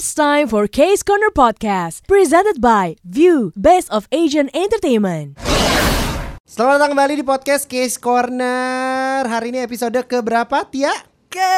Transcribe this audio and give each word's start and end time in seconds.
It's 0.00 0.16
time 0.16 0.48
for 0.48 0.64
Case 0.64 1.04
Corner 1.04 1.28
Podcast, 1.28 2.08
presented 2.08 2.56
by 2.56 2.96
View, 3.04 3.52
Best 3.52 3.92
of 3.92 4.08
Asian 4.08 4.48
Entertainment. 4.56 5.36
Selamat 6.48 6.80
datang 6.80 6.96
kembali 6.96 7.20
di 7.20 7.24
podcast 7.28 7.68
Case 7.68 8.00
Corner. 8.00 9.28
Hari 9.28 9.52
ini 9.52 9.60
episode 9.60 10.00
keberapa, 10.08 10.64
Tia? 10.72 11.09
Ke 11.30 11.54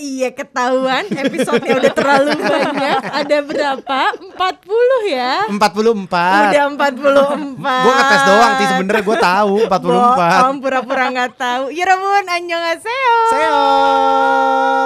iya 0.00 0.32
ketahuan 0.32 1.04
episodenya 1.06 1.76
udah 1.78 1.92
terlalu 1.92 2.32
banyak 2.34 3.00
ada 3.04 3.36
berapa 3.44 4.00
40 4.32 5.12
ya 5.12 5.32
44. 5.52 6.08
udah 6.48 6.64
44 6.72 7.60
Gue 7.60 7.92
ngetes 7.92 8.22
doang 8.24 8.52
sih 8.56 8.66
sebenernya 8.66 9.02
gue 9.02 9.18
tahu 9.18 9.54
44. 9.68 10.16
Bohong 10.16 10.56
pura-pura 10.58 11.04
nggak 11.08 11.32
tahu 11.34 11.64
Yerebun 11.68 12.24
annyeonghaseyo 12.26 13.16
Seo. 13.28 13.64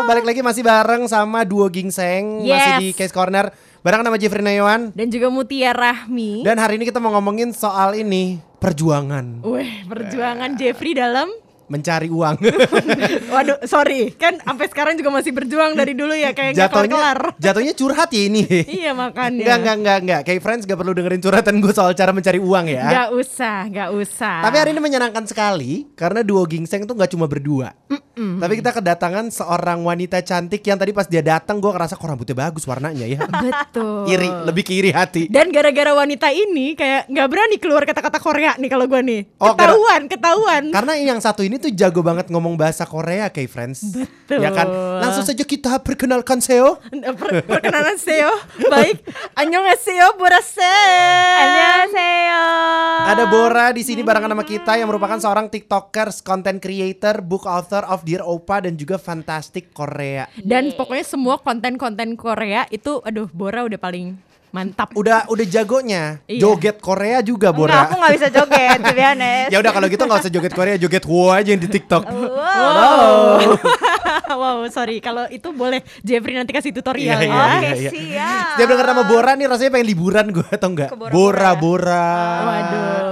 Balik 0.04 0.24
lagi 0.24 0.40
masih 0.43 0.62
bareng 0.62 1.06
sama 1.06 1.43
duo 1.43 1.66
gingseng 1.66 2.43
masih 2.43 2.50
Yes. 2.50 2.80
di 2.80 2.88
Case 2.93 3.14
Corner 3.14 3.54
bareng 3.80 4.02
sama 4.02 4.19
Jeffrey 4.19 4.42
Nayawan. 4.42 4.91
dan 4.91 5.06
juga 5.06 5.30
Mutia 5.30 5.70
Rahmi 5.70 6.42
Dan 6.42 6.58
hari 6.58 6.74
ini 6.74 6.84
kita 6.84 6.98
mau 6.98 7.14
ngomongin 7.14 7.55
soal 7.55 7.95
ini 7.95 8.42
perjuangan 8.58 9.47
Weh 9.47 9.86
perjuangan 9.86 10.58
Jeffrey 10.58 10.92
dalam 10.92 11.30
mencari 11.66 12.09
uang. 12.09 12.37
Waduh 13.34 13.59
sorry 13.66 14.15
Kan 14.15 14.38
sampai 14.38 14.66
sekarang 14.70 14.95
juga 14.95 15.11
masih 15.11 15.34
berjuang 15.34 15.75
dari 15.75 15.92
dulu 15.92 16.15
ya 16.15 16.30
Kayak 16.30 16.55
jatuhnya 16.56 16.95
kelar 16.95 17.20
jatuhnya 17.37 17.75
curhat 17.75 18.09
ya 18.11 18.23
ini. 18.27 18.42
Iya 18.66 18.92
makanya 18.95 19.42
Enggak, 19.42 19.56
enggak, 19.59 19.77
enggak, 19.77 19.98
enggak. 20.02 20.20
Kayak 20.25 20.41
friends 20.42 20.62
gak 20.65 20.79
perlu 20.79 20.92
dengerin 20.95 21.20
curhatan 21.20 21.55
gue 21.59 21.73
soal 21.75 21.92
cara 21.92 22.11
mencari 22.11 22.39
uang 22.39 22.66
ya. 22.70 22.84
Nggak 22.87 23.09
usah 23.15 23.59
Nggak 23.66 23.91
usah 23.95 24.37
Tapi 24.42 24.56
hari 24.56 24.70
ini 24.73 24.80
menyenangkan 24.83 25.25
sekali 25.27 25.91
karena 25.95 26.20
duo 26.23 26.42
gingseng 26.47 26.87
tuh 26.87 26.95
nggak 26.95 27.11
cuma 27.12 27.27
berdua. 27.27 27.75
Tapi 28.17 28.64
kita 28.64 28.73
kedatangan 28.73 29.28
seorang 29.28 29.84
wanita 29.84 30.25
cantik 30.25 30.64
yang 30.64 30.80
tadi 30.80 30.97
pas 30.97 31.05
dia 31.05 31.20
datang 31.20 31.61
gue 31.61 31.69
ngerasa 31.69 32.01
kok 32.01 32.09
rambutnya 32.09 32.33
bagus 32.33 32.64
warnanya 32.64 33.05
ya. 33.05 33.20
Betul 33.28 34.09
iri, 34.09 34.28
lebih 34.48 34.62
ke 34.64 34.73
iri 34.73 34.89
hati. 34.89 35.28
Dan 35.28 35.53
gara-gara 35.53 35.92
wanita 35.92 36.33
ini 36.33 36.73
kayak 36.73 37.12
nggak 37.12 37.28
berani 37.28 37.56
keluar 37.61 37.84
kata-kata 37.84 38.17
Korea 38.17 38.56
nih 38.56 38.73
kalau 38.73 38.89
gue 38.89 39.01
nih. 39.05 39.20
Oh, 39.36 39.53
gara- 39.53 39.69
ketahuan, 39.69 40.03
ketahuan. 40.08 40.62
Karena 40.73 40.92
yang 40.97 41.20
satu 41.20 41.45
ini 41.45 41.55
tuh 41.58 41.72
jago 41.72 42.00
banget 42.00 42.28
ngomong 42.32 42.54
bahasa 42.54 42.84
Korea 42.84 43.28
kayak 43.28 43.50
friends. 43.50 43.82
Betul. 43.92 44.40
Ya 44.42 44.50
kan? 44.52 44.68
Langsung 45.02 45.24
saja 45.24 45.44
kita 45.44 45.80
perkenalkan 45.80 46.40
Seo. 46.44 46.78
Per- 46.92 47.44
perkenalan 47.46 47.96
Seo. 47.96 48.32
Baik. 48.68 49.02
Annyeonghaseyo, 49.34 50.16
Borase. 50.20 50.74
Annyeonghaseyo. 51.40 52.44
Ada 53.06 53.24
Bora 53.30 53.70
di 53.70 53.82
sini 53.86 54.02
barengan 54.02 54.32
sama 54.34 54.44
kita 54.44 54.77
yang 54.77 54.88
merupakan 54.90 55.18
seorang 55.20 55.46
tiktokers, 55.46 56.20
content 56.20 56.58
creator, 56.58 57.22
book 57.22 57.46
author 57.46 57.86
of 57.86 58.02
Dear 58.02 58.27
Opa 58.27 58.64
dan 58.64 58.74
juga 58.74 58.98
Fantastic 58.98 59.70
Korea. 59.70 60.27
Dan 60.40 60.74
pokoknya 60.74 61.06
semua 61.06 61.38
konten-konten 61.38 62.18
Korea 62.18 62.66
itu 62.68 62.98
aduh 63.04 63.30
Bora 63.30 63.62
udah 63.62 63.78
paling 63.78 64.18
mantap. 64.50 64.92
Udah 64.92 65.27
udah 65.27 65.44
jagonya. 65.44 66.19
Iya. 66.25 66.41
Joget 66.42 66.77
Korea 66.78 67.19
juga 67.20 67.50
Enggak, 67.50 67.61
Bora. 67.61 67.78
aku 67.84 67.94
gak 67.97 68.12
bisa 68.14 68.28
joget, 68.28 68.78
to 68.80 68.92
be 68.92 69.02
honest. 69.02 69.48
Ya 69.50 69.58
udah 69.58 69.72
kalau 69.72 69.86
gitu 69.86 70.02
nggak 70.02 70.20
usah 70.20 70.33
joget 70.33 70.52
Korea, 70.52 70.75
joget 70.77 71.05
wow 71.05 71.30
aja 71.33 71.48
yang 71.48 71.62
di 71.62 71.69
TikTok. 71.69 72.02
Wow. 72.06 73.52
wow, 74.41 74.56
sorry. 74.69 74.98
Kalau 74.98 75.27
itu 75.28 75.48
boleh 75.50 75.80
Jeffrey 76.00 76.34
nanti 76.34 76.50
kasih 76.50 76.70
tutorial 76.70 77.17
Iya, 77.17 77.27
ya. 77.27 77.30
iya. 77.30 77.44
Oke, 77.47 77.70
siap. 77.91 78.44
Setiap 78.56 78.69
denger 78.69 78.86
nama 78.86 79.02
Bora 79.05 79.33
nih 79.34 79.47
rasanya 79.47 79.70
pengen 79.72 79.89
liburan 79.89 80.27
gue 80.30 80.47
atau 80.47 80.69
enggak? 80.69 80.89
Ke 80.91 80.97
Bora 80.97 81.12
Bora 81.12 81.50
Bora. 81.52 81.55
Bora. 81.56 82.06
Waduh. 82.42 83.05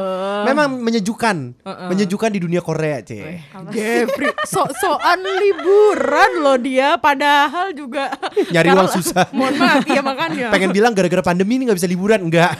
Memang 0.44 0.68
menyejukkan, 0.78 1.36
menyejukkan 1.64 2.30
di 2.30 2.40
dunia 2.40 2.60
Korea, 2.60 3.00
Cie. 3.00 3.40
Jeffrey 3.74 4.28
sok-sokan 4.44 5.20
liburan 5.20 6.30
loh 6.40 6.58
dia 6.60 7.00
padahal 7.00 7.72
juga 7.72 8.12
Nyari 8.54 8.68
uang 8.70 8.88
susah. 8.92 9.32
Mohon 9.36 9.54
maaf 9.58 9.84
ya 9.88 10.02
makanya. 10.04 10.48
Pengen 10.52 10.70
bilang 10.70 10.92
gara-gara 10.92 11.24
pandemi 11.24 11.56
ini 11.56 11.66
nggak 11.66 11.78
bisa 11.80 11.88
liburan, 11.88 12.20
enggak? 12.28 12.52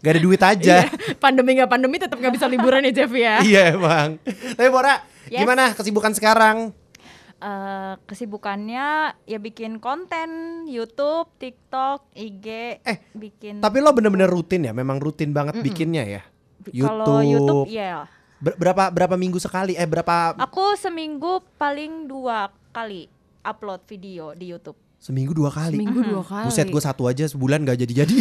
Gak 0.00 0.12
ada 0.16 0.20
duit 0.20 0.40
aja. 0.40 0.76
Iya, 0.84 1.16
pandemi 1.16 1.58
nggak 1.58 1.70
pandemi 1.70 1.96
tetap 2.00 2.16
nggak 2.18 2.34
bisa 2.34 2.46
liburan 2.48 2.82
ya 2.88 2.92
Jeff 2.92 3.12
ya. 3.12 3.34
Iya 3.40 3.62
emang. 3.76 4.16
Tapi 4.56 4.68
Bora, 4.68 5.00
Yes. 5.28 5.44
gimana 5.44 5.76
kesibukan 5.76 6.16
sekarang? 6.16 6.72
Eh, 7.38 7.94
kesibukannya 8.02 9.14
ya 9.22 9.38
bikin 9.38 9.78
konten 9.78 10.28
YouTube, 10.66 11.30
TikTok, 11.38 12.10
IG, 12.10 12.80
Eh, 12.82 12.98
bikin 13.14 13.62
Tapi 13.62 13.78
lo 13.78 13.94
bener-bener 13.94 14.26
rutin 14.26 14.66
ya, 14.66 14.74
memang 14.74 14.98
rutin 14.98 15.30
banget 15.30 15.62
bikinnya 15.62 16.02
ya. 16.02 16.22
Kalau 16.70 17.18
YouTube 17.20 17.66
ya. 17.68 18.04
Ber- 18.38 18.54
berapa 18.54 18.88
berapa 18.88 19.14
minggu 19.14 19.36
sekali? 19.36 19.74
Eh 19.74 19.82
berapa 19.82 20.38
Aku 20.38 20.74
seminggu 20.74 21.42
paling 21.54 22.06
dua 22.06 22.46
kali 22.70 23.10
upload 23.40 23.82
video 23.84 24.30
di 24.32 24.48
YouTube. 24.48 24.76
seminggu 24.96 25.30
dua 25.30 25.46
kali? 25.48 25.78
Minggu 25.78 26.02
dua 26.02 26.22
kali. 26.22 26.46
Buset 26.46 26.66
gue 26.66 26.78
satu 26.78 27.06
aja 27.06 27.22
sebulan 27.24 27.62
gak 27.62 27.78
jadi-jadi 27.78 28.14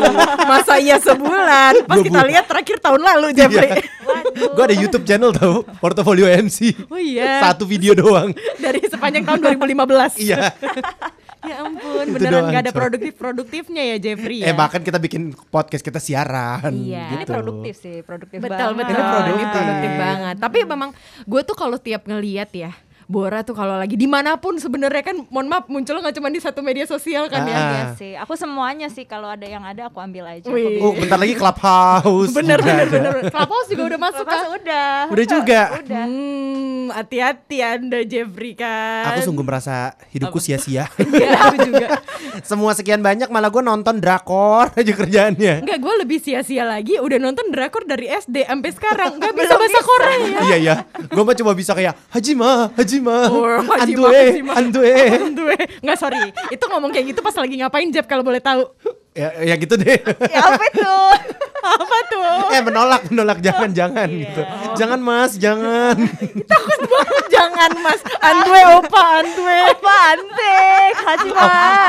Masa 0.50 0.76
iya 0.76 0.98
sebulan? 0.98 1.86
Pas 1.86 2.02
kita 2.02 2.26
lihat 2.26 2.44
terakhir 2.44 2.82
tahun 2.82 3.00
lalu 3.00 3.30
Jeffrey. 3.32 3.70
Waduh. 4.02 4.50
Gue 4.50 4.64
ada 4.66 4.74
YouTube 4.74 5.06
channel 5.06 5.30
tau 5.30 5.62
Portofolio 5.78 6.26
MC 6.26 6.74
Oh 6.90 6.98
iya. 6.98 7.38
Satu 7.38 7.62
video 7.62 7.94
doang 7.94 8.34
Dari 8.58 8.82
sepanjang 8.82 9.22
tahun 9.22 9.38
2015. 9.62 10.18
Iya 10.20 10.50
Ya 11.44 11.56
ampun, 11.64 12.04
Itu 12.08 12.14
beneran 12.16 12.42
nggak 12.48 12.62
ada 12.64 12.72
produktif-produktifnya 12.72 13.82
ya 13.84 13.96
Jeffrey 14.00 14.40
ya. 14.40 14.50
Eh 14.50 14.54
bahkan 14.56 14.80
kita 14.80 14.96
bikin 14.96 15.36
podcast 15.52 15.84
kita 15.84 16.00
siaran 16.00 16.72
Iya. 16.72 17.20
Ini 17.20 17.24
gitu. 17.24 17.32
produktif 17.32 17.74
sih, 17.76 18.00
produktif 18.00 18.40
betul 18.40 18.72
banget. 18.72 18.76
betul 18.80 18.94
Ini 18.94 19.04
produktif. 19.04 19.34
Ini 19.34 19.44
produktif 19.52 19.90
banget 19.94 20.36
tapi 20.40 20.58
memang 20.64 20.90
gue 21.24 21.40
tuh 21.44 21.56
kalau 21.56 21.76
tiap 21.76 22.02
ngeliat 22.04 22.50
ya 22.50 22.70
Bora 23.04 23.40
tuh 23.40 23.52
kalau 23.52 23.76
lagi 23.76 23.94
di 23.94 24.04
mana 24.04 24.34
pun 24.34 24.56
sebenarnya 24.56 25.02
kan 25.02 25.16
mohon 25.28 25.46
maaf 25.46 25.66
munculnya 25.66 26.00
nggak 26.02 26.16
cuma 26.16 26.28
di 26.28 26.38
satu 26.38 26.60
media 26.60 26.84
sosial 26.84 27.28
kan 27.28 27.42
ya 27.42 27.52
Ah. 27.54 27.62
Iya 27.64 27.82
sih. 27.94 28.12
Aku 28.16 28.34
semuanya 28.34 28.88
sih 28.88 29.04
kalau 29.04 29.26
ada 29.26 29.44
yang 29.44 29.62
ada 29.62 29.86
aku 29.86 29.98
ambil 29.98 30.26
aja. 30.26 30.48
Wih. 30.48 30.80
Oh 30.80 30.92
bentar 30.92 31.16
lagi 31.16 31.34
Clubhouse 31.34 32.32
bener 32.32 32.58
bener 32.58 32.86
ada. 32.86 32.92
bener 32.92 33.14
Clubhouse 33.28 33.68
juga 33.68 33.82
udah 33.86 34.00
masuk 34.00 34.24
kan 34.24 34.40
udah. 34.50 34.90
Udah 35.08 35.26
juga? 35.26 35.60
Udah. 35.76 36.04
hmm 36.04 36.64
hati-hati 36.94 37.58
anda 37.58 38.04
Jeffrey 38.04 38.52
kan 38.52 39.08
Aku 39.10 39.24
sungguh 39.24 39.42
merasa 39.42 39.96
hidupku 40.12 40.36
sia-sia 40.36 40.84
Iya, 41.00 41.32
aku 41.42 41.56
juga 41.64 41.86
Semua 42.48 42.76
sekian 42.76 43.00
banyak 43.00 43.28
malah 43.28 43.48
gue 43.48 43.60
nonton 43.60 43.98
drakor 43.98 44.68
aja 44.70 44.92
kerjaannya 44.92 45.64
Enggak, 45.64 45.78
gue 45.80 45.94
lebih 45.98 46.18
sia-sia 46.20 46.62
lagi 46.62 47.00
udah 47.00 47.16
nonton 47.16 47.48
drakor 47.48 47.82
dari 47.84 48.06
SD 48.06 48.44
sampai 48.44 48.70
sekarang 48.70 49.16
Gak 49.16 49.32
bisa 49.32 49.54
bahasa 49.56 49.80
Korea 49.80 50.16
Iya 50.44 50.56
iya 50.56 50.74
Gue 51.08 51.22
mah 51.24 51.34
cuma 51.34 51.56
bisa 51.56 51.72
kayak 51.72 51.96
Hajima 52.10 52.70
Hajima 52.94 53.18
Oh, 53.26 53.58
Hajima, 53.74 54.06
Andue 54.06 54.22
Hajima. 54.30 54.52
Andue 54.54 54.94
Andue. 55.18 55.56
Nggak 55.82 55.98
sorry, 55.98 56.22
itu 56.50 56.64
ngomong 56.70 56.90
kayak 56.94 57.06
gitu 57.10 57.20
pas 57.20 57.34
lagi 57.34 57.54
ngapain 57.58 57.88
Jeb 57.90 58.06
kalau 58.06 58.22
boleh 58.22 58.38
tahu? 58.38 58.70
Ya, 59.14 59.28
ya 59.40 59.54
gitu 59.54 59.74
deh 59.78 59.98
Ya 60.34 60.40
apa 60.42 60.62
itu? 60.68 60.94
Apa 61.64 61.96
tuh? 62.12 62.52
Eh 62.52 62.60
menolak 62.60 63.02
menolak 63.08 63.38
Jangan 63.40 63.70
jangan 63.72 64.08
gitu 64.10 64.42
Jangan 64.76 65.00
mas 65.00 65.32
jangan 65.40 65.96
Takut 66.50 66.80
banget 66.84 67.24
jangan 67.32 67.70
mas 67.80 68.00
Andue 68.20 68.62
opa 68.76 69.02
Andue 69.22 69.58
Apa 69.72 69.94
antek? 70.12 70.92
Hajima. 71.04 71.44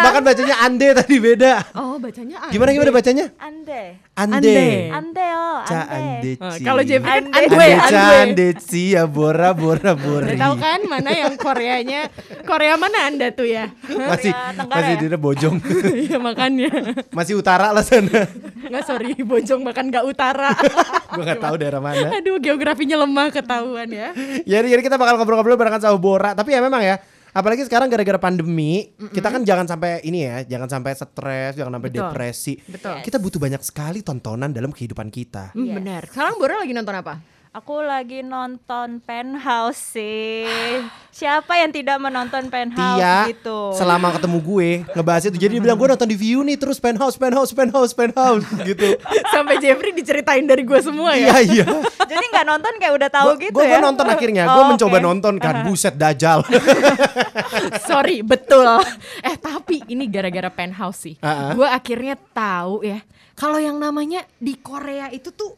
Bahkan 0.06 0.22
bacanya 0.24 0.56
ande 0.64 0.88
tadi 0.96 1.16
beda 1.20 1.54
Oh 1.76 1.98
bacanya 2.00 2.36
Andue 2.48 2.54
Gimana 2.56 2.70
gimana 2.72 2.92
bacanya? 2.94 3.26
Ande. 3.42 3.84
Ande. 4.16 4.60
Ande 4.96 5.28
oh, 5.36 5.60
Ca 5.68 5.80
ande. 5.92 6.32
ande 6.40 6.44
Oh. 6.46 6.56
Kalau 6.62 6.82
Jeffrey 6.88 7.20
kan. 7.20 7.24
Andue 7.36 7.68
Ande 7.76 7.92
ca 7.92 8.04
ande 8.24 8.48
ci 8.64 8.84
ya 8.96 9.04
bora 9.10 9.52
bora 9.52 9.92
bori. 9.98 10.36
Udah 10.36 10.40
tahu 10.40 10.56
kan 10.62 10.80
mana 10.88 11.12
yang 11.12 11.34
Koreanya 11.36 12.08
Korea 12.48 12.80
mana 12.80 13.12
anda 13.12 13.28
tuh 13.36 13.48
ya? 13.50 13.72
Masih 13.90 14.32
Korea 14.32 14.54
Tenggara 14.56 14.80
masih 14.80 14.94
ya? 14.96 15.02
dia 15.02 15.20
bojong. 15.20 15.56
Iya 16.06 16.18
makanya 16.20 16.70
masih 17.16 17.40
utara 17.40 17.72
lah 17.72 17.80
sana. 17.82 18.28
Nggak 18.66 18.84
sorry 18.84 19.16
Bojong 19.24 19.62
bahkan 19.64 19.88
nggak 19.88 20.04
utara 20.04 20.52
Gue 21.16 21.24
nggak 21.24 21.40
tahu 21.40 21.56
daerah 21.56 21.80
mana. 21.80 22.12
Aduh 22.12 22.42
geografinya 22.42 22.98
lemah 22.98 23.32
ketahuan 23.32 23.88
ya 23.88 24.12
Jadi 24.44 24.68
jadi 24.74 24.82
kita 24.84 25.00
bakal 25.00 25.16
ngobrol-ngobrol 25.16 25.56
barengan 25.56 25.80
sama 25.80 25.96
Bora. 25.96 26.36
Tapi 26.36 26.52
ya 26.52 26.60
memang 26.60 26.84
ya. 26.84 27.00
Apalagi 27.36 27.68
sekarang 27.68 27.92
gara-gara 27.92 28.16
pandemi, 28.16 28.96
kita 29.12 29.28
kan 29.28 29.44
jangan 29.44 29.68
sampai 29.68 30.00
ini 30.08 30.24
ya, 30.24 30.48
jangan 30.48 30.72
sampai 30.72 30.96
stres, 30.96 31.60
jangan 31.60 31.76
sampai 31.76 31.92
Betul. 31.92 32.00
depresi. 32.08 32.54
Betul. 32.64 33.04
Kita 33.04 33.20
butuh 33.20 33.40
banyak 33.44 33.60
sekali 33.60 34.00
tontonan 34.00 34.56
dalam 34.56 34.72
kehidupan 34.72 35.12
kita. 35.12 35.52
Hmm, 35.52 35.68
Yes. 35.68 35.76
Benar 35.76 36.02
Sekarang 36.08 36.40
Bora 36.40 36.64
lagi 36.64 36.72
nonton 36.72 36.96
apa? 36.96 37.20
Aku 37.56 37.80
lagi 37.80 38.20
nonton 38.20 39.00
Penthouse 39.00 39.80
sih. 39.96 40.44
Siapa 41.08 41.56
yang 41.56 41.72
tidak 41.72 42.04
menonton 42.04 42.52
Penthouse 42.52 43.00
Tia 43.00 43.32
gitu? 43.32 43.72
selama 43.72 44.12
ketemu 44.12 44.44
gue 44.44 44.70
ngebahas 44.92 45.24
itu 45.24 45.40
jadi 45.40 45.56
dia 45.56 45.64
bilang 45.64 45.80
gue 45.80 45.88
nonton 45.88 46.04
di 46.04 46.20
view 46.20 46.44
nih 46.44 46.60
terus 46.60 46.76
penthouse 46.76 47.16
penthouse 47.16 47.56
penthouse 47.56 47.96
penthouse 47.96 48.44
gitu 48.68 49.00
Sampai 49.32 49.64
Jeffrey 49.64 49.96
diceritain 49.96 50.44
dari 50.44 50.68
gue 50.68 50.76
semua 50.84 51.16
ya 51.16 51.40
iya 51.40 51.64
iya 51.64 51.66
Jadi 52.12 52.26
nggak 52.28 52.44
nonton 52.46 52.74
kayak 52.76 52.94
udah 52.94 53.08
tahu 53.10 53.28
Gua- 53.32 53.40
gitu 53.40 53.56
gua, 53.56 53.64
ya? 53.64 53.70
gua 53.72 53.88
nonton 53.88 54.06
akhirnya 54.12 54.44
gue 54.44 54.60
Oh, 54.60 54.68
mencoba 54.68 54.98
oke. 55.00 55.06
nonton 55.08 55.34
kan 55.40 55.56
buset 55.64 55.96
dajal 55.96 56.44
Sorry, 57.88 58.20
betul. 58.20 58.68
Eh 59.22 59.40
tapi 59.40 59.80
ini 59.88 60.12
gara-gara 60.12 60.52
penthouse 60.52 61.00
sih. 61.02 61.16
Ah, 61.20 61.28
ah. 61.28 61.52
Gue 61.54 61.64
akhirnya 61.64 62.20
tahu 62.36 62.84
ya, 62.84 63.00
kalau 63.34 63.56
yang 63.56 63.80
namanya 63.80 64.28
di 64.36 64.60
Korea 64.60 65.08
itu 65.10 65.32
tuh 65.32 65.56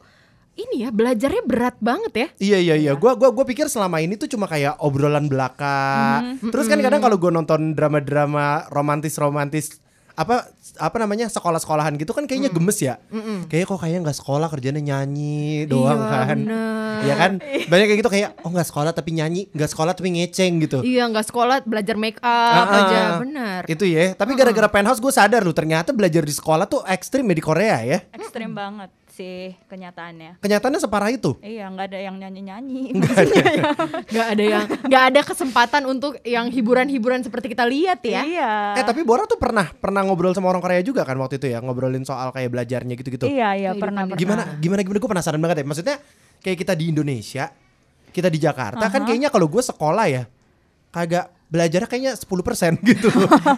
ini 0.57 0.75
ya 0.79 0.89
belajarnya 0.89 1.43
berat 1.43 1.77
banget 1.79 2.13
ya. 2.13 2.27
iya 2.39 2.57
iya 2.57 2.75
iya 2.75 2.91
gue 2.93 3.11
gua 3.13 3.29
gua 3.29 3.45
pikir 3.45 3.65
selama 3.65 3.97
ini 3.97 4.13
tuh 4.13 4.25
cuma 4.27 4.45
kayak 4.45 4.77
obrolan 4.79 5.25
belaka 5.25 5.79
Mm-hmm. 6.17 6.49
terus 6.49 6.65
kan 6.65 6.79
kadang 6.79 6.99
kalau 6.99 7.15
gue 7.15 7.29
nonton 7.29 7.71
drama-drama 7.71 8.45
romantis 8.67 9.13
romantis 9.15 9.77
apa 10.13 10.49
apa 10.79 10.97
namanya 10.97 11.29
sekolah-sekolahan 11.29 11.93
gitu 11.95 12.09
kan 12.09 12.25
kayaknya 12.25 12.49
gemes 12.49 12.81
ya. 12.81 12.97
Kayaknya 13.45 13.67
kok 13.67 13.77
kayaknya 13.77 14.01
nggak 14.01 14.17
sekolah 14.17 14.47
kerjanya 14.49 14.81
nyanyi 14.83 15.69
doang 15.69 16.01
Iya, 16.01 16.09
kan. 16.09 16.37
bener. 16.41 16.97
Iya 16.97 17.13
kan? 17.15 17.31
Banyak 17.69 17.85
kayak 17.85 17.99
gitu 18.01 18.09
kayak 18.09 18.29
oh 18.41 18.49
nggak 18.49 18.65
sekolah 18.65 18.91
tapi 18.91 19.13
nyanyi, 19.13 19.45
nggak 19.53 19.69
sekolah 19.69 19.93
tapi 19.93 20.09
ngeceng 20.09 20.57
gitu. 20.59 20.81
Iya 20.81 21.05
nggak 21.05 21.21
sekolah 21.21 21.61
belajar 21.63 21.93
make 21.93 22.17
up 22.17 22.65
Ah, 22.65 22.65
aja 22.81 22.97
ah. 22.97 23.17
benar. 23.21 23.61
Itu 23.69 23.85
ya. 23.85 24.17
Tapi 24.17 24.33
gara-gara 24.33 24.65
penthouse 24.65 24.97
gue 24.97 25.13
sadar 25.13 25.45
loh 25.45 25.53
ternyata 25.53 25.93
belajar 25.93 26.25
di 26.25 26.33
sekolah 26.33 26.65
tuh 26.65 26.81
ekstrim 26.89 27.21
ya 27.23 27.35
di 27.37 27.43
Korea 27.45 27.77
ya. 27.85 27.99
Ekstrim 28.09 28.57
banget 28.57 28.89
sih 29.17 29.57
kenyataannya. 29.65 30.37
Kenyataannya 30.37 30.77
separah 30.77 31.09
itu. 31.09 31.33
Iya, 31.41 31.65
nggak 31.73 31.85
ada 31.89 31.99
yang 31.99 32.15
nyanyi-nyanyi. 32.21 32.93
Nggak 34.13 34.27
ada 34.37 34.43
yang 34.43 34.63
nggak 34.87 35.03
ada 35.13 35.21
kesempatan 35.25 35.83
untuk 35.89 36.21
yang 36.23 36.47
hiburan-hiburan 36.53 37.25
seperti 37.25 37.51
kita 37.51 37.65
lihat 37.65 37.99
ya. 38.05 38.21
Iya. 38.23 38.51
Eh 38.77 38.85
tapi 38.85 39.01
Bora 39.01 39.25
tuh 39.25 39.41
pernah 39.41 39.67
pernah 39.73 40.05
ngobrol 40.05 40.31
sama 40.37 40.53
orang 40.53 40.61
Korea 40.61 40.81
juga 40.85 41.01
kan 41.03 41.17
waktu 41.17 41.41
itu 41.41 41.49
ya 41.49 41.59
ngobrolin 41.59 42.05
soal 42.05 42.29
kayak 42.31 42.53
belajarnya 42.53 42.93
gitu-gitu. 42.95 43.25
Iya, 43.25 43.57
iya, 43.57 43.69
Kehidupan 43.73 43.81
pernah, 43.81 44.03
pernah. 44.05 44.19
Gimana 44.19 44.43
gimana 44.61 44.81
gimana 44.85 44.99
gue 45.01 45.11
penasaran 45.11 45.39
banget 45.41 45.57
ya. 45.61 45.65
Maksudnya 45.65 45.97
kayak 46.45 46.57
kita 46.61 46.73
di 46.77 46.85
Indonesia, 46.93 47.45
kita 48.13 48.29
di 48.29 48.39
Jakarta 48.39 48.85
kan 48.87 49.01
kayaknya 49.03 49.29
kalau 49.33 49.47
gue 49.49 49.63
sekolah 49.63 50.05
ya 50.07 50.23
kagak 50.93 51.36
belajarnya 51.47 51.87
kayaknya 51.87 52.13
10% 52.15 52.81
gitu. 52.91 53.09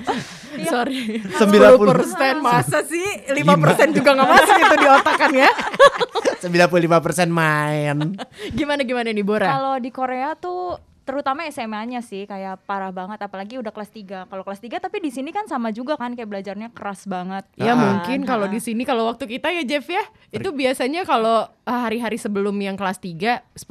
Sorry. 0.74 1.24
90. 1.24 1.40
10% 1.40 2.44
masa 2.44 2.84
sih 2.86 3.06
5% 3.32 3.98
juga 3.98 4.10
nggak 4.14 4.30
masuk 4.30 4.56
itu 4.60 4.76
di 4.78 4.88
otak 4.88 5.16
kan 5.18 5.32
ya. 5.34 5.52
95% 6.44 7.28
main. 7.28 8.16
Gimana 8.56 8.82
gimana 8.88 9.10
nih 9.12 9.26
Bora? 9.26 9.48
Kalau 9.50 9.76
di 9.80 9.92
Korea 9.92 10.36
tuh 10.40 10.80
terutama 11.10 11.42
SMA-nya 11.46 12.00
sih 12.00 12.24
kayak 12.24 12.62
parah 12.64 12.92
banget 12.92 13.18
apalagi 13.20 13.58
udah 13.58 13.70
kelas 13.70 13.90
3. 13.90 14.26
Kalau 14.26 14.44
kelas 14.44 14.62
3 14.62 14.78
tapi 14.80 14.98
di 15.00 15.10
sini 15.10 15.30
kan 15.30 15.44
sama 15.44 15.70
juga 15.70 15.96
kan 15.96 16.14
kayak 16.14 16.30
belajarnya 16.30 16.70
keras 16.70 17.04
banget. 17.04 17.50
Ya 17.56 17.74
Ah. 17.74 17.76
mungkin 17.76 18.22
kalau 18.24 18.46
di 18.46 18.60
sini 18.60 18.84
kalau 18.84 19.08
waktu 19.08 19.26
kita 19.28 19.50
ya 19.52 19.66
Jeff 19.66 19.86
ya 19.86 20.06
itu 20.30 20.50
biasanya 20.52 21.02
kalau 21.04 21.50
ah, 21.64 21.80
hari-hari 21.82 22.16
sebelum 22.16 22.54
yang 22.56 22.74
kelas 22.74 22.98
3 22.98 23.42
10%. 23.52 23.66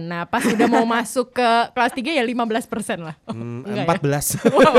Nah, 0.00 0.24
pas 0.24 0.40
udah 0.42 0.66
mau 0.66 0.84
masuk 0.96 1.32
ke 1.32 1.48
kelas 1.70 1.92
3 1.92 2.14
ya 2.14 2.24
15% 2.24 2.64
lah. 2.98 3.16
Hmm, 3.26 3.60
Enggak 3.62 4.00
14. 4.00 4.24
ya? 4.30 4.40
Wow, 4.58 4.74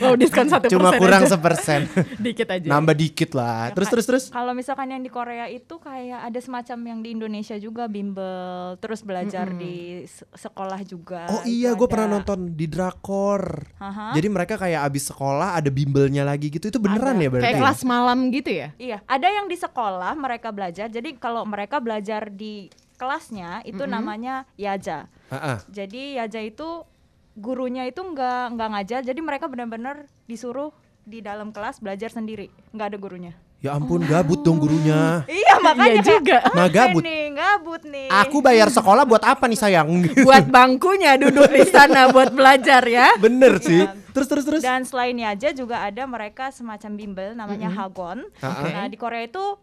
wow, 0.00 0.14
diskon 0.14 0.46
1% 0.46 0.66
Cuma 0.68 0.90
kurang 0.94 1.22
aja. 1.22 1.34
sepersen. 1.34 1.86
dikit 2.24 2.48
aja. 2.48 2.66
Nambah 2.66 2.92
dikit 2.92 3.30
lah. 3.32 3.70
Terus 3.70 3.88
terus 3.88 4.06
terus. 4.06 4.24
Kalau 4.28 4.50
misalkan 4.52 4.88
yang 4.88 5.00
di 5.00 5.08
Korea 5.08 5.46
itu 5.46 5.76
kayak 5.76 6.24
ada 6.24 6.40
semacam 6.40 6.78
yang 6.84 6.98
di 7.00 7.12
Indonesia 7.12 7.54
juga 7.56 7.86
bimbel, 7.86 8.74
terus 8.78 9.00
belajar 9.00 9.52
di 9.52 9.74
se- 10.04 10.26
sekolah 10.34 10.80
juga. 10.82 11.28
Oh 11.28 11.43
iya, 11.46 11.70
gue 11.76 11.86
ada. 11.86 11.92
pernah 11.92 12.08
nonton 12.18 12.52
di 12.52 12.66
drakor. 12.68 13.68
Aha. 13.80 14.12
Jadi 14.16 14.28
mereka 14.28 14.54
kayak 14.56 14.84
abis 14.88 15.12
sekolah 15.12 15.56
ada 15.56 15.70
bimbelnya 15.70 16.24
lagi 16.24 16.50
gitu. 16.50 16.68
Itu 16.68 16.80
beneran 16.82 17.20
ya 17.20 17.28
berarti? 17.30 17.44
Kayak 17.48 17.56
ya? 17.56 17.62
kelas 17.62 17.80
malam 17.84 18.18
gitu 18.32 18.50
ya? 18.50 18.68
Iya, 18.76 18.98
ada 19.04 19.28
yang 19.28 19.46
di 19.46 19.56
sekolah 19.56 20.12
mereka 20.16 20.48
belajar. 20.50 20.86
Jadi 20.88 21.16
kalau 21.16 21.46
mereka 21.46 21.78
belajar 21.78 22.32
di 22.32 22.68
kelasnya 22.94 23.60
itu 23.66 23.84
namanya 23.84 24.48
yaja. 24.54 25.10
Ah. 25.28 25.60
Jadi 25.68 26.16
yaja 26.16 26.40
itu 26.40 26.86
gurunya 27.34 27.84
itu 27.90 28.00
nggak 28.00 28.54
nggak 28.54 28.68
ngajar. 28.78 29.00
Jadi 29.02 29.20
mereka 29.20 29.50
benar-benar 29.50 30.06
disuruh 30.30 30.70
di 31.04 31.20
dalam 31.20 31.52
kelas 31.52 31.84
belajar 31.84 32.08
sendiri, 32.08 32.48
nggak 32.72 32.94
ada 32.94 32.98
gurunya. 32.98 33.34
Ya 33.64 33.72
ampun 33.80 34.04
gabut 34.04 34.44
dong 34.44 34.60
gurunya. 34.60 35.24
Iya 35.24 35.56
makanya 35.56 35.88
Iya 35.88 36.02
kayak, 36.04 36.12
juga. 36.20 36.38
Nah, 36.52 36.68
"Apa 36.68 36.76
gabut. 36.76 37.00
nih, 37.00 37.22
gabut 37.32 37.82
nih. 37.88 38.08
Aku 38.12 38.36
bayar 38.44 38.68
sekolah 38.68 39.08
buat 39.08 39.24
apa 39.24 39.48
nih 39.48 39.56
sayang? 39.56 39.88
Buat 40.28 40.52
bangkunya 40.52 41.16
duduk 41.16 41.48
di 41.48 41.64
sana 41.72 42.12
buat 42.12 42.28
belajar 42.28 42.84
ya. 42.84 43.16
Bener 43.16 43.56
sih. 43.64 43.88
Terus 44.12 44.28
terus 44.28 44.44
terus. 44.44 44.60
Dan 44.60 44.84
selain 44.84 45.16
yaja 45.16 45.56
juga 45.56 45.80
ada 45.80 46.04
mereka 46.04 46.52
semacam 46.52 46.92
bimbel 46.92 47.28
namanya 47.32 47.72
hagon. 47.72 48.28
Ha-ha. 48.44 48.68
Nah 48.68 48.84
di 48.92 49.00
Korea 49.00 49.24
itu 49.24 49.56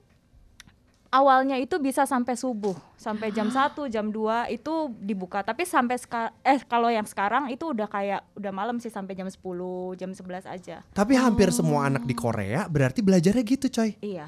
awalnya 1.12 1.60
itu 1.60 1.76
bisa 1.78 2.08
sampai 2.08 2.34
subuh, 2.34 2.74
sampai 2.96 3.30
jam 3.30 3.52
1, 3.52 3.92
jam 3.92 4.08
2 4.10 4.48
itu 4.48 4.72
dibuka. 4.98 5.44
Tapi 5.44 5.68
sampai 5.68 6.00
seka- 6.00 6.32
eh 6.42 6.64
kalau 6.64 6.88
yang 6.88 7.06
sekarang 7.06 7.52
itu 7.52 7.70
udah 7.70 7.86
kayak 7.86 8.24
udah 8.34 8.52
malam 8.52 8.80
sih 8.80 8.88
sampai 8.88 9.14
jam 9.14 9.28
10, 9.28 9.94
jam 9.94 10.16
11 10.16 10.48
aja. 10.48 10.82
Tapi 10.90 11.14
hampir 11.20 11.52
semua 11.52 11.92
anak 11.92 12.08
di 12.08 12.16
Korea 12.16 12.66
berarti 12.66 13.04
belajarnya 13.04 13.44
gitu 13.44 13.68
coy. 13.68 14.00
Iya. 14.00 14.26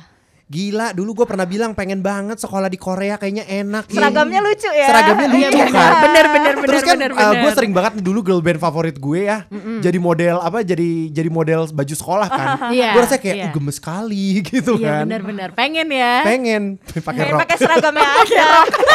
Gila, 0.53 0.93
dulu 0.93 1.11
gue 1.15 1.25
pernah 1.25 1.43
bilang 1.43 1.73
pengen 1.73 1.97
banget 1.99 2.37
sekolah 2.37 2.67
di 2.67 2.77
Korea 2.77 3.17
kayaknya 3.17 3.41
enak. 3.43 3.89
Seragamnya 3.89 4.37
lucu 4.39 4.69
ya. 4.69 4.85
Seragamnya 4.85 5.27
Iya 5.27 5.49
lucu 5.49 5.57
bener, 5.57 5.67
kan. 5.67 5.91
bener 5.99 6.25
bener 6.27 6.53
bener 6.53 6.69
Terus 6.69 6.83
kan 6.83 6.95
bener, 6.95 7.11
gue 7.11 7.25
bener. 7.41 7.53
sering 7.53 7.73
banget 7.73 7.91
nih 7.95 8.03
dulu 8.03 8.19
girl 8.21 8.37
band 8.39 8.59
favorit 8.59 8.95
gue 8.95 9.21
ya, 9.23 9.49
jadi 9.79 9.97
model 9.97 10.37
apa? 10.39 10.61
Jadi 10.61 10.89
jadi 11.09 11.25
model 11.27 11.65
baju 11.67 11.95
sekolah 11.95 12.27
kan. 12.29 12.47
Iya, 12.73 12.89
gue 12.91 13.01
rasa 13.01 13.17
kayak 13.17 13.35
iya. 13.35 13.45
"Uh, 13.45 13.51
gemes 13.51 13.75
sekali 13.75 14.27
gitu 14.47 14.77
Iya 14.77 14.85
kan. 14.93 15.03
bener-bener 15.03 15.49
pengen 15.51 15.87
ya. 15.89 16.13
Pengen 16.21 16.63
pakai 17.01 17.01
Pengen 17.19 17.33
rok, 17.33 17.39
pakai 17.41 17.57
seragamnya 17.57 18.07
aja. 18.15 18.45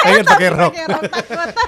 pengen 0.01 0.25
pakai 0.25 0.49
rok. 0.51 0.73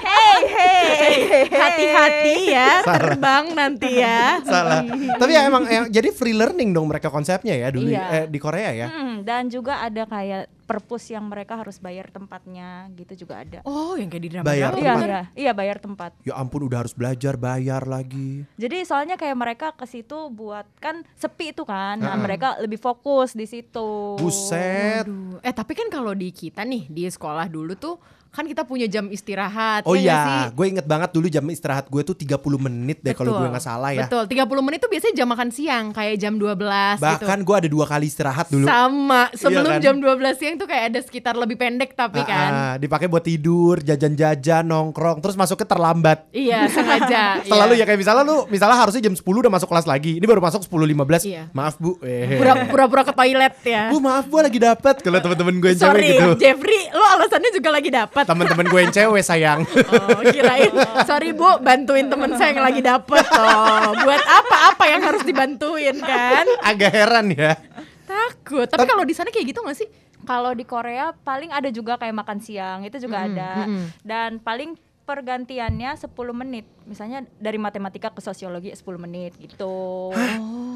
hey, 0.00 0.38
hey, 0.46 1.16
Hati-hati 1.50 2.36
ya 2.48 2.70
terbang 2.80 3.44
nanti 3.52 3.90
ya. 3.96 4.38
Salah. 4.42 4.86
Tapi 5.16 5.30
ya 5.30 5.42
emang, 5.44 5.66
emang- 5.66 5.90
jadi 5.90 6.08
free 6.10 6.32
learning 6.32 6.70
dong 6.70 6.86
mereka 6.86 7.08
konsepnya 7.08 7.54
ya 7.54 7.68
dulu 7.68 7.88
Iya. 7.88 8.04
eh, 8.12 8.24
di 8.26 8.38
Korea 8.38 8.70
ya. 8.72 8.86
Hmm, 8.88 9.22
dan 9.22 9.48
juga 9.48 9.79
ada 9.80 10.04
kayak 10.04 10.46
perpus 10.64 11.10
yang 11.10 11.26
mereka 11.26 11.58
harus 11.58 11.82
bayar 11.82 12.06
tempatnya 12.08 12.86
gitu 12.94 13.26
juga 13.26 13.42
ada. 13.42 13.58
Oh 13.66 13.98
yang 13.98 14.06
kayak 14.06 14.22
di 14.22 14.30
drama 14.30 14.46
Bayar 14.46 14.70
Iya, 14.70 14.78
tempat. 14.78 15.02
iya, 15.02 15.20
iya 15.34 15.52
bayar 15.52 15.76
tempat. 15.82 16.10
Ya 16.22 16.34
ampun 16.38 16.62
udah 16.62 16.86
harus 16.86 16.94
belajar 16.94 17.34
bayar 17.34 17.82
lagi. 17.84 18.46
Jadi 18.54 18.86
soalnya 18.86 19.18
kayak 19.18 19.34
mereka 19.34 19.66
ke 19.74 19.82
situ 19.84 20.30
buat 20.30 20.62
kan 20.78 21.02
sepi 21.18 21.50
itu 21.50 21.66
kan. 21.66 21.98
Nah, 21.98 22.14
mereka 22.14 22.54
lebih 22.62 22.78
fokus 22.78 23.34
di 23.34 23.50
situ. 23.50 24.14
Buset. 24.14 25.02
Aduh. 25.08 25.42
Eh 25.42 25.50
tapi 25.50 25.74
kan 25.74 25.90
kalau 25.90 26.14
di 26.14 26.30
kita 26.30 26.62
nih 26.62 26.86
di 26.86 27.02
sekolah 27.04 27.50
dulu 27.50 27.74
tuh 27.74 27.98
kan 28.30 28.46
kita 28.46 28.62
punya 28.62 28.86
jam 28.86 29.10
istirahat. 29.10 29.82
Oh 29.82 29.98
ya 29.98 30.00
iya, 30.00 30.22
gue 30.48 30.66
inget 30.66 30.86
banget 30.86 31.10
dulu 31.10 31.26
jam 31.26 31.42
istirahat 31.44 31.90
gue 31.90 31.98
tuh 32.00 32.14
30 32.14 32.38
menit 32.56 33.02
deh 33.02 33.10
kalau 33.10 33.34
gue 33.34 33.48
nggak 33.50 33.58
salah 33.60 33.90
ya. 33.90 34.06
Betul, 34.06 34.30
30 34.30 34.46
menit 34.62 34.78
tuh 34.78 34.86
biasanya 34.86 35.14
jam 35.14 35.28
makan 35.28 35.50
siang 35.50 35.84
kayak 35.90 36.14
jam 36.14 36.38
12 36.38 36.54
gitu. 36.94 37.02
Bahkan 37.02 37.38
gue 37.42 37.56
ada 37.58 37.68
dua 37.68 37.84
kali 37.84 38.06
istirahat 38.06 38.46
dulu. 38.46 38.70
Sama, 38.70 39.34
sebelum 39.34 39.72
kan? 39.76 39.82
jam 39.82 39.94
12 39.98 40.38
siang 40.38 40.54
tuh 40.54 40.70
kayak 40.70 40.94
ada 40.94 41.00
sekitar 41.02 41.34
lebih 41.34 41.58
pendek 41.58 41.90
tapi 41.92 42.22
Ah, 42.22 42.26
kan. 42.26 42.50
ah, 42.50 42.74
dipakai 42.78 43.10
buat 43.10 43.26
tidur, 43.26 43.82
jajan-jajan, 43.82 44.62
nongkrong, 44.62 45.18
terus 45.18 45.34
masuknya 45.34 45.66
terlambat. 45.66 46.30
Iya, 46.30 46.70
sengaja. 46.70 47.24
Selalu 47.50 47.74
iya. 47.74 47.82
ya 47.82 47.84
kayak 47.84 47.98
misalnya 47.98 48.22
lu 48.22 48.46
misalnya 48.46 48.78
harusnya 48.78 49.02
jam 49.02 49.14
10 49.18 49.26
udah 49.26 49.50
masuk 49.50 49.66
kelas 49.66 49.90
lagi. 49.90 50.22
Ini 50.22 50.24
baru 50.24 50.38
masuk 50.38 50.62
10.15. 50.62 51.26
Iya. 51.26 51.50
Maaf, 51.50 51.82
Bu. 51.82 51.98
Eh. 52.06 52.38
Pura- 52.38 52.66
Pura-pura 52.70 53.02
ke 53.02 53.12
toilet 53.12 53.54
ya. 53.66 53.90
Bu, 53.90 53.98
maaf 53.98 54.30
Bu 54.30 54.38
lagi 54.38 54.62
dapat. 54.62 55.02
Kalau 55.02 55.18
teman-teman 55.18 55.58
gue 55.58 55.70
yang 55.74 55.82
Sorry, 55.82 56.14
gitu. 56.14 56.28
Jeffrey, 56.38 56.80
lo 56.94 57.04
alasannya 57.18 57.50
juga 57.50 57.70
lagi 57.74 57.90
dapat. 57.90 58.19
Teman-teman 58.24 58.66
gue 58.66 58.80
yang 58.80 58.92
cewek 58.92 59.22
sayang. 59.22 59.60
Oh, 59.90 60.22
kirain. 60.24 60.72
Sorry 61.02 61.30
Bu, 61.30 61.58
bantuin 61.58 62.06
temen 62.06 62.34
saya 62.34 62.52
yang 62.52 62.62
lagi 62.62 62.80
dapet 62.80 63.24
Oh, 63.30 63.92
Buat 63.96 64.22
apa-apa 64.22 64.84
yang 64.86 65.02
harus 65.02 65.22
dibantuin 65.22 65.96
kan? 65.96 66.44
Agak 66.60 66.90
heran 66.90 67.30
ya. 67.30 67.56
Takut. 68.04 68.66
Tapi 68.66 68.84
kalau 68.84 69.02
di 69.02 69.12
sana 69.12 69.28
kayak 69.28 69.46
gitu 69.48 69.60
gak 69.60 69.76
sih? 69.76 69.88
Kalau 70.20 70.52
di 70.52 70.62
Korea 70.62 71.16
paling 71.16 71.48
ada 71.48 71.68
juga 71.68 71.96
kayak 71.96 72.12
makan 72.12 72.38
siang, 72.38 72.82
itu 72.82 72.98
juga 72.98 73.24
ada. 73.24 73.64
Dan 74.00 74.38
paling 74.38 74.74
pergantiannya 75.02 75.98
10 75.98 76.06
menit. 76.32 76.66
Misalnya 76.84 77.26
dari 77.34 77.58
matematika 77.58 78.08
ke 78.08 78.20
sosiologi 78.20 78.70
10 78.70 78.78
menit 78.96 79.34
gitu. 79.36 80.10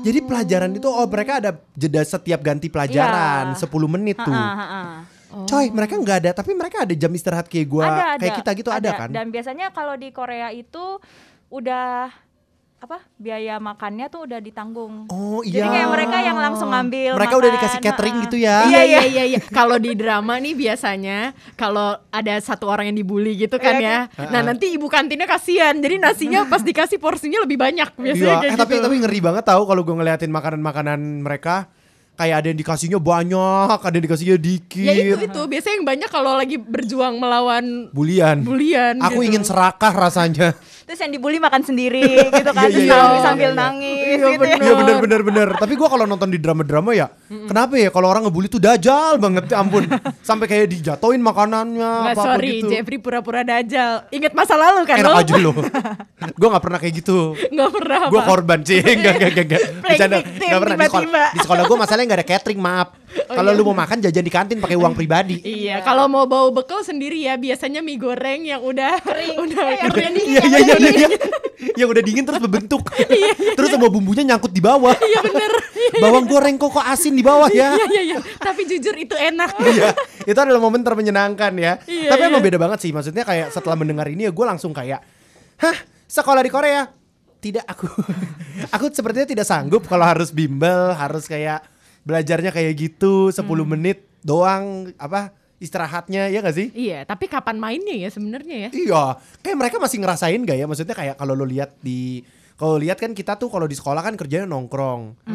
Jadi 0.02 0.18
pelajaran 0.20 0.70
itu 0.70 0.84
oh 0.84 1.06
mereka 1.06 1.38
ada 1.38 1.54
jeda 1.72 2.02
setiap 2.02 2.42
ganti 2.42 2.66
pelajaran 2.66 3.54
Iya. 3.54 3.62
10 3.62 3.70
menit 3.88 4.16
tuh. 4.18 4.34
Ha-ha, 4.34 5.06
ha-ha. 5.34 5.50
Coy, 5.50 5.66
mereka 5.74 5.94
nggak 5.98 6.18
ada, 6.22 6.30
tapi 6.30 6.54
mereka 6.54 6.86
ada 6.86 6.94
jam 6.94 7.10
istirahat 7.10 7.50
kayak 7.50 7.66
gua, 7.66 7.84
ada, 7.90 8.04
ada, 8.14 8.20
kayak 8.22 8.34
kita 8.38 8.50
gitu 8.54 8.70
ada, 8.70 8.90
kan? 8.94 9.10
Dan 9.10 9.34
biasanya 9.34 9.74
kalau 9.74 9.98
di 9.98 10.14
Korea 10.14 10.54
itu 10.54 11.02
udah 11.50 12.10
apa 12.84 13.00
biaya 13.16 13.56
makannya 13.56 14.12
tuh 14.12 14.28
udah 14.28 14.44
ditanggung. 14.44 15.08
Oh 15.08 15.40
iya. 15.40 15.64
Jadi 15.64 15.68
kayak 15.72 15.88
mereka 15.88 16.16
yang 16.20 16.36
langsung 16.36 16.68
ngambil. 16.68 17.16
Mereka 17.16 17.34
udah 17.40 17.48
makan, 17.48 17.56
dikasih 17.56 17.80
catering 17.80 18.16
gitu 18.28 18.36
ya. 18.36 18.56
Iya 18.68 18.80
iya 18.84 19.00
iya 19.08 19.24
iya. 19.24 19.40
Kalau 19.40 19.80
di 19.80 19.96
drama 19.96 20.36
nih 20.36 20.52
biasanya 20.52 21.32
kalau 21.56 21.96
ada 22.12 22.34
satu 22.44 22.68
orang 22.68 22.92
yang 22.92 22.96
dibully 23.00 23.40
gitu 23.40 23.56
kan 23.56 23.80
ya. 23.80 24.12
Nah, 24.28 24.44
nanti 24.44 24.76
ibu 24.76 24.84
kantinnya 24.92 25.24
kasihan. 25.24 25.72
Jadi 25.80 25.96
nasinya 25.96 26.44
pas 26.44 26.60
dikasih 26.60 27.00
porsinya 27.00 27.40
lebih 27.48 27.56
banyak 27.56 27.88
biasanya 27.96 28.20
Iya, 28.36 28.42
kayak 28.44 28.52
eh, 28.52 28.60
tapi 28.60 28.74
gitu. 28.76 28.84
tapi 28.84 28.94
ngeri 29.00 29.20
banget 29.24 29.44
tahu 29.48 29.62
kalau 29.64 29.80
gue 29.80 29.94
ngeliatin 29.96 30.28
makanan-makanan 30.28 31.24
mereka 31.24 31.72
kayak 32.14 32.36
ada 32.42 32.46
yang 32.50 32.58
dikasihnya 32.58 32.98
banyak, 33.02 33.78
ada 33.78 33.94
yang 33.94 34.04
dikasihnya 34.06 34.38
dikit. 34.38 34.86
Ya 34.86 34.92
itu 34.94 35.18
itu 35.26 35.40
biasanya 35.50 35.74
yang 35.82 35.86
banyak 35.86 36.10
kalau 36.10 36.32
lagi 36.38 36.56
berjuang 36.58 37.18
melawan 37.18 37.90
Bulian. 37.90 38.42
bulian 38.46 39.02
Aku 39.02 39.22
gitu. 39.22 39.28
ingin 39.34 39.42
serakah 39.42 39.92
rasanya. 39.92 40.54
Terus 40.84 40.98
yang 41.00 41.12
dibully 41.12 41.40
makan 41.40 41.62
sendiri 41.64 42.04
gitu 42.36 42.50
kan, 42.52 42.68
Iya, 42.68 42.72
terus 42.72 42.84
iya, 42.84 42.92
nangis 42.94 43.16
iya, 43.16 43.24
sambil 43.24 43.50
iya. 43.50 43.56
nangis 43.56 43.96
Iya, 43.96 44.14
gitu 44.14 44.26
ya. 44.26 44.38
bener. 44.38 44.58
Iya 44.60 44.72
bener 44.76 44.96
bener 45.00 45.20
bener. 45.24 45.48
Tapi 45.56 45.72
gue 45.74 45.88
kalau 45.88 46.04
nonton 46.04 46.28
di 46.28 46.38
drama-drama 46.38 46.90
ya 46.92 47.08
Kenapa 47.24 47.74
ya 47.76 47.88
kalau 47.88 48.08
orang 48.08 48.28
ngebully 48.28 48.48
tuh 48.48 48.60
dajal 48.60 49.16
banget 49.16 49.48
ya 49.48 49.56
ampun. 49.58 49.84
Sampai 50.28 50.46
kayak 50.46 50.68
dijatoin 50.70 51.20
makanannya 51.20 51.90
Nggak, 52.04 52.14
apa-apa 52.14 52.36
sorry, 52.36 52.52
gitu. 52.60 52.68
Jeffrey 52.70 52.98
pura-pura 53.00 53.42
dajal. 53.42 54.06
Ingat 54.12 54.32
masa 54.36 54.54
lalu 54.54 54.80
kan 54.84 54.96
Enak 55.00 55.12
lo? 55.12 55.16
aja 55.20 55.34
loh. 55.40 55.54
gue 56.40 56.48
gak 56.48 56.64
pernah 56.64 56.78
kayak 56.80 56.94
gitu. 57.00 57.18
Nggak 57.52 57.70
pernah 57.72 58.00
Gue 58.08 58.20
apa? 58.20 58.28
korban 58.28 58.58
sih. 58.64 58.78
Enggak, 58.80 59.12
enggak, 59.18 59.30
enggak, 59.32 59.44
enggak. 59.44 59.62
Playing 59.64 59.82
Bercanda. 59.84 60.18
Nggak 60.20 60.60
pernah. 60.60 60.76
Di 60.76 60.86
sekolah, 60.88 61.28
di 61.32 61.40
sekolah 61.40 61.62
gue 61.64 61.78
masalahnya 61.80 62.06
gak 62.06 62.20
ada 62.20 62.28
catering, 62.28 62.60
maaf. 62.60 62.88
Kalau 63.14 63.50
lu 63.50 63.62
mau 63.64 63.76
makan 63.76 63.98
jajan 64.02 64.24
di 64.26 64.32
kantin 64.32 64.58
pakai 64.58 64.74
uang 64.74 64.94
pribadi. 64.94 65.38
Iya, 65.40 65.82
kalau 65.82 66.06
mau 66.06 66.26
bawa 66.26 66.50
bekal 66.50 66.82
sendiri 66.82 67.22
ya 67.22 67.38
biasanya 67.38 67.78
mie 67.78 67.94
goreng 67.96 68.42
yang 68.42 68.58
udah 68.60 68.98
udah 69.38 69.66
yang 69.70 69.90
udah. 69.90 70.08
Iya, 70.10 70.42
iya, 70.42 70.42
iya, 70.44 70.58
iya. 70.66 70.73
Yang 71.74 71.88
udah 71.90 72.02
dingin 72.04 72.24
terus 72.26 72.40
berbentuk. 72.42 72.82
terus 73.56 73.68
semua 73.72 73.90
bumbunya 73.90 74.22
nyangkut 74.22 74.52
di 74.52 74.62
bawah. 74.62 74.94
Iya 74.94 75.20
bener. 75.24 75.52
Bawang 76.04 76.24
goreng 76.26 76.56
kok 76.56 76.70
kok 76.74 76.86
asin 76.86 77.14
di 77.14 77.22
bawah 77.22 77.50
ya. 77.50 77.74
Iya 77.74 77.86
iya 77.90 78.02
iya. 78.14 78.18
Tapi 78.38 78.66
jujur 78.66 78.94
itu 78.94 79.14
enak. 79.14 79.50
Iya, 79.74 79.90
itu 80.24 80.38
adalah 80.38 80.62
momen 80.62 80.86
termenyenangkan 80.86 81.52
ya. 81.58 81.82
Iya, 81.84 82.10
Tapi 82.14 82.22
emang 82.30 82.40
iya. 82.42 82.46
beda 82.46 82.58
banget 82.60 82.78
sih. 82.84 82.90
Maksudnya 82.94 83.26
kayak 83.26 83.50
setelah 83.50 83.74
mendengar 83.74 84.06
ini 84.06 84.28
ya 84.28 84.32
gue 84.32 84.44
langsung 84.46 84.70
kayak, 84.70 85.02
hah 85.58 85.76
sekolah 86.06 86.42
di 86.44 86.50
Korea? 86.52 86.86
Tidak 87.42 87.64
aku, 87.68 87.84
aku 88.72 88.84
sepertinya 88.88 89.28
tidak 89.28 89.44
sanggup 89.44 89.84
kalau 89.84 90.08
harus 90.08 90.32
bimbel, 90.32 90.96
harus 90.96 91.28
kayak 91.28 91.60
belajarnya 92.00 92.48
kayak 92.48 92.72
gitu 92.72 93.28
10 93.28 93.44
Hmm. 93.44 93.68
menit 93.68 94.08
doang 94.24 94.88
apa 94.96 95.32
istirahatnya 95.64 96.28
ya 96.28 96.44
gak 96.44 96.56
sih? 96.56 96.68
Iya, 96.76 97.08
tapi 97.08 97.24
kapan 97.26 97.56
mainnya 97.56 97.96
ya 97.96 98.12
sebenarnya 98.12 98.68
ya? 98.68 98.70
Iya, 98.70 99.02
kayak 99.40 99.56
mereka 99.56 99.76
masih 99.80 99.98
ngerasain 100.04 100.40
gak 100.44 100.58
ya? 100.60 100.68
Maksudnya 100.68 100.92
kayak 100.92 101.16
kalau 101.16 101.32
lo 101.32 101.48
lihat 101.48 101.80
di 101.80 102.20
kalau 102.54 102.78
lihat 102.78 103.00
kan 103.00 103.16
kita 103.16 103.34
tuh 103.40 103.50
kalau 103.50 103.66
di 103.66 103.74
sekolah 103.74 103.98
kan 103.98 104.14
kerjanya 104.14 104.46
nongkrong, 104.46 105.26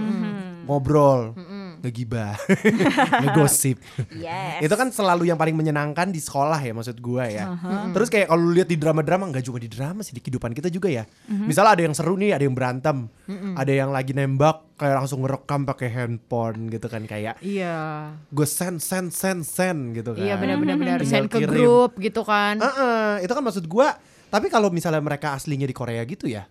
ngobrol, 0.70 1.36
ngegibah, 1.82 2.36
ngegosip. 3.24 3.78
Yes. 4.12 4.64
Itu 4.64 4.76
kan 4.76 4.90
selalu 4.90 5.28
yang 5.28 5.38
paling 5.38 5.56
menyenangkan 5.56 6.10
di 6.10 6.20
sekolah 6.20 6.60
ya 6.60 6.72
maksud 6.72 7.00
gua 7.00 7.26
ya. 7.26 7.56
Terus 7.92 8.08
kayak 8.08 8.28
kalau 8.28 8.50
lihat 8.50 8.68
di 8.68 8.78
drama-drama 8.78 9.30
nggak 9.30 9.44
juga 9.44 9.60
di 9.60 9.70
drama 9.70 10.02
sih 10.02 10.14
di 10.14 10.22
kehidupan 10.22 10.52
kita 10.52 10.68
juga 10.68 10.92
ya. 10.92 11.04
Misalnya 11.28 11.72
ada 11.76 11.84
yang 11.84 11.96
seru 11.96 12.16
nih, 12.16 12.36
ada 12.36 12.44
yang 12.44 12.56
berantem, 12.56 13.08
ada 13.56 13.72
yang 13.72 13.90
lagi 13.90 14.12
nembak 14.12 14.70
kayak 14.80 14.96
langsung 14.96 15.20
ngerekam 15.22 15.68
pakai 15.68 15.92
handphone 15.92 16.72
gitu 16.72 16.88
kan 16.88 17.04
kayak 17.04 17.36
Iya. 17.44 18.16
gue 18.32 18.48
send 18.48 18.80
send 18.80 19.12
send 19.12 19.44
send 19.44 19.92
gitu 19.92 20.16
kan. 20.16 20.24
Iya 20.24 20.40
benar-benar 20.40 21.04
Send 21.04 21.28
ke 21.28 21.44
grup 21.44 22.00
gitu 22.00 22.24
kan. 22.24 22.60
Heeh, 22.64 23.28
itu 23.28 23.32
kan 23.36 23.44
maksud 23.44 23.68
gua. 23.68 24.00
Tapi 24.30 24.48
kalau 24.48 24.70
misalnya 24.70 25.00
mereka 25.00 25.34
aslinya 25.34 25.66
di 25.66 25.74
Korea 25.74 26.02
gitu 26.04 26.26
ya, 26.26 26.46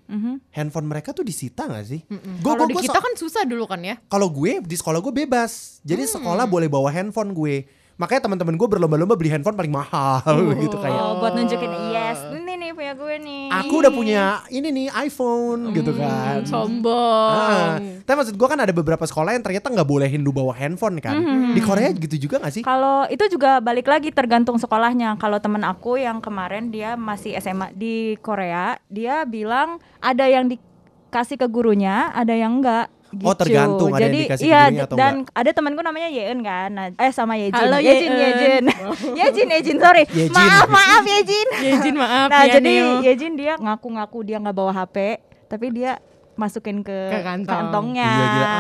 handphone 0.50 0.84
mereka 0.84 1.10
tuh 1.10 1.22
disita 1.22 1.64
gak 1.64 1.86
sih? 1.86 2.02
Gua- 2.42 2.54
Kalau 2.54 2.66
di 2.66 2.74
kita 2.76 2.92
so- 2.92 3.00
kan 3.00 3.14
susah 3.14 3.42
dulu 3.44 3.64
kan 3.64 3.78
ya. 3.80 3.96
kalau 4.04 4.26
gue 4.28 4.58
di 4.60 4.74
sekolah 4.74 4.98
gue 4.98 5.14
bebas. 5.16 5.78
Jadi 5.80 6.04
Hmm. 6.04 6.12
sekolah 6.12 6.44
boleh 6.44 6.66
bawa 6.66 6.90
handphone 6.90 7.30
gue. 7.32 7.77
Makanya 7.98 8.30
teman-teman 8.30 8.54
gue 8.54 8.68
berlomba-lomba 8.70 9.18
beli 9.18 9.26
handphone 9.34 9.58
paling 9.58 9.74
mahal 9.74 10.22
gitu 10.54 10.78
kayak. 10.78 10.94
Oh, 10.94 11.18
buat 11.18 11.34
nunjukin 11.34 11.66
yes, 11.90 12.22
ini 12.30 12.54
nih 12.54 12.70
punya 12.70 12.94
gue 12.94 13.14
nih. 13.18 13.44
Aku 13.50 13.82
udah 13.82 13.90
punya 13.90 14.22
ini 14.54 14.70
nih 14.70 14.86
iPhone 15.02 15.74
gitu 15.74 15.90
Hmm, 15.90 15.98
kan. 15.98 16.38
Sombong. 16.46 17.34
Ah, 17.34 17.82
tapi 18.06 18.16
maksud 18.22 18.38
gue 18.38 18.48
kan 18.48 18.60
ada 18.62 18.70
beberapa 18.70 19.02
sekolah 19.02 19.34
yang 19.34 19.42
ternyata 19.42 19.74
nggak 19.74 19.88
bolehin 19.90 20.22
lu 20.22 20.30
bawa 20.30 20.54
handphone 20.54 21.02
kan. 21.02 21.18
Hmm. 21.18 21.58
Di 21.58 21.60
Korea 21.60 21.90
gitu 21.90 22.30
juga 22.30 22.38
gak 22.38 22.54
sih? 22.54 22.62
Kalau 22.62 23.10
itu 23.10 23.26
juga 23.34 23.58
balik 23.58 23.90
lagi 23.90 24.14
tergantung 24.14 24.62
sekolahnya. 24.62 25.18
Kalau 25.18 25.42
temen 25.42 25.66
aku 25.66 25.98
yang 25.98 26.22
kemarin 26.22 26.70
dia 26.70 26.94
masih 26.94 27.34
SMA 27.42 27.74
di 27.74 28.14
Korea, 28.22 28.78
dia 28.86 29.26
bilang 29.26 29.82
ada 29.98 30.22
yang 30.22 30.46
dikasih 30.46 31.34
ke 31.34 31.50
gurunya, 31.50 32.14
ada 32.14 32.30
yang 32.30 32.62
enggak. 32.62 32.94
Gitu. 33.08 33.24
Oh, 33.24 33.32
tergantung 33.32 33.88
ada 33.88 34.04
yang 34.04 34.12
Jadi 34.12 34.20
dikasih 34.28 34.44
iya 34.44 34.60
atau 34.84 34.96
dan 35.00 35.24
ada 35.32 35.50
temanku 35.50 35.80
namanya 35.80 36.12
Yeun 36.12 36.44
kan. 36.44 36.68
Nah, 36.68 36.86
eh 36.92 37.08
sama 37.08 37.40
Yejin. 37.40 37.56
Halo, 37.56 37.80
Yejin. 37.80 38.12
Yejin. 38.12 38.64
Yejin, 39.18 39.48
Yejin, 39.48 39.76
sorry. 39.80 40.04
Yejin. 40.12 40.36
Maaf, 40.36 40.68
maaf 40.68 41.04
Yejin. 41.08 41.48
Yejin 41.72 41.94
maaf 41.96 42.28
nah, 42.28 42.44
ya 42.44 42.60
jadi 42.60 42.68
Neo. 42.68 43.00
Yejin 43.00 43.32
dia 43.32 43.56
ngaku-ngaku 43.56 44.18
dia 44.28 44.36
nggak 44.36 44.52
bawa 44.52 44.72
HP, 44.76 45.24
tapi 45.48 45.66
dia 45.72 45.96
masukin 46.36 46.86
ke, 46.86 46.94
Ke 47.10 47.18
kantong. 47.24 47.50
kantongnya 47.50 48.06
Iya, 48.06 48.26
gila. 48.30 48.52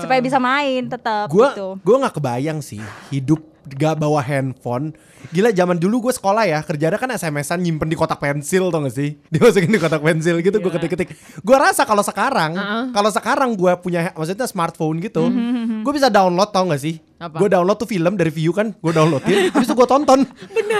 supaya 0.00 0.20
bisa 0.24 0.40
main 0.40 0.88
tetap 0.88 1.28
Gue 1.28 1.44
gitu. 1.52 1.76
gue 1.76 1.96
nggak 2.00 2.14
kebayang 2.16 2.64
sih 2.64 2.80
hidup 3.12 3.51
gak 3.66 3.98
bawa 3.98 4.18
handphone. 4.22 4.94
Gila 5.30 5.54
zaman 5.54 5.78
dulu 5.78 6.10
gue 6.10 6.14
sekolah 6.14 6.44
ya 6.50 6.58
kerjanya 6.66 6.98
kan 6.98 7.10
SMS-an 7.14 7.62
nyimpen 7.62 7.86
di 7.86 7.94
kotak 7.94 8.18
pensil 8.18 8.74
tau 8.74 8.82
gak 8.82 8.94
sih? 8.94 9.14
Dimasukin 9.32 9.70
di 9.70 9.78
kotak 9.78 10.02
pensil 10.02 10.42
gitu 10.42 10.58
gue 10.58 10.72
ketik-ketik. 10.72 11.14
Gue 11.40 11.56
rasa 11.56 11.86
kalau 11.86 12.02
sekarang, 12.02 12.58
kalau 12.90 13.10
sekarang 13.10 13.50
gue 13.54 13.72
punya 13.78 14.10
maksudnya 14.12 14.50
smartphone 14.50 14.98
gitu, 14.98 15.22
gue 15.82 15.92
bisa 15.94 16.10
download 16.10 16.50
tau 16.50 16.66
gak 16.66 16.82
sih? 16.82 16.98
Apa? 17.22 17.38
Gue 17.38 17.46
download 17.46 17.78
tuh 17.78 17.86
film 17.86 18.12
dari 18.14 18.28
view 18.28 18.50
kan, 18.50 18.74
gue 18.74 18.90
downloadin, 18.90 19.46
habis 19.54 19.62
itu 19.62 19.74
gue 19.74 19.86
tonton. 19.86 20.26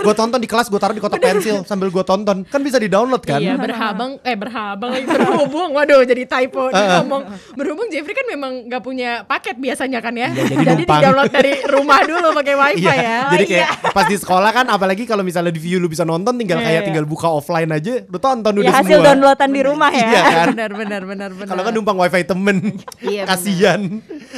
Gue 0.03 0.11
tonton 0.13 0.37
di 0.37 0.47
kelas, 0.47 0.67
gue 0.67 0.77
taruh 0.77 0.91
di 0.91 0.99
kotak 0.99 1.23
pensil 1.23 1.63
sambil 1.63 1.87
gue 1.87 2.03
tonton, 2.03 2.43
kan 2.43 2.61
bisa 2.61 2.77
di 2.77 2.89
download 2.89 3.23
kan? 3.23 3.39
Iya 3.39 3.55
berhabang 3.55 4.19
eh 4.21 4.35
berhabang 4.35 4.91
lagi 4.91 5.07
berhubung 5.07 5.71
waduh 5.73 6.03
jadi 6.03 6.25
typo 6.25 6.67
dia 6.69 6.99
ngomong 6.99 7.23
berhubung 7.53 7.87
Jeffrey 7.89 8.11
kan 8.11 8.27
memang 8.27 8.67
nggak 8.67 8.81
punya 8.81 9.23
paket 9.23 9.55
biasanya 9.55 9.99
kan 9.99 10.11
ya 10.13 10.29
Iya, 10.29 10.43
jadi 10.43 10.55
jadi 10.57 10.75
di 10.75 10.83
numpang. 10.83 11.01
download 11.01 11.31
dari 11.31 11.53
rumah 11.65 12.01
dulu 12.03 12.29
pakai 12.35 12.55
wifi 12.57 12.83
Iya, 12.83 12.95
ya 12.97 13.19
jadi 13.35 13.45
kayak 13.47 13.69
pas 13.93 14.05
di 14.05 14.17
sekolah 14.17 14.51
kan 14.51 14.67
apalagi 14.67 15.05
kalau 15.05 15.23
misalnya 15.23 15.49
di 15.49 15.61
view 15.61 15.77
lu 15.77 15.87
bisa 15.87 16.03
nonton 16.03 16.35
tinggal 16.35 16.59
Iya, 16.59 16.65
kayak 16.65 16.75
iya. 16.75 16.87
tinggal 16.89 17.05
buka 17.05 17.29
offline 17.29 17.71
aja 17.71 18.03
lu 18.03 18.19
tonton 18.19 18.53
udah 18.57 18.65
Ya 18.65 18.75
hasil 18.75 18.97
semua. 18.97 19.07
downloadan 19.09 19.51
di 19.51 19.63
rumah 19.63 19.91
ya. 19.93 20.09
Iya 20.09 20.21
kan? 20.25 20.47
benar 20.51 20.71
benar 20.73 21.03
benar 21.05 21.31
benar 21.31 21.47
Kalau 21.47 21.63
kan 21.63 21.73
numpang 21.73 21.97
wifi 21.99 22.23
temen 22.25 22.57
Iya, 22.99 23.23
Kasian 23.25 23.81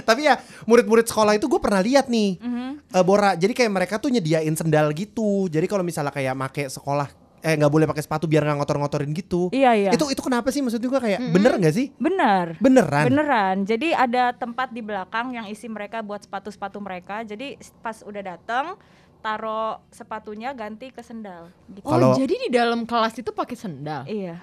Tapi 0.02 0.20
ya 0.24 0.34
murid-murid 0.64 1.06
sekolah 1.06 1.32
itu 1.32 1.46
gue 1.46 1.60
pernah 1.62 1.78
lihat 1.80 1.93
nih 2.02 2.30
Mhm. 2.38 2.90
eh, 2.90 3.00
Bora 3.00 3.32
Jadi 3.34 3.52
kayak 3.52 3.70
mereka 3.70 3.94
tuh 3.96 4.10
nyediain 4.10 4.50
sendal 4.52 4.90
gitu 4.90 5.46
Jadi 5.46 5.64
kalau 5.64 5.80
misalnya 5.80 6.10
kayak 6.10 6.34
make 6.34 6.66
sekolah 6.66 7.06
Eh 7.38 7.54
nggak 7.54 7.68
boleh 7.68 7.84
pakai 7.84 8.00
sepatu 8.00 8.24
biar 8.24 8.40
nggak 8.42 8.56
ngotor-ngotorin 8.58 9.12
gitu 9.12 9.52
Iya, 9.52 9.76
iya. 9.76 9.90
Itu 9.92 10.08
itu 10.08 10.18
kenapa 10.18 10.48
sih 10.48 10.58
maksud 10.58 10.80
gue 10.80 10.96
kayak 10.98 11.20
Bener 11.28 11.52
nggak 11.54 11.74
sih? 11.74 11.92
Bener. 11.94 12.56
Beneran? 12.56 13.04
Beneran. 13.04 13.56
Jadi 13.62 13.92
ada 13.92 14.32
tempat 14.32 14.68
di 14.68 14.80
belakang 14.80 15.28
yang 15.30 15.44
isi 15.44 15.68
mereka 15.68 16.00
buat 16.00 16.18
sepatu-sepatu 16.18 16.80
mereka. 16.80 17.20
Jadi 17.20 17.54
pas 17.78 18.00
udah 18.00 18.22
datang 18.26 18.80
taruh 19.20 19.76
sepatunya 19.88 20.52
ganti 20.52 20.88
ke 20.88 21.00
sendal. 21.00 21.52
Gitu. 21.66 21.80
oh 21.82 21.90
Kalau- 21.90 22.12
jadi 22.14 22.34
di 22.34 22.48
dalam 22.48 22.84
kelas 22.84 23.12
itu 23.14 23.28
pakai 23.30 23.54
sendal 23.54 24.04
Iya. 24.04 24.40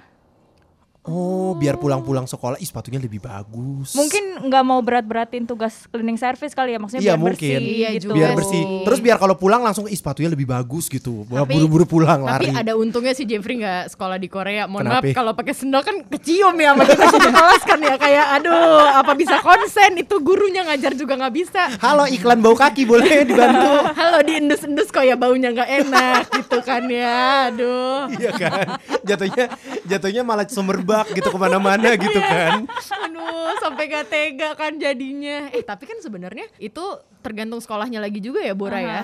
Oh 1.02 1.58
biar 1.58 1.76
pulang-pulang 1.76 2.30
sekolah 2.30 2.56
Ih 2.56 2.68
sepatunya 2.70 3.02
lebih 3.02 3.18
bagus 3.20 3.98
Mungkin 3.98 4.46
nggak 4.46 4.64
mau 4.64 4.78
berat-beratin 4.80 5.50
tugas 5.50 5.90
cleaning 5.90 6.14
service 6.14 6.54
kali 6.54 6.74
ya 6.74 6.80
maksudnya 6.80 7.02
Iya, 7.02 7.10
biar 7.12 7.20
mungkin. 7.20 7.58
bersih 7.58 7.74
Iya 7.74 7.90
gitu. 7.98 8.14
biar 8.14 8.30
sih. 8.30 8.38
bersih. 8.38 8.64
Terus 8.86 9.00
biar 9.02 9.18
kalau 9.18 9.34
pulang 9.34 9.62
langsung 9.62 9.90
ih 9.90 9.98
sepatunya 9.98 10.30
lebih 10.30 10.46
bagus 10.46 10.86
gitu. 10.86 11.26
Wah, 11.26 11.42
Tapi- 11.42 11.58
buru-buru 11.58 11.90
pulang 11.90 12.22
Tapi 12.22 12.46
lari. 12.46 12.54
ada 12.54 12.78
untungnya 12.78 13.12
si 13.12 13.26
Jeffrey 13.26 13.58
nggak 13.58 13.90
sekolah 13.90 14.16
di 14.16 14.30
Korea. 14.30 14.70
Mohon 14.70 14.94
Kenapa? 14.94 15.02
maaf 15.02 15.18
kalau 15.18 15.32
pakai 15.34 15.54
sendal 15.54 15.82
kan 15.82 15.96
kecium 16.08 16.54
ya 16.56 16.70
sama 16.72 16.84
kita 16.86 17.06
kelas 17.34 17.64
kan 17.66 17.80
ya 17.82 17.96
kayak 17.98 18.26
aduh 18.38 18.62
apa 18.94 19.12
bisa 19.16 19.36
konsen 19.42 19.92
itu 19.98 20.16
gurunya 20.18 20.62
ngajar 20.64 20.94
juga 20.94 21.18
nggak 21.18 21.34
bisa. 21.34 21.64
Halo 21.82 22.06
iklan 22.08 22.38
bau 22.40 22.54
kaki 22.54 22.86
boleh 22.86 23.26
dibantu? 23.26 23.90
Halo 23.92 24.22
diendus-endus 24.22 24.88
kok 24.88 25.02
ya 25.02 25.18
baunya 25.18 25.50
nggak 25.50 25.70
enak 25.82 26.24
gitu 26.30 26.62
kan 26.62 26.86
ya. 26.86 27.50
Aduh. 27.50 28.06
Iya 28.12 28.32
kan? 28.32 28.66
Jatuhnya 29.02 29.46
jatuhnya 29.84 30.22
malah 30.22 30.46
semerbak 30.94 31.16
gitu 31.16 31.30
ke 31.30 31.40
mana-mana 31.40 31.90
gitu 32.04 32.20
kan? 32.20 32.68
Aduh, 33.02 33.56
sampai 33.58 33.84
gak 33.88 34.06
tega 34.08 34.50
kan 34.54 34.76
jadinya. 34.76 35.48
Eh, 35.50 35.64
tapi 35.64 35.84
kan 35.86 35.98
sebenarnya 35.98 36.52
itu 36.58 36.84
tergantung 37.20 37.58
sekolahnya 37.58 37.98
lagi 37.98 38.20
juga 38.20 38.40
ya, 38.40 38.52
Bora 38.52 38.78
ya. 38.78 39.02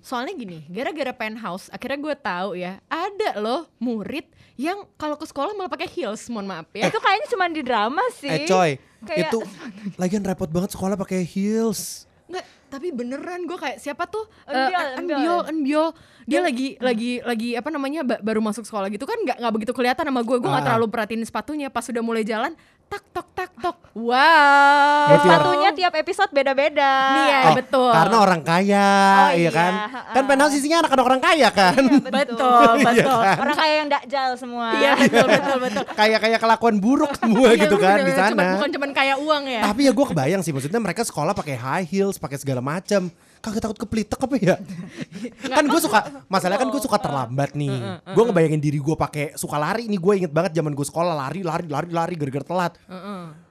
Soalnya 0.00 0.32
gini, 0.32 0.62
gara-gara 0.68 1.10
penthouse, 1.10 1.68
akhirnya 1.68 1.98
gue 1.98 2.14
tahu 2.14 2.50
ya, 2.54 2.78
ada 2.86 3.36
loh 3.36 3.66
murid 3.76 4.24
yang 4.54 4.86
kalau 4.94 5.14
ke 5.14 5.22
sekolah 5.22 5.54
malah 5.54 5.70
pakai 5.70 5.86
heels, 5.86 6.26
mohon 6.28 6.46
maaf 6.46 6.66
ya. 6.72 6.86
Itu 6.86 6.98
kayaknya 6.98 7.26
cuma 7.28 7.46
di 7.46 7.62
drama 7.62 8.02
sih. 8.12 8.26
Eh 8.28 8.42
coy, 8.44 8.78
Kayak- 9.00 9.30
itu 9.30 9.38
lagian 10.02 10.22
repot 10.22 10.48
banget 10.48 10.74
sekolah 10.74 10.94
pakai 10.94 11.22
heels. 11.22 12.06
Enggak, 12.26 12.44
tapi 12.68 12.88
beneran 12.90 13.42
gue 13.42 13.56
kayak 13.56 13.76
siapa 13.76 14.04
tuh? 14.04 14.28
Enbiol, 14.44 14.68
Eh, 14.70 14.94
Enbiol. 14.94 15.18
Enbiol, 15.18 15.40
Enbiol. 15.48 15.88
Dia 16.22 16.40
lagi 16.40 16.76
lagi 16.78 17.12
lagi 17.20 17.50
apa 17.52 17.68
namanya 17.68 18.04
ba- 18.04 18.20
baru 18.20 18.38
masuk 18.38 18.62
sekolah 18.62 18.86
gitu 18.86 19.02
kan 19.02 19.16
nggak 19.16 19.40
nggak 19.40 19.52
begitu 19.52 19.72
kelihatan 19.72 20.04
sama 20.04 20.20
gue. 20.20 20.36
Gue 20.36 20.46
nggak 20.46 20.60
Ah. 20.60 20.68
terlalu 20.68 20.86
perhatiin 20.86 21.24
sepatunya. 21.24 21.66
Pas 21.66 21.80
sudah 21.80 22.00
mulai 22.00 22.22
jalan, 22.22 22.52
tak 22.88 23.04
tok 23.10 23.28
tak 23.32 23.50
tok. 23.54 23.76
Wow. 23.92 25.04
Dan 25.04 25.12
ya- 25.12 25.20
sepatunya 25.20 25.70
tiap 25.74 25.92
episode 25.94 26.30
beda-beda. 26.30 26.92
Iya, 27.20 27.40
Oh, 27.44 27.54
betul. 27.54 27.90
Karena 27.90 28.16
orang 28.18 28.40
kaya, 28.40 28.88
Oh, 28.88 29.28
iya 29.28 29.38
iya, 29.38 29.50
kan? 29.50 29.72
ha-ha. 29.76 30.00
Kan 30.10 30.22
penthouse 30.24 30.54
isinya 30.54 30.78
anak-anak 30.80 31.04
orang 31.06 31.20
kaya 31.20 31.48
kan? 31.50 31.82
betul, 32.00 32.70
betul. 32.80 33.18
kan? 33.18 33.36
Orang 33.38 33.56
kaya 33.56 33.74
yang 33.76 33.88
dakjal 33.88 34.28
semua. 34.34 34.66
Iya, 34.74 34.92
betul, 34.96 35.26
betul, 35.26 35.56
betul. 35.60 35.84
Kayak 35.90 36.18
kayak 36.22 36.38
kelakuan 36.38 36.76
buruk 36.78 37.12
semua 37.20 37.48
Iya, 37.50 37.60
gitu 37.60 37.76
kan 37.76 37.96
di 38.00 38.12
sana. 38.12 38.30
cuman- 38.32 38.54
bukan 38.56 38.70
cuman 38.72 38.90
kayak 38.92 39.16
uang 39.18 39.44
ya. 39.46 39.62
Tapi 39.64 39.80
ya 39.82 39.92
gue 39.92 40.06
kebayang 40.08 40.40
sih 40.40 40.52
maksudnya 40.52 40.80
mereka 40.80 41.02
sekolah 41.02 41.32
pakai 41.32 41.54
high 41.54 41.86
heels, 41.86 42.16
pakai 42.16 42.38
segala 42.38 42.60
macam. 42.60 43.10
Kagak 43.38 43.62
takut 43.62 43.78
kepelitek 43.78 44.18
apa 44.18 44.34
ya? 44.36 44.54
kan 45.54 45.64
gue 45.64 45.78
suka, 45.78 45.98
masalahnya 46.26 46.58
kan 46.58 46.70
gue 46.70 46.80
suka 46.80 46.98
terlambat 46.98 47.54
nih. 47.54 47.70
Gue 48.08 48.22
ngebayangin 48.24 48.58
diri 48.58 48.78
gue 48.78 48.94
pakai 48.94 49.34
suka 49.34 49.54
lari 49.56 49.86
nih. 49.86 49.94
Gue 49.96 50.18
inget 50.18 50.30
banget 50.30 50.54
zaman 50.54 50.70
gue 50.70 50.82
sekolah 50.82 51.14
lari, 51.16 51.42
lari, 51.42 51.66
lari, 51.66 51.86
lari, 51.88 52.14
gara-gara 52.14 52.42
telat. 52.44 52.72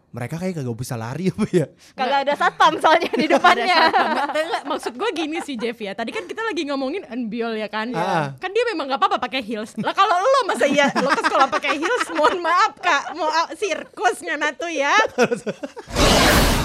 Mereka 0.08 0.40
kayak 0.40 0.64
kagak 0.64 0.78
bisa 0.80 0.96
lari 0.98 1.30
apa 1.34 1.46
ya? 1.52 1.66
Kagak 1.94 2.20
ada 2.26 2.34
satpam 2.34 2.74
soalnya 2.82 3.12
di 3.14 3.28
depannya. 3.30 3.92
Enggak, 4.34 4.64
maksud 4.66 4.94
gue 4.96 5.10
gini 5.14 5.38
sih 5.44 5.60
Jeff 5.60 5.78
ya. 5.78 5.94
Tadi 5.94 6.16
kan 6.16 6.26
kita 6.26 6.42
lagi 6.42 6.66
ngomongin 6.66 7.06
Unbiol 7.06 7.60
ya 7.60 7.70
kan. 7.70 7.92
Ah. 7.94 8.34
Kan 8.40 8.50
dia 8.56 8.64
memang 8.72 8.90
nggak 8.90 8.98
apa-apa 8.98 9.22
pakai 9.22 9.46
heels. 9.46 9.78
Lah 9.78 9.94
kalau 9.94 10.18
lo 10.18 10.50
masa 10.50 10.66
iya 10.66 10.90
lo 10.98 11.12
ke 11.14 11.22
sekolah 11.22 11.48
pakai 11.52 11.78
heels, 11.78 12.08
mohon 12.18 12.42
maaf 12.42 12.80
kak, 12.80 13.14
mau 13.14 13.30
ah, 13.30 13.52
sirkusnya 13.54 14.40
natu 14.40 14.66
ya. 14.72 14.96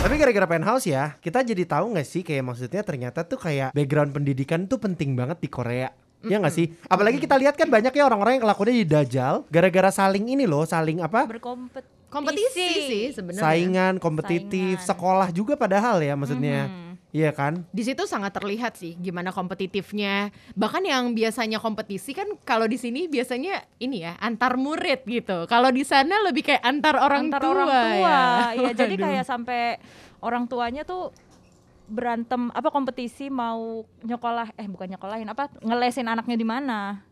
Tapi 0.03 0.15
gara-gara 0.19 0.47
penthouse 0.49 0.89
ya, 0.89 1.15
kita 1.21 1.45
jadi 1.45 1.63
tahu 1.69 1.93
nggak 1.93 2.09
sih 2.09 2.23
kayak 2.25 2.43
maksudnya 2.47 2.83
ternyata 2.83 3.27
tuh 3.27 3.39
kayak 3.39 3.77
background 3.77 4.17
pendidikan 4.17 4.65
tuh 4.65 4.81
penting 4.81 5.13
banget 5.13 5.43
di 5.43 5.53
Korea. 5.53 5.93
Ya 6.23 6.39
nggak 6.39 6.55
sih? 6.55 6.71
Apalagi 6.87 7.19
kita 7.19 7.35
lihat 7.35 7.59
kan 7.59 7.67
banyak 7.67 7.91
ya 7.91 8.07
orang-orang 8.07 8.39
yang 8.39 8.45
kelakuannya 8.47 8.77
di 8.79 8.87
dajal 8.87 9.43
gara-gara 9.51 9.91
saling 9.91 10.31
ini 10.31 10.47
loh, 10.47 10.63
saling 10.63 11.03
apa? 11.03 11.27
Berkompetisi. 11.27 12.02
Kompetisi 12.13 12.69
sih 12.85 13.05
sebenarnya. 13.17 13.49
Saingan, 13.49 13.95
kompetitif, 13.97 14.85
Saingan. 14.85 14.89
sekolah 14.93 15.29
juga 15.33 15.57
padahal 15.57 16.05
ya 16.05 16.13
maksudnya. 16.13 16.69
Iya 17.13 17.29
kan? 17.37 17.69
Di 17.69 17.85
situ 17.85 18.09
sangat 18.09 18.33
terlihat 18.33 18.77
sih 18.77 18.97
gimana 18.97 19.37
kompetitifnya. 19.37 20.33
Bahkan 20.57 20.81
yang 20.85 21.13
biasanya 21.13 21.61
kompetisi 21.61 22.17
kan 22.17 22.25
kalau 22.45 22.65
di 22.65 22.81
sini 22.81 23.05
biasanya 23.05 23.65
ini 23.81 24.01
ya 24.05 24.17
antar 24.17 24.57
murid 24.57 25.05
gitu. 25.05 25.45
Kalau 25.45 25.69
di 25.69 25.85
sana 25.85 26.25
lebih 26.25 26.49
kayak 26.49 26.65
antar 26.65 26.97
orang 26.97 27.29
antar 27.29 27.41
tua. 27.45 27.53
orang 27.53 27.69
tua. 27.69 27.85
ya. 28.01 28.25
Iya, 28.57 28.71
jadi 28.73 28.95
kayak 28.97 29.25
sampai 29.29 29.77
orang 30.25 30.49
tuanya 30.49 30.89
tuh 30.89 31.13
berantem 31.85 32.49
apa 32.57 32.73
kompetisi 32.73 33.29
mau 33.29 33.85
nyekolah 34.01 34.57
eh 34.57 34.65
bukan 34.65 34.97
nyekolahin 34.97 35.29
apa 35.29 35.53
ngelesin 35.61 36.09
anaknya 36.09 36.37
di 36.41 36.47
mana. 36.49 37.05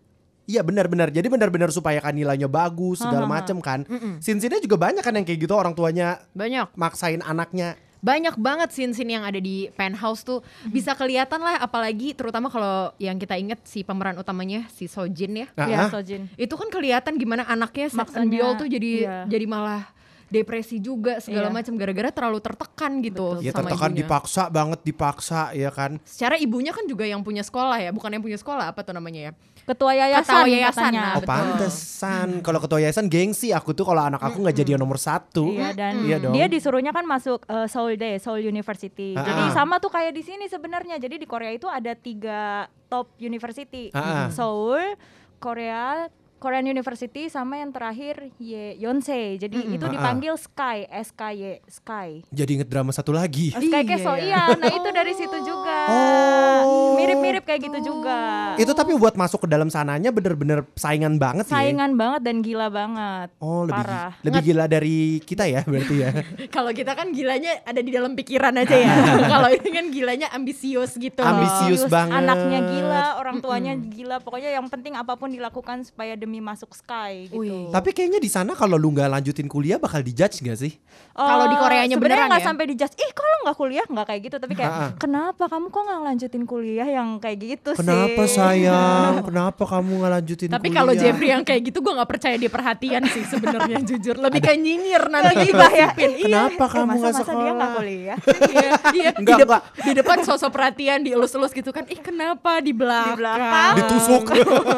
Iya 0.50 0.66
benar-benar. 0.66 1.14
Jadi 1.14 1.30
benar-benar 1.30 1.70
supaya 1.70 2.02
kan 2.02 2.10
nilainya 2.10 2.50
bagus 2.50 2.98
segala 2.98 3.22
macem 3.30 3.62
kan. 3.62 3.86
Sin-sinnya 4.18 4.58
juga 4.58 4.74
banyak 4.74 4.98
kan 4.98 5.14
yang 5.14 5.22
kayak 5.22 5.46
gitu 5.46 5.54
orang 5.54 5.72
tuanya 5.72 6.18
banyak 6.34 6.66
maksain 6.74 7.22
anaknya. 7.22 7.78
banyak 8.00 8.32
banget 8.40 8.72
scene-scene 8.72 9.12
yang 9.12 9.28
ada 9.28 9.36
di 9.36 9.68
penthouse 9.76 10.24
tuh 10.24 10.40
bisa 10.72 10.96
kelihatan 10.96 11.36
lah 11.36 11.60
apalagi 11.60 12.16
terutama 12.16 12.48
kalau 12.48 12.96
yang 12.96 13.20
kita 13.20 13.36
inget 13.36 13.60
si 13.68 13.84
pemeran 13.84 14.16
utamanya 14.16 14.64
si 14.72 14.88
Sojin 14.88 15.44
ya 15.44 15.46
Iya, 15.52 15.84
ah. 15.84 15.88
Sojin. 15.92 16.24
itu 16.40 16.54
kan 16.56 16.72
kelihatan 16.72 17.20
gimana 17.20 17.44
anaknya 17.44 17.92
Sex 17.92 18.00
Maksanya, 18.00 18.24
and 18.24 18.32
Biol 18.32 18.52
tuh 18.56 18.72
jadi 18.72 18.92
iya. 19.04 19.16
jadi 19.28 19.44
malah 19.44 19.84
depresi 20.30 20.78
juga 20.78 21.18
segala 21.18 21.46
Iya. 21.46 21.54
macam 21.54 21.74
gara-gara 21.74 22.08
terlalu 22.08 22.38
tertekan 22.38 22.92
gitu 22.98 23.38
Ya 23.38 23.50
sama 23.50 23.66
tertekan 23.66 23.90
ibunya. 23.90 24.00
dipaksa 24.00 24.42
banget 24.46 24.80
dipaksa 24.80 25.40
ya 25.52 25.68
kan. 25.68 25.98
Secara 26.02 26.34
ibunya 26.36 26.70
kan 26.70 26.86
juga 26.86 27.02
yang 27.02 27.20
punya 27.20 27.42
sekolah 27.42 27.76
ya, 27.76 27.90
bukan 27.90 28.08
yang 28.08 28.22
punya 28.22 28.34
sekolah 28.34 28.70
apa 28.70 28.80
tuh 28.80 28.94
namanya 28.94 29.20
ya? 29.20 29.32
Ketua 29.60 29.92
yayasan, 29.92 30.24
Ketua 30.24 30.46
yayasan, 30.48 30.82
katanya. 30.86 31.00
nah, 31.00 31.10
Oh 31.10 31.20
betul. 31.20 31.30
pantesan. 31.30 32.28
Kalau 32.40 32.58
ketua 32.58 32.78
yayasan 32.80 33.06
gengsi 33.06 33.50
aku 33.50 33.70
tuh 33.70 33.84
kalau 33.84 34.00
anak 34.00 34.18
aku 34.20 34.38
nggak 34.38 34.56
jadi 34.56 34.70
yang 34.72 34.82
nomor 34.82 34.96
satu. 34.96 35.50
Iya 35.50 35.70
dan 35.72 35.94
Iya 36.00 36.16
dong. 36.18 36.32
dia 36.32 36.46
disuruhnya 36.46 36.90
kan 36.90 37.04
masuk 37.04 37.42
eh, 37.44 37.66
Seoul 37.66 37.94
Day, 37.94 38.16
Seoul 38.16 38.40
University. 38.40 39.12
Ah, 39.12 39.22
Jadi 39.22 39.42
ah. 39.44 39.52
sama 39.52 39.76
tuh 39.76 39.88
kayak 39.88 40.10
di 40.10 40.22
sini 40.22 40.46
sebenarnya. 40.46 40.96
Jadi 40.96 41.16
di 41.16 41.26
Korea 41.26 41.50
itu 41.50 41.66
ada 41.66 41.92
tiga 41.92 42.40
top 42.86 43.18
university, 43.18 43.90
Ah, 43.90 43.98
ah. 43.98 44.28
Seoul, 44.28 44.94
Korea, 45.38 46.06
Korean 46.40 46.64
University 46.64 47.28
sama 47.28 47.54
yang 47.54 47.68
terakhir 47.68 48.32
Ye 48.34 48.74
Yonsei. 48.76 49.36
Jadi 49.36 49.60
itu 49.70 49.80
Ah, 49.80 49.86
ah. 49.86 49.92
dipanggil 49.92 50.34
Sky, 50.34 50.88
SKY, 50.88 51.60
Sky. 51.68 52.08
Jadi 52.26 52.50
inget 52.56 52.66
drama 52.66 52.90
satu 52.90 53.12
lagi. 53.12 53.52
Oh, 53.52 53.60
Sky 53.60 53.68
Iya, 53.76 53.80
Keso, 53.86 54.12
iya. 54.16 54.24
iya. 54.48 54.56
Nah 54.56 54.72
itu 54.72 54.88
dari 54.88 55.12
situ 55.12 55.36
juga. 55.42 55.78
Oh. 55.86 56.96
Mirip-mirip 56.96 57.44
kayak 57.44 57.60
gitu 57.62 57.78
juga. 57.86 58.18
Itu 58.56 58.72
tapi 58.72 58.96
buat 58.96 59.14
masuk 59.14 59.44
ke 59.44 59.48
dalam 59.48 59.68
sananya 59.68 60.08
bener-bener 60.08 60.64
saingan 60.74 61.20
banget 61.20 61.44
ya. 61.44 61.60
Saingan 61.60 61.92
banget 61.94 62.24
dan 62.24 62.40
gila 62.40 62.68
banget. 62.68 63.28
Oh 63.38 63.62
lebih 63.62 63.84
Parah. 63.84 64.12
lebih 64.22 64.40
gila 64.42 64.64
dari 64.64 64.98
kita 65.20 65.44
ya 65.44 65.60
berarti 65.62 65.94
ya. 65.94 66.10
Kalau 66.56 66.72
kita 66.72 66.96
kan 66.96 67.12
gilanya 67.12 67.60
ada 67.62 67.78
di 67.78 67.92
dalam 67.92 68.16
pikiran 68.16 68.56
aja 68.56 68.72
ya. 68.72 68.92
Kalau 69.32 69.48
ini 69.50 69.68
kan 69.68 69.84
gilanya 69.90 70.32
ambisius 70.32 70.96
gitu. 70.96 71.20
loh. 71.20 71.28
Ambisius. 71.28 71.84
banget. 71.84 72.16
Anaknya 72.16 72.60
gila, 72.62 73.04
orang 73.18 73.36
tuanya 73.40 73.74
gila. 73.74 74.16
Pokoknya 74.20 74.54
yang 74.54 74.70
penting 74.70 74.94
apa 74.94 75.18
pun 75.18 75.28
dilakukan 75.28 75.82
supaya 75.82 76.14
demi 76.14 76.29
masuk 76.38 76.70
Sky 76.70 77.26
gitu. 77.26 77.42
Wih. 77.42 77.66
Tapi 77.68 77.90
kayaknya 77.90 78.22
di 78.22 78.30
sana 78.30 78.54
kalau 78.54 78.78
lu 78.78 78.94
nggak 78.94 79.10
lanjutin 79.10 79.48
kuliah 79.48 79.74
bakal 79.76 79.98
dijudge 79.98 80.38
gak 80.40 80.54
sih? 80.56 80.78
Kalau 81.12 81.44
di 81.44 81.56
Koreanya 81.56 81.96
beneran 81.96 81.98
sebenarnya 81.98 82.26
nggak 82.28 82.38
ya? 82.38 82.46
sampai 82.46 82.64
dijudge. 82.68 82.94
Ih, 82.96 83.10
kalau 83.10 83.36
nggak 83.40 83.56
kuliah 83.56 83.84
nggak 83.84 84.06
kayak 84.06 84.20
gitu. 84.22 84.36
Tapi 84.38 84.52
kayak 84.54 84.70
Ha-ha. 84.70 84.88
kenapa 84.94 85.44
kamu 85.46 85.66
kok 85.66 85.82
nggak 85.82 86.00
lanjutin 86.04 86.42
kuliah 86.44 86.88
yang 86.88 87.08
kayak 87.16 87.38
gitu 87.40 87.70
Kenapa 87.74 88.22
sih? 88.22 88.36
sayang? 88.36 89.14
Kenapa 89.22 89.62
kamu 89.66 89.90
nggak 89.96 90.12
lanjutin 90.14 90.48
Tapi 90.48 90.60
kuliah? 90.62 90.76
kalau 90.76 90.92
Jeffrey 90.94 91.28
yang 91.28 91.42
kayak 91.42 91.62
gitu 91.64 91.78
gue 91.80 91.92
nggak 91.92 92.10
percaya 92.10 92.36
dia 92.36 92.48
perhatian 92.48 93.02
sih 93.08 93.24
sebenarnya 93.24 93.78
jujur. 93.88 94.14
Lebih 94.14 94.40
kayak 94.40 94.60
nyinyir 94.60 95.02
nanti 95.08 95.34
Gibah 95.42 95.72
ya. 95.72 95.88
Kenapa 95.96 96.54
Eh, 96.60 96.68
kamu 96.68 96.84
nggak 96.84 96.86
masa-masa 96.86 97.16
dia 97.16 97.24
sekolah? 97.24 97.52
nggak 97.52 97.70
kuliah? 97.74 98.18
iya, 98.52 98.70
iya. 98.92 99.10
Enggak, 99.12 99.36
di, 99.36 99.42
enggak. 99.42 99.62
di 99.80 99.92
depan 99.96 100.18
sosok 100.20 100.50
perhatian 100.50 100.98
dielus-elus 101.00 101.50
gitu 101.50 101.70
kan. 101.70 101.86
Ih 101.86 101.96
kenapa 101.96 102.60
di 102.60 102.70
belakang? 102.70 103.16
belakang. 103.16 103.74
Ditusuk. 103.78 104.22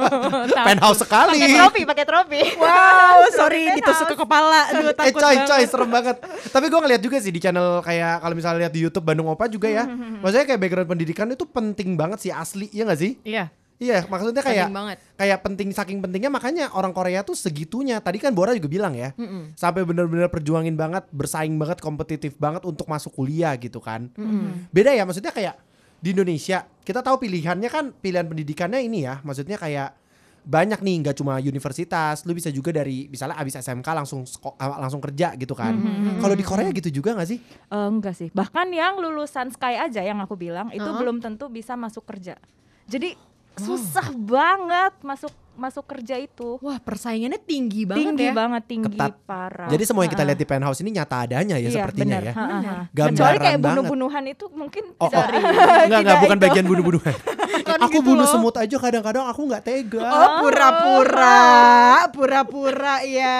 Penthouse 0.67 1.01
sekali. 1.03 1.42
Pakai 1.43 1.59
trofi, 1.59 1.83
pakai 1.83 2.05
trofi. 2.07 2.43
Wow, 2.55 3.19
sorry 3.39 3.63
ditusuk 3.75 4.07
ke 4.07 4.17
kepala. 4.17 4.61
Aduh, 4.71 4.95
eh 4.95 5.11
coy 5.11 5.35
banget. 5.35 5.49
coy 5.49 5.63
serem 5.67 5.91
banget 5.91 6.17
Tapi 6.49 6.67
gue 6.67 6.81
ngeliat 6.81 7.03
juga 7.03 7.17
sih 7.19 7.29
di 7.29 7.39
channel 7.39 7.83
kayak 7.83 8.23
Kalau 8.23 8.35
misalnya 8.35 8.59
lihat 8.63 8.73
di 8.73 8.81
Youtube 8.81 9.03
Bandung 9.03 9.27
Opa 9.27 9.47
juga 9.47 9.67
ya 9.67 9.85
Maksudnya 9.89 10.47
kayak 10.47 10.61
background 10.61 10.89
pendidikan 10.89 11.27
itu 11.29 11.45
penting 11.45 11.95
banget 11.95 12.19
sih 12.21 12.31
asli 12.31 12.71
Iya 12.71 12.83
gak 12.87 13.01
sih? 13.01 13.19
Iya. 13.23 13.51
Iya 13.77 14.07
maksudnya 14.07 14.41
kayak 14.41 14.71
Penting 14.71 14.79
banget. 14.79 14.97
Kayak 15.19 15.39
penting 15.43 15.69
saking 15.71 15.99
pentingnya 15.99 16.31
makanya 16.31 16.71
orang 16.71 16.95
Korea 16.95 17.27
tuh 17.27 17.35
segitunya 17.35 17.99
Tadi 17.99 18.23
kan 18.23 18.31
Bora 18.31 18.55
juga 18.55 18.71
bilang 18.71 18.95
ya 18.95 19.11
Sampai 19.53 19.83
bener-bener 19.83 20.31
perjuangin 20.31 20.79
banget 20.79 21.11
Bersaing 21.11 21.59
banget 21.59 21.83
kompetitif 21.83 22.39
banget 22.39 22.63
untuk 22.63 22.87
masuk 22.87 23.11
kuliah 23.11 23.59
gitu 23.59 23.83
kan 23.83 24.07
Beda 24.71 24.95
ya 24.95 25.03
maksudnya 25.03 25.35
kayak 25.35 25.59
Di 25.99 26.15
Indonesia 26.15 26.63
kita 26.83 27.03
tahu 27.03 27.27
pilihannya 27.27 27.67
kan 27.67 27.91
Pilihan 27.91 28.27
pendidikannya 28.27 28.79
ini 28.83 29.03
ya 29.03 29.19
Maksudnya 29.23 29.59
kayak 29.59 29.99
banyak 30.43 30.83
nih 30.83 31.07
nggak 31.07 31.17
cuma 31.17 31.39
universitas 31.39 32.27
lu 32.27 32.35
bisa 32.35 32.51
juga 32.51 32.75
dari 32.75 33.07
misalnya 33.07 33.39
abis 33.39 33.63
SMK 33.63 33.87
langsung 33.95 34.27
ah, 34.59 34.83
langsung 34.83 34.99
kerja 34.99 35.39
gitu 35.39 35.55
kan 35.55 35.71
kalau 36.19 36.35
di 36.35 36.43
Korea 36.43 36.67
gitu 36.75 36.91
juga 36.91 37.15
nggak 37.15 37.29
sih 37.31 37.39
Eh, 37.73 37.89
enggak 37.89 38.13
sih. 38.13 38.29
Bahkan 38.35 38.69
yang 38.69 39.01
lulusan 39.01 39.49
Sky 39.49 39.81
aja 39.81 40.05
yang 40.05 40.21
aku 40.21 40.37
bilang 40.37 40.69
itu 40.75 40.83
Heeh. 40.85 40.99
belum 40.99 41.25
tentu 41.25 41.49
bisa 41.49 41.73
masuk 41.73 42.05
kerja. 42.05 42.37
Jadi 42.85 43.17
susah 43.57 44.13
banget 44.13 44.93
masuk 45.01 45.33
masuk 45.55 45.85
kerja 45.85 46.17
itu. 46.17 46.57
Wah 46.59 46.77
persaingannya 46.77 47.37
tinggi 47.39 47.85
banget 47.85 48.03
tinggi 48.09 48.27
ya. 48.27 48.33
banget, 48.33 48.63
tinggi 48.65 48.89
Ketat. 48.89 49.13
parah. 49.23 49.69
jadi 49.69 49.83
semua 49.83 50.03
yang 50.03 50.11
kita 50.11 50.25
lihat 50.25 50.37
di 50.37 50.45
penthouse 50.45 50.81
ini 50.81 50.91
nyata 50.93 51.17
adanya 51.21 51.55
ya 51.55 51.63
Iya, 51.63 51.71
sepertinya 51.71 52.17
benar. 52.17 52.23
ya 52.23 52.33
Ha-ha. 52.33 52.75
Gambaran 52.89 53.13
Kecuali 53.13 53.37
kayak 53.39 53.59
bunuh-bunuhan 53.61 54.25
itu 54.27 54.45
mungkin 54.51 54.85
Oh, 54.95 55.05
oh. 55.05 55.11
dari 55.13 55.37
Enggak, 55.37 55.85
enggak, 55.85 56.01
tidak 56.03 56.17
bukan 56.21 56.37
itu. 56.37 56.45
bagian 56.45 56.67
bunuh-bunuhan. 56.67 57.15
Kan 57.63 57.79
aku 57.81 57.95
gitu 57.95 58.09
bunuh 58.09 58.27
loh. 58.27 58.33
semut 58.33 58.55
aja 58.55 58.77
kadang-kadang 58.77 59.25
aku 59.25 59.41
nggak 59.45 59.63
tega. 59.63 60.03
Oh 60.03 60.29
pura-pura, 60.43 61.41
pura-pura 62.11 62.97
ya. 63.03 63.39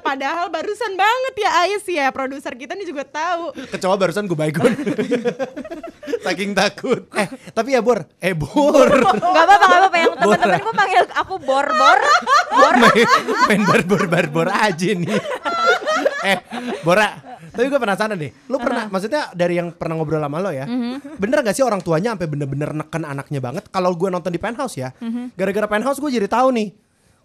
Padahal 0.00 0.48
barusan 0.48 0.92
banget 0.94 1.34
ya 1.38 1.50
Ais 1.60 1.84
ya, 1.86 2.06
produser 2.08 2.52
kita 2.52 2.72
nih 2.72 2.84
juga 2.84 3.04
tahu. 3.04 3.54
Kecoa 3.68 3.94
barusan 3.94 4.24
gue 4.24 4.34
baygon. 4.34 4.72
Saking 6.24 6.50
takut. 6.52 7.06
Eh, 7.14 7.26
tapi 7.52 7.72
ya 7.72 7.80
Bor, 7.80 8.04
eh 8.18 8.32
Bor. 8.32 8.90
Enggak 8.90 9.14
apa-apa, 9.38 9.54
enggak 9.60 9.78
apa-apa 9.78 9.96
yang 9.98 10.12
teman-temanku 10.16 10.70
panggil 10.72 11.02
aku 11.22 11.34
bor-bor. 11.42 11.98
Bor. 12.48 12.74
main, 12.82 13.08
main 13.50 13.62
barbor 13.66 14.02
barbor 14.06 14.48
aja 14.50 14.88
nih. 14.94 15.08
eh, 16.30 16.38
Bora, 16.82 17.18
tapi 17.54 17.66
gue 17.66 17.80
penasaran 17.80 18.18
nih. 18.18 18.30
Lu 18.50 18.58
pernah, 18.58 18.86
maksudnya 18.90 19.30
dari 19.34 19.58
yang 19.58 19.74
pernah 19.74 19.98
ngobrol 19.98 20.22
sama 20.22 20.38
lo 20.38 20.50
ya, 20.50 20.66
bener 21.18 21.42
gak 21.42 21.54
sih 21.54 21.64
orang 21.66 21.82
tuanya 21.82 22.14
sampai 22.14 22.28
bener-bener 22.30 22.70
neken 22.74 23.02
anaknya 23.06 23.40
banget? 23.42 23.64
Kalau 23.70 23.94
gue 23.94 24.08
nonton 24.10 24.30
di 24.30 24.40
penthouse 24.40 24.78
ya, 24.78 24.94
gara-gara 25.34 25.66
penthouse 25.66 25.98
gue 25.98 26.10
jadi 26.10 26.28
tahu 26.30 26.54
nih. 26.54 26.68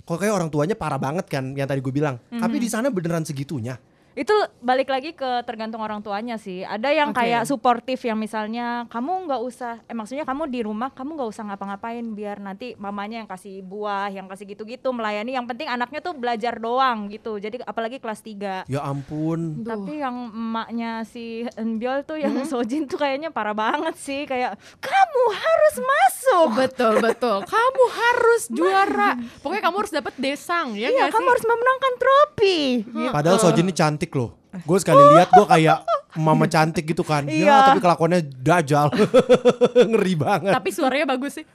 Kok 0.04 0.20
kayak 0.20 0.36
orang 0.36 0.50
tuanya 0.52 0.76
parah 0.76 1.00
banget 1.00 1.32
kan, 1.32 1.56
yang 1.56 1.64
tadi 1.70 1.80
gue 1.80 1.94
bilang. 1.94 2.20
Tapi 2.28 2.56
di 2.60 2.68
sana 2.68 2.92
beneran 2.92 3.24
segitunya. 3.24 3.78
Itu 4.14 4.34
balik 4.62 4.94
lagi 4.94 5.12
ke 5.12 5.42
tergantung 5.44 5.82
orang 5.82 6.06
tuanya 6.06 6.38
sih. 6.38 6.62
Ada 6.62 6.94
yang 6.94 7.10
Oke. 7.12 7.26
kayak 7.26 7.50
suportif 7.50 8.00
yang 8.06 8.18
misalnya 8.18 8.86
kamu 8.88 9.26
nggak 9.26 9.42
usah, 9.42 9.82
eh 9.90 9.96
maksudnya 9.98 10.22
kamu 10.24 10.50
di 10.50 10.62
rumah 10.62 10.94
kamu 10.94 11.18
nggak 11.18 11.30
usah 11.34 11.44
ngapa-ngapain 11.50 12.06
biar 12.14 12.38
nanti 12.38 12.78
mamanya 12.78 13.26
yang 13.26 13.30
kasih 13.30 13.66
buah, 13.66 14.14
yang 14.14 14.30
kasih 14.30 14.54
gitu-gitu 14.54 14.94
melayani. 14.94 15.34
Yang 15.34 15.46
penting 15.56 15.68
anaknya 15.68 16.00
tuh 16.00 16.14
belajar 16.14 16.62
doang 16.62 17.10
gitu. 17.10 17.42
Jadi 17.42 17.62
apalagi 17.66 17.98
kelas 17.98 18.22
3 18.22 18.70
Ya 18.70 18.82
ampun. 18.86 19.66
Tapi 19.66 19.98
yang 19.98 20.30
emaknya 20.30 21.02
si 21.04 21.50
Enbiol 21.58 22.06
tuh 22.06 22.22
yang 22.22 22.34
Sojin 22.46 22.86
tuh 22.86 23.02
kayaknya 23.02 23.34
parah 23.34 23.58
banget 23.58 23.98
sih 23.98 24.30
kayak 24.30 24.56
kamu 24.78 25.24
harus 25.34 25.76
masuk. 25.82 26.48
Betul 26.54 26.94
betul. 27.02 27.38
Kamu 27.44 27.84
harus 27.90 28.42
juara. 28.52 29.12
Pokoknya 29.42 29.64
kamu 29.64 29.76
harus 29.82 29.94
dapat 29.94 30.14
desang 30.22 30.78
ya 30.78 30.92
Iya, 30.92 31.10
kamu 31.10 31.26
sih? 31.26 31.32
harus 31.34 31.46
memenangkan 31.48 31.94
trofi. 31.98 32.62
Gitu. 32.86 33.12
Padahal 33.12 33.38
Sojin 33.42 33.64
ini 33.64 33.74
cantik 33.74 34.03
loh. 34.12 34.36
Gue 34.60 34.78
sekali 34.78 35.00
lihat 35.14 35.30
gue 35.30 35.46
kayak 35.46 35.80
mama 36.14 36.46
cantik 36.46 36.86
gitu 36.86 37.02
kan. 37.02 37.26
Ya, 37.26 37.34
Iya. 37.34 37.56
tapi 37.68 37.80
kelakuannya 37.80 38.20
dajal. 38.36 38.92
Ngeri 39.90 40.14
banget. 40.14 40.52
Tapi 40.52 40.70
suaranya 40.70 41.08
bagus 41.08 41.38
sih. 41.38 41.46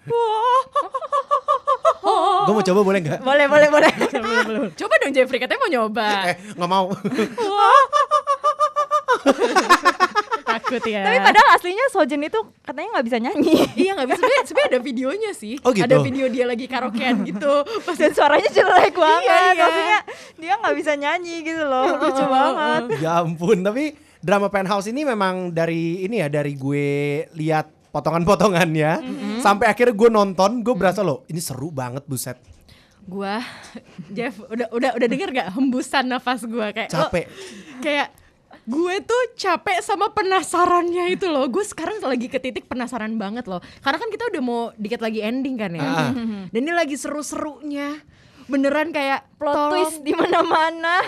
Gue 2.38 2.52
mau 2.52 2.64
coba 2.64 2.80
boleh 2.82 3.00
nggak? 3.00 3.20
Boleh, 3.20 3.46
boleh, 3.52 3.68
boleh. 3.68 3.92
Coba 4.72 4.94
dong 4.98 5.12
Jeffrey 5.12 5.38
katanya 5.38 5.60
mau 5.60 5.70
nyoba. 5.70 6.08
Eh, 6.26 6.36
nggak 6.54 6.70
mau. 6.70 6.86
Takut 10.68 10.84
ya. 10.84 11.00
Tapi 11.00 11.18
padahal 11.18 11.48
aslinya 11.50 11.86
Sojin 11.88 12.20
itu 12.20 12.36
katanya 12.60 12.88
nggak 12.92 13.06
bisa 13.06 13.18
nyanyi. 13.18 13.56
iya 13.74 13.90
nggak 13.92 14.06
bisa 14.06 14.16
sebenarnya 14.18 14.44
sebenarnya 14.44 14.68
ada 14.68 14.80
videonya 14.80 15.30
sih. 15.32 15.54
Oh, 15.60 15.72
gitu? 15.72 15.82
Ada 15.82 15.96
video 15.98 16.26
dia 16.28 16.44
lagi 16.44 16.66
karaokean 16.66 17.16
gitu. 17.30 17.54
Pas 17.82 17.96
Dan 17.96 18.12
suaranya 18.12 18.48
jelek 18.48 18.92
banget. 18.92 19.24
iya. 19.24 19.56
Maksudnya 19.58 20.00
dia 20.36 20.52
nggak 20.54 20.74
bisa 20.76 20.92
nyanyi 20.94 21.36
gitu 21.42 21.62
loh. 21.62 21.88
Lucu 21.94 22.24
banget. 22.24 22.82
ya 23.00 23.12
ampun, 23.18 23.58
tapi 23.60 23.84
drama 24.18 24.46
penthouse 24.46 24.86
ini 24.86 25.02
memang 25.02 25.48
dari 25.48 26.04
ini 26.04 26.18
ya 26.18 26.28
dari 26.28 26.52
gue 26.52 26.86
lihat 27.32 27.70
potongan-potongannya 27.88 28.90
sampai 29.38 29.66
akhirnya 29.66 29.94
gue 29.94 30.10
nonton, 30.10 30.60
gue 30.60 30.74
berasa 30.74 31.00
loh 31.00 31.24
ini 31.26 31.38
seru 31.38 31.70
banget 31.70 32.04
buset. 32.04 32.36
gua 33.00 33.40
Jeff 34.12 34.36
udah 34.44 34.68
udah 34.68 34.90
udah 34.92 35.08
denger 35.08 35.32
gak 35.32 35.48
hembusan 35.50 36.04
nafas 36.06 36.44
gua 36.44 36.68
kayak 36.70 36.92
lo- 36.92 37.08
Capek. 37.08 37.24
kayak 37.80 38.12
gue 38.68 38.94
tuh 39.00 39.22
capek 39.34 39.80
sama 39.80 40.12
penasarannya 40.12 41.08
itu 41.10 41.24
loh 41.24 41.48
gue 41.48 41.64
sekarang 41.64 41.98
lagi 41.98 42.28
ke 42.28 42.36
titik 42.36 42.68
penasaran 42.68 43.16
banget 43.16 43.48
loh 43.48 43.64
karena 43.80 43.96
kan 43.96 44.08
kita 44.08 44.28
udah 44.28 44.42
mau 44.42 44.60
dikit 44.76 45.00
lagi 45.00 45.20
ending 45.20 45.56
kan 45.56 45.72
ya 45.72 45.80
Ah. 45.80 46.12
dan 46.52 46.60
ini 46.60 46.70
lagi 46.70 46.92
seru-serunya 46.94 47.96
beneran 48.44 48.88
kayak 48.90 49.28
Plot 49.36 49.52
tolong- 49.52 49.72
twist 49.76 50.00
di 50.00 50.10
mana-mana. 50.10 51.04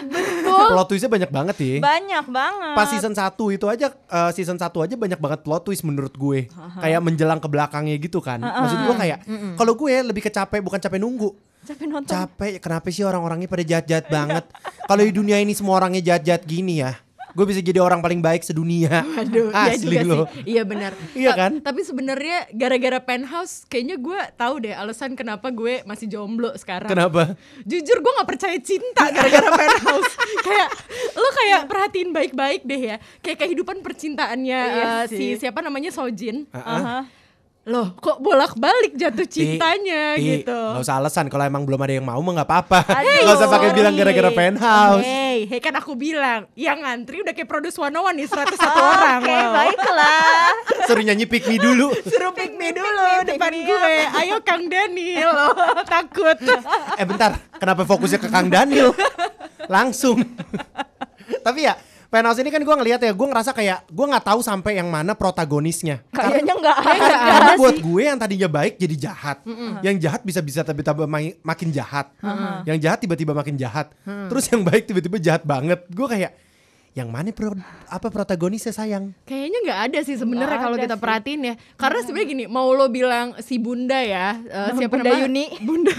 Plot 0.69 0.87
twistnya 0.87 1.09
banyak 1.09 1.31
banget 1.31 1.57
ya. 1.57 1.77
Banyak 1.81 2.27
banget. 2.29 2.75
Pas 2.77 2.87
season 2.87 3.11
1 3.11 3.17
itu 3.51 3.65
aja 3.67 3.87
eh, 3.91 4.31
season 4.31 4.55
1 4.55 4.69
aja 4.69 4.95
banyak 4.95 5.17
banget 5.17 5.41
plot 5.41 5.65
twist 5.65 5.83
menurut 5.83 6.13
gue. 6.13 6.53
Kayak 6.77 7.01
menjelang 7.01 7.41
ke 7.41 7.49
belakangnya 7.49 7.97
gitu 7.97 8.21
kan. 8.21 8.39
Maksud 8.39 8.85
gue 8.85 8.95
kayak 8.95 9.19
kalau 9.57 9.73
gue 9.73 9.89
lebih 10.05 10.21
ke 10.21 10.29
capek 10.29 10.61
bukan 10.61 10.77
capek 10.79 11.01
nunggu. 11.01 11.33
Capek 11.65 11.89
nonton. 11.89 12.13
Capek 12.13 12.61
kenapa 12.61 12.87
sih 12.87 13.03
orang-orangnya 13.03 13.49
pada 13.49 13.65
jahat-jahat 13.65 14.07
banget. 14.07 14.45
Kalau 14.85 15.03
di 15.03 15.11
dunia 15.11 15.37
ini 15.37 15.53
semua 15.53 15.77
orangnya 15.77 16.05
jahat-jahat 16.07 16.45
gini 16.45 16.79
ya. 16.79 16.93
Gue 17.33 17.45
bisa 17.45 17.61
jadi 17.61 17.79
orang 17.79 17.99
paling 17.99 18.19
baik 18.19 18.43
sedunia. 18.43 19.03
Aduh, 19.17 19.49
iya 19.49 19.73
Asli 19.73 19.87
juga 19.89 20.01
loh. 20.03 20.27
sih. 20.27 20.43
Iya 20.49 20.63
benar. 20.63 20.93
Iya 21.13 21.31
Ta- 21.31 21.39
kan? 21.39 21.53
Tapi 21.61 21.81
sebenarnya 21.81 22.49
gara-gara 22.51 22.99
penthouse, 22.99 23.65
kayaknya 23.65 23.97
gue 23.97 24.21
tahu 24.35 24.55
deh 24.61 24.73
alasan 24.73 25.13
kenapa 25.13 25.49
gue 25.49 25.83
masih 25.83 26.07
jomblo 26.07 26.51
sekarang. 26.55 26.89
Kenapa? 26.89 27.35
Jujur 27.63 27.99
gue 27.99 28.13
nggak 28.13 28.29
percaya 28.29 28.59
cinta 28.59 29.05
gara-gara 29.07 29.49
penthouse. 29.61 30.13
kayak 30.41 30.69
lo 31.13 31.29
kayak 31.35 31.61
perhatiin 31.67 32.11
baik-baik 32.11 32.63
deh 32.63 32.81
ya. 32.81 32.97
Kayak 33.19 33.39
kehidupan 33.41 33.81
percintaannya 33.81 34.61
Iya 34.61 34.93
sih. 35.07 35.37
si 35.37 35.41
siapa 35.41 35.61
namanya 35.61 35.91
Sojin. 35.91 36.49
Aha. 36.51 37.07
Loh, 37.61 37.93
kok 37.93 38.25
bolak-balik 38.25 38.97
jatuh 38.97 39.29
cintanya 39.29 40.17
Ti, 40.17 40.25
gitu. 40.25 40.49
Nggak 40.49 40.81
usah 40.81 40.97
alasan 40.97 41.29
kalau 41.29 41.45
emang 41.45 41.69
belum 41.69 41.77
ada 41.77 41.93
yang 41.93 42.09
mau 42.09 42.17
mah 42.17 42.41
nggak 42.41 42.49
apa-apa. 42.49 42.81
Nggak 43.05 43.37
usah 43.37 43.49
pakai 43.53 43.69
sorry. 43.69 43.77
bilang 43.77 43.95
gara-gara 43.95 44.31
penthouse. 44.33 45.05
Hey, 45.05 45.45
hey 45.45 45.61
kan 45.61 45.77
aku 45.77 45.93
bilang, 45.93 46.49
yang 46.57 46.81
ngantri 46.81 47.21
udah 47.21 47.37
kayak 47.37 47.45
produce 47.45 47.77
101 47.77 48.17
nih 48.17 48.27
101 48.33 48.65
orang. 48.65 49.21
Oke, 49.21 49.29
loh. 49.29 49.53
baiklah. 49.53 50.49
Suruh 50.89 51.05
nyanyi 51.05 51.29
pick 51.29 51.45
me 51.45 51.61
dulu. 51.61 51.93
Suruh 52.01 52.33
pick 52.33 52.57
me 52.57 52.73
dulu 52.73 52.89
pick 53.29 53.29
me, 53.29 53.29
depan 53.37 53.53
pick 53.53 53.61
me 53.61 53.69
gue. 53.69 53.95
Ayo 54.17 54.37
Kang 54.41 54.65
Daniel. 54.65 55.29
loh, 55.29 55.53
Takut. 56.01 56.39
eh 56.97 57.05
bentar, 57.05 57.45
kenapa 57.61 57.85
fokusnya 57.85 58.25
ke 58.25 58.29
Kang 58.33 58.49
Daniel? 58.49 58.97
Langsung. 59.69 60.17
Tapi 61.45 61.69
ya, 61.69 61.77
Penthouse 62.11 62.43
ini 62.43 62.51
kan 62.51 62.59
gue 62.59 62.75
ngeliat 62.75 62.99
ya, 62.99 63.15
gue 63.15 63.27
ngerasa 63.31 63.55
kayak 63.55 63.87
gue 63.87 64.07
nggak 64.11 64.27
tahu 64.27 64.43
sampai 64.43 64.83
yang 64.83 64.91
mana 64.91 65.15
protagonisnya. 65.15 66.03
Kayaknya 66.11 66.59
nggak 66.59 66.79
ada. 66.83 67.17
Karena 67.23 67.53
buat 67.55 67.79
gue 67.79 68.03
yang 68.03 68.19
tadinya 68.19 68.51
baik 68.51 68.83
jadi 68.83 68.97
jahat, 68.99 69.39
yang 69.87 69.95
jahat 69.95 70.27
bisa-bisa 70.27 70.67
tiba-tiba 70.67 71.07
mai- 71.07 71.39
makin 71.41 71.71
jahat, 71.71 72.11
yang 72.67 72.83
jahat 72.83 72.99
tiba-tiba 72.99 73.31
makin 73.31 73.55
jahat, 73.55 73.95
terus 74.27 74.51
yang 74.51 74.67
baik 74.67 74.91
tiba-tiba 74.91 75.23
jahat 75.23 75.47
banget. 75.47 75.87
Gue 75.87 76.11
kayak 76.11 76.35
yang 76.93 77.07
mana 77.07 77.31
pro, 77.31 77.55
apa 77.87 78.09
protagonisnya 78.09 78.71
sayang? 78.71 79.15
Kayaknya 79.23 79.59
nggak 79.63 79.81
ada 79.87 79.99
sih 80.01 80.15
sebenarnya 80.15 80.59
kalau 80.59 80.75
kita 80.77 80.95
sih. 80.95 81.01
perhatiin 81.01 81.41
ya. 81.41 81.55
Karena 81.75 81.99
sebenarnya 82.01 82.29
gini, 82.29 82.45
mau 82.47 82.67
lo 82.69 82.87
bilang 82.87 83.39
si 83.39 83.57
Bunda 83.57 83.95
ya, 83.97 84.35
eh, 84.41 84.75
siapa 84.77 84.99
Bunda 84.99 85.07
nama? 85.09 85.23
Yuni. 85.23 85.45
Bunda. 85.69 85.95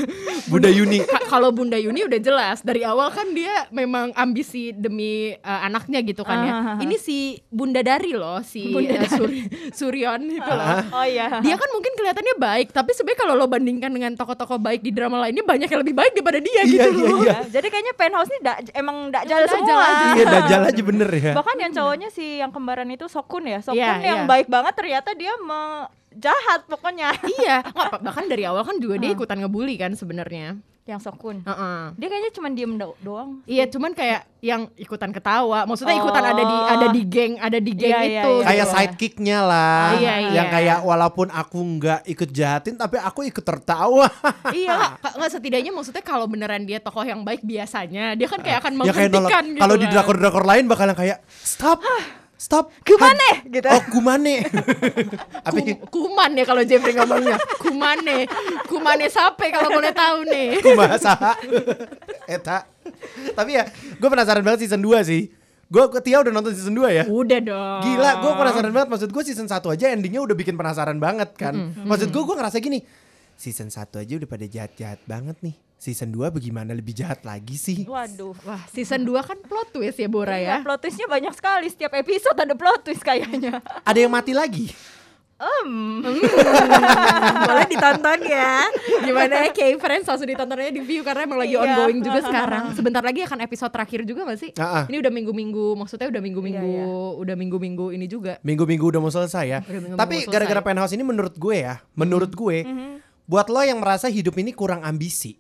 Bunda 0.46 0.70
Yuni. 0.70 1.00
Ka- 1.02 1.28
kalau 1.30 1.50
Bunda 1.50 1.76
Yuni 1.76 2.04
udah 2.04 2.20
jelas 2.20 2.60
dari 2.60 2.84
awal 2.84 3.08
kan 3.10 3.32
dia 3.32 3.50
memang 3.70 4.12
ambisi 4.14 4.72
demi 4.72 5.32
eh, 5.32 5.62
anaknya 5.64 6.04
gitu 6.04 6.22
kan 6.22 6.38
ya. 6.40 6.52
Ah, 6.52 6.60
ah, 6.60 6.72
ah. 6.74 6.78
Ini 6.80 6.96
si 6.96 7.18
Bunda 7.48 7.80
Dari 7.80 8.12
loh, 8.12 8.44
si 8.44 8.68
Bunda 8.68 8.92
eh, 8.94 9.08
Suri- 9.08 9.48
Suryon 9.72 10.28
itu 10.30 10.44
loh. 10.46 10.76
Oh 10.92 11.08
iya. 11.08 11.40
Dia 11.40 11.56
kan 11.56 11.72
mungkin 11.72 11.96
kelihatannya 11.96 12.36
baik, 12.36 12.68
tapi 12.70 12.92
sebenarnya 12.92 13.20
kalau 13.22 13.34
lo 13.34 13.48
bandingkan 13.48 13.90
dengan 13.90 14.12
tokoh-tokoh 14.14 14.60
baik 14.60 14.82
di 14.82 14.92
drama 14.92 15.18
lainnya 15.20 15.42
banyak 15.42 15.66
yang 15.66 15.82
lebih 15.82 15.96
baik 15.96 16.12
daripada 16.12 16.38
dia 16.38 16.62
Iya, 16.62 16.64
gitu 16.68 16.90
iya, 16.92 17.08
loh. 17.08 17.20
iya. 17.22 17.32
Ya, 17.32 17.40
Jadi 17.50 17.68
kayaknya 17.70 17.94
penthouse 17.96 18.30
ini 18.30 18.40
da- 18.42 18.60
emang 18.74 18.98
dajal 19.10 19.40
Emang 19.40 19.50
semua. 19.50 19.64
dajal 19.64 19.80
aja. 19.82 20.06
Iya, 20.12 20.26
dajal 20.28 20.62
aja 20.66 20.81
bener 20.84 21.10
ya. 21.10 21.34
Bahkan 21.34 21.58
yang 21.58 21.72
cowoknya 21.72 22.10
si 22.10 22.38
yang 22.38 22.50
kembaran 22.50 22.88
itu 22.88 23.06
Sokun 23.06 23.46
ya. 23.46 23.60
Sokun 23.60 23.78
Iya, 23.78 23.94
yang 24.00 24.20
iya. 24.24 24.30
baik 24.30 24.48
banget 24.48 24.74
ternyata 24.74 25.14
dia 25.14 25.34
me- 25.38 25.88
jahat 26.12 26.68
pokoknya. 26.68 27.16
iya, 27.40 27.64
nggak, 27.64 28.04
bahkan 28.04 28.26
dari 28.28 28.44
awal 28.44 28.62
kan 28.62 28.76
juga 28.78 28.98
dia 28.98 29.10
ikutan 29.10 29.40
ngebully 29.40 29.76
kan 29.76 29.94
sebenarnya. 29.94 30.60
Yang 30.84 30.98
Sokun. 30.98 31.40
Heeh. 31.40 31.80
Dia 31.94 32.08
kayaknya 32.08 32.32
cuma 32.32 32.48
diem 32.50 32.74
do- 32.74 32.98
doang. 33.00 33.46
Iya, 33.46 33.70
cuman 33.70 33.94
kayak 33.94 34.26
yang 34.40 34.66
ikutan 34.76 35.10
ketawa. 35.10 35.64
Maksudnya 35.64 35.94
Oh. 35.96 36.02
ikutan 36.02 36.26
ada 36.26 36.42
di 36.42 36.58
ada 36.68 36.88
di 36.90 37.02
geng, 37.04 37.34
ada 37.38 37.58
di 37.58 37.72
geng 37.72 37.94
Iya, 37.94 38.02
iya, 38.02 38.10
itu. 38.20 38.32
iya. 38.34 38.44
Kayak 38.44 38.58
gitu. 38.60 38.74
sidekicknya 38.74 39.38
lah, 39.40 39.86
Iya, 39.94 40.14
iya. 40.20 40.32
yang 40.34 40.48
kayak 40.50 40.78
walaupun 40.82 41.28
aku 41.30 41.58
nggak 41.78 42.02
ikut 42.08 42.30
jahatin, 42.30 42.76
tapi 42.76 42.98
aku 42.98 43.22
ikut 43.24 43.42
tertawa. 43.42 44.10
Iya, 44.52 44.98
nggak- 45.16 45.32
setidaknya 45.32 45.72
maksudnya 45.72 46.02
kalau 46.02 46.26
beneran 46.26 46.66
dia 46.66 46.78
tokoh 46.78 47.04
yang 47.04 47.22
baik 47.22 47.42
biasanya, 47.42 48.14
dia 48.14 48.26
kan 48.26 48.42
kayak 48.42 48.60
akan 48.60 48.74
ya 48.82 48.92
kayak 48.92 49.10
nolak. 49.10 49.22
menghentikan 49.22 49.44
gitu. 49.48 49.62
Kalau 49.62 49.76
di 49.76 49.86
kan. 49.86 49.94
drakor-drakor 49.94 50.44
lain 50.44 50.64
bakalan 50.66 50.96
kayak 50.96 51.18
stop, 51.30 51.78
stop, 52.42 52.74
Kumane 52.82 53.46
gitu. 53.54 53.70
Oh 53.70 53.82
kumane. 53.94 54.42
Apa? 55.46 55.58
Ku- 55.62 55.86
kuman 55.94 56.34
ya 56.34 56.42
kalau 56.42 56.66
Jeffrey 56.66 56.98
ngomongnya. 56.98 57.38
Kumane. 57.62 58.26
Kumane 58.66 59.06
sape 59.14 59.54
kalau 59.54 59.70
boleh 59.70 59.94
tahu 59.94 60.26
nih. 60.26 60.58
Kumasa. 60.66 61.38
Eta. 62.26 62.66
Tapi 63.38 63.62
ya, 63.62 63.70
gue 63.70 64.10
penasaran 64.10 64.42
banget 64.42 64.66
season 64.66 64.82
2 64.82 65.06
sih. 65.06 65.30
Gue 65.72 65.86
Tia 66.02 66.20
udah 66.20 66.34
nonton 66.34 66.58
season 66.58 66.74
2 66.74 66.90
ya. 66.90 67.04
Udah 67.06 67.40
dong. 67.40 67.80
Gila, 67.86 68.12
gue 68.20 68.32
penasaran 68.34 68.72
banget. 68.74 68.90
Maksud 68.90 69.10
gue 69.14 69.24
season 69.24 69.46
1 69.46 69.62
aja 69.62 69.86
endingnya 69.94 70.26
udah 70.26 70.34
bikin 70.34 70.58
penasaran 70.58 70.98
banget 70.98 71.38
kan. 71.38 71.54
Maksud 71.86 72.10
gue, 72.10 72.24
gue 72.26 72.36
ngerasa 72.36 72.58
gini. 72.58 72.82
Season 73.38 73.70
1 73.70 73.78
aja 74.02 74.14
udah 74.18 74.30
pada 74.30 74.46
jahat-jahat 74.50 75.00
banget 75.06 75.38
nih. 75.46 75.56
Season 75.82 76.14
2 76.14 76.30
bagaimana 76.30 76.78
lebih 76.78 76.94
jahat 76.94 77.26
lagi 77.26 77.58
sih? 77.58 77.90
Waduh. 77.90 78.38
Wah, 78.46 78.62
season 78.70 79.02
2 79.02 79.18
kan 79.20 79.42
plot 79.42 79.74
twist 79.74 79.98
ya 79.98 80.06
Bora 80.06 80.38
Iya, 80.38 80.46
ya. 80.46 80.58
plot 80.62 80.78
twistnya 80.80 81.10
banyak 81.10 81.34
sekali. 81.34 81.66
Setiap 81.68 81.98
episode 81.98 82.38
ada 82.38 82.54
plot 82.54 82.86
twist 82.86 83.02
kayaknya. 83.02 83.66
Ada 83.82 83.98
yang 83.98 84.14
mati 84.14 84.30
lagi? 84.30 84.70
Em, 85.42 86.06
Boleh 87.50 87.66
ditonton 87.66 88.20
ya. 88.22 88.70
Gimana 89.02 89.42
ya 89.42 89.50
K-Friends 89.50 90.06
langsung 90.06 90.30
ditontonnya 90.30 90.70
di 90.70 90.86
view 90.86 91.02
karena 91.02 91.26
emang 91.26 91.42
lagi 91.42 91.58
Iya. 91.58 91.66
ongoing 91.66 92.00
juga 92.00 92.22
sekarang. 92.30 92.78
Sebentar 92.78 93.02
lagi 93.02 93.26
akan 93.26 93.42
episode 93.42 93.74
terakhir 93.74 94.06
juga 94.06 94.30
gak 94.30 94.38
sih? 94.38 94.54
Ah. 94.62 94.86
Ini 94.86 95.02
udah 95.02 95.10
minggu-minggu, 95.10 95.74
maksudnya 95.74 96.14
udah 96.14 96.22
minggu-minggu, 96.22 96.62
Iya, 96.78 96.86
iya. 96.86 97.18
udah 97.18 97.36
minggu-minggu 97.36 97.90
ini 97.90 98.06
juga. 98.06 98.38
Minggu-minggu 98.46 98.86
udah 98.86 99.02
mau 99.02 99.10
selesai 99.10 99.46
ya. 99.50 99.60
Udah 99.60 99.82
minggu-minggu 99.82 99.98
Tapi 99.98 100.30
gara-gara 100.30 100.62
penthouse 100.62 100.94
ini 100.94 101.02
menurut 101.02 101.34
gue 101.34 101.58
ya, 101.58 101.82
menurut 101.98 102.30
gue, 102.30 102.58
buat 103.32 103.48
lo 103.48 103.64
yang 103.64 103.80
merasa 103.80 104.12
hidup 104.12 104.36
ini 104.36 104.52
kurang 104.52 104.84
ambisi, 104.84 105.40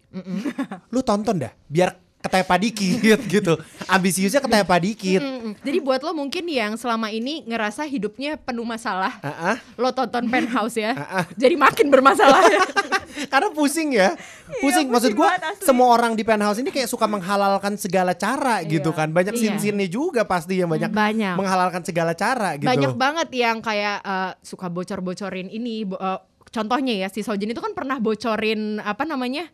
lu 0.88 1.02
tonton 1.02 1.36
dah, 1.38 1.52
biar 1.68 1.92
ketepa 2.22 2.54
dikit 2.56 3.18
gitu. 3.34 3.58
Ambisiusnya 3.86 4.40
ketepa 4.40 4.78
dikit. 4.78 5.20
Mm-mm. 5.20 5.58
Jadi 5.58 5.78
buat 5.82 6.00
lo 6.00 6.14
mungkin 6.14 6.46
yang 6.46 6.78
selama 6.78 7.10
ini 7.10 7.42
ngerasa 7.44 7.82
hidupnya 7.84 8.38
penuh 8.38 8.62
masalah, 8.62 9.18
Ah, 9.20 9.52
ah. 9.54 9.58
lo 9.76 9.90
tonton 9.90 10.30
Penthouse 10.30 10.78
ya. 10.78 10.94
Ah. 10.94 11.26
Jadi 11.34 11.58
makin 11.58 11.90
bermasalah 11.90 12.46
ya. 12.46 12.62
Karena 13.34 13.50
pusing 13.52 13.92
ya, 13.92 14.16
pusing. 14.62 14.88
Maksud 14.88 15.12
pusing 15.12 15.14
gue, 15.14 15.28
banget 15.28 15.44
asli. 15.52 15.66
semua 15.68 15.88
orang 15.92 16.16
di 16.16 16.24
penthouse 16.24 16.58
ini 16.58 16.70
kayak 16.70 16.88
suka 16.88 17.06
menghalalkan 17.06 17.76
segala 17.76 18.16
cara 18.16 18.64
gitu 18.64 18.96
kan. 18.96 19.12
Banyak 19.12 19.36
Iya. 19.36 19.58
sin-sinnya 19.58 19.86
juga 19.86 20.24
pasti 20.24 20.56
yang 20.56 20.72
banyak, 20.72 20.90
Banyak. 20.90 21.36
menghalalkan 21.36 21.84
segala 21.84 22.14
cara 22.14 22.56
gitu. 22.56 22.70
Banyak 22.70 22.96
banget 22.96 23.28
yang 23.34 23.60
kayak 23.60 24.00
eh, 24.00 24.32
suka 24.40 24.70
bocor-bocorin 24.70 25.50
ini. 25.50 25.84
bo- 25.84 26.00
eh, 26.00 26.20
contohnya 26.52 26.94
ya 26.94 27.08
si 27.08 27.20
Sojin 27.20 27.48
itu 27.48 27.58
kan 27.58 27.72
pernah 27.72 27.98
bocorin 27.98 28.78
apa 28.78 29.02
namanya? 29.02 29.48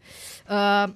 eh 0.45 0.87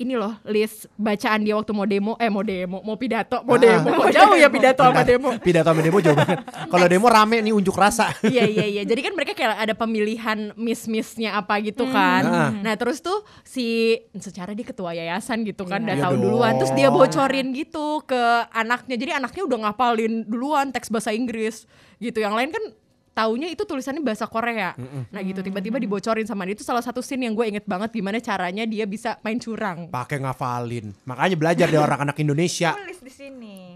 ini 0.00 0.16
loh 0.16 0.32
list 0.48 0.88
bacaan 0.96 1.44
dia 1.44 1.52
waktu 1.52 1.76
mau 1.76 1.84
demo 1.84 2.16
eh 2.16 2.32
mau 2.32 2.40
demo 2.40 2.80
mau 2.80 2.96
pidato 2.96 3.44
mau 3.44 3.60
Ah. 3.60 3.60
demo 3.60 4.00
Kok 4.00 4.08
jauh 4.08 4.32
ya 4.32 4.48
pidato 4.48 4.80
sama 4.80 5.04
demo 5.04 5.28
Pidato 5.44 5.68
sama 5.68 5.84
demo 5.84 6.00
jauh 6.00 6.16
banget. 6.16 6.40
Kalau 6.72 6.86
demo 6.88 7.04
rame 7.04 7.44
nih 7.44 7.52
unjuk 7.52 7.76
rasa. 7.76 8.08
Iya 8.24 8.48
iya 8.48 8.64
iya. 8.64 8.82
Jadi 8.88 9.00
kan 9.04 9.12
mereka 9.12 9.36
kayak 9.36 9.60
ada 9.60 9.76
pemilihan 9.76 10.56
miss-missnya 10.56 11.36
apa 11.36 11.60
gitu 11.60 11.84
kan. 11.84 12.22
Ah. 12.24 12.48
Nah 12.48 12.80
terus 12.80 13.04
tuh 13.04 13.20
si 13.44 13.92
secara 14.16 14.56
dia 14.56 14.64
ketua 14.64 14.96
yayasan 14.96 15.44
gitu 15.44 15.68
kan, 15.68 15.84
udah 15.84 15.92
Iya 15.92 16.04
tahu 16.08 16.14
duluan. 16.16 16.56
Terus 16.56 16.72
dia 16.72 16.88
bocorin 16.88 17.52
gitu 17.52 18.00
ke 18.00 18.22
anaknya. 18.56 18.96
Jadi 18.96 19.12
anaknya 19.12 19.42
udah 19.44 19.58
ngapalin 19.68 20.24
duluan 20.24 20.72
teks 20.72 20.88
bahasa 20.88 21.12
Inggris 21.12 21.68
gitu. 21.98 22.16
Yang 22.16 22.34
lain 22.40 22.50
kan 22.50 22.64
taunya 23.12 23.50
itu 23.50 23.62
tulisannya 23.66 24.02
bahasa 24.02 24.26
Korea. 24.30 24.74
Nah 25.10 25.20
gitu 25.20 25.42
tiba-tiba 25.44 25.76
dibocorin 25.76 26.26
sama 26.26 26.46
dia 26.46 26.54
itu 26.56 26.64
salah 26.64 26.82
satu 26.82 27.02
scene 27.02 27.26
yang 27.28 27.34
gue 27.34 27.46
inget 27.46 27.64
banget 27.66 27.90
gimana 27.92 28.18
caranya 28.22 28.64
dia 28.64 28.84
bisa 28.86 29.18
main 29.20 29.38
curang. 29.38 29.90
Pakai 29.90 30.22
ngafalin. 30.22 30.94
Makanya 31.04 31.36
belajar 31.36 31.66
deh 31.68 31.80
orang 31.80 32.10
anak 32.10 32.16
Indonesia. 32.22 32.74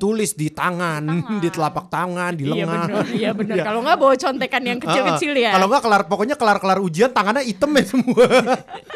Tulis 0.05 0.37
di 0.37 0.45
di 0.45 0.53
tangan, 0.53 1.01
di, 1.41 1.49
telapak 1.49 1.89
tangan, 1.89 2.37
di 2.37 2.45
Iya 2.45 2.69
lengan. 2.69 2.89
iya 3.17 3.31
bener. 3.33 3.57
Iya. 3.57 3.65
Kalau 3.65 3.81
nggak 3.81 3.97
bawa 3.97 4.13
contekan 4.13 4.61
yang 4.61 4.77
kecil-kecil 4.77 5.33
ya. 5.33 5.57
Kalau 5.57 5.73
nggak 5.73 5.81
kelar 5.81 6.03
pokoknya 6.05 6.37
kelar-kelar 6.37 6.79
ujian 6.85 7.09
tangannya 7.09 7.41
hitam 7.41 7.73
ya 7.73 7.85
semua. 7.89 8.27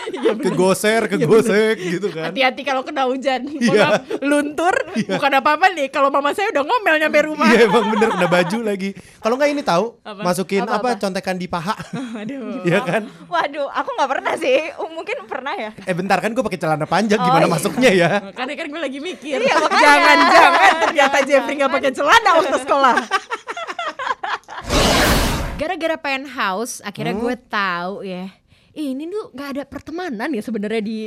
Iya, 0.08 0.32
kegoser, 0.44 1.08
kegosek 1.08 1.76
gitu 1.78 2.08
kan. 2.12 2.28
Hati-hati 2.32 2.60
kalau 2.64 2.84
kena 2.84 3.08
hujan, 3.08 3.48
Iya. 3.48 4.04
luntur, 4.20 4.72
bukan 5.08 5.32
apa-apa 5.36 5.72
nih. 5.72 5.88
Kalau 5.88 6.08
mama 6.08 6.32
saya 6.32 6.52
udah 6.52 6.64
ngomel 6.64 6.96
nyampe 6.98 7.20
rumah. 7.24 7.48
Iya 7.48 7.64
emang 7.64 7.92
bener 7.92 8.08
kena 8.12 8.28
baju 8.28 8.58
lagi. 8.60 8.90
Kalau 9.18 9.34
nggak 9.36 9.48
ini 9.48 9.62
tahu 9.64 9.84
Apa? 10.02 10.20
masukin 10.20 10.64
Apa, 10.64 10.80
apa, 10.80 10.88
apa? 10.92 11.00
contekan 11.00 11.36
di 11.36 11.46
paha. 11.48 11.76
Aduh. 12.18 12.60
Iya 12.64 12.80
kan? 12.84 13.02
Waduh, 13.24 13.68
aku 13.68 13.88
nggak 13.96 14.10
pernah 14.10 14.34
sih. 14.36 14.58
Uh, 14.76 14.88
Mungkin 14.90 15.16
pernah 15.24 15.54
ya. 15.54 15.70
Eh 15.86 15.94
bentar 15.94 16.18
kan 16.18 16.32
gue 16.32 16.42
pakai 16.42 16.58
celana 16.58 16.84
panjang 16.84 17.16
Oh, 17.20 17.24
gimana 17.24 17.46
iya. 17.46 17.52
masuknya 17.52 17.90
ya? 17.94 18.08
Makanya 18.20 18.54
kan 18.58 18.66
gue 18.68 18.80
lagi 18.80 18.98
mikir. 18.98 19.38
Iya. 19.40 19.54
Jangan-jangan 19.70 20.74
ternyata 20.98 21.22
Jeffrey 21.22 21.54
nggak 21.54 21.70
pakai 21.70 21.92
celana 21.94 22.30
waktu 22.42 22.56
sekolah. 22.58 22.94
Gara-gara 25.54 25.96
penthouse, 25.98 26.82
akhirnya 26.82 27.14
Hmm? 27.14 27.22
gue 27.22 27.34
tahu 27.46 27.94
ya. 28.02 28.26
Ini 28.74 29.06
tuh 29.06 29.24
nggak 29.30 29.48
ada 29.54 29.62
pertemanan 29.66 30.30
ya 30.30 30.42
sebenarnya 30.42 30.82
di 30.82 30.98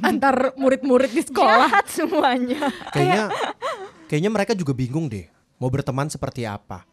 antar 0.00 0.52
murid-murid 0.56 1.08
di 1.08 1.22
sekolah. 1.24 1.68
Jahat 1.68 1.86
semuanya. 1.88 2.68
Kayaknya 2.92 3.24
kayaknya 4.08 4.30
mereka 4.32 4.52
juga 4.52 4.72
bingung 4.72 5.08
deh 5.08 5.28
mau 5.56 5.68
berteman 5.68 6.08
seperti 6.08 6.44
apa. 6.44 6.84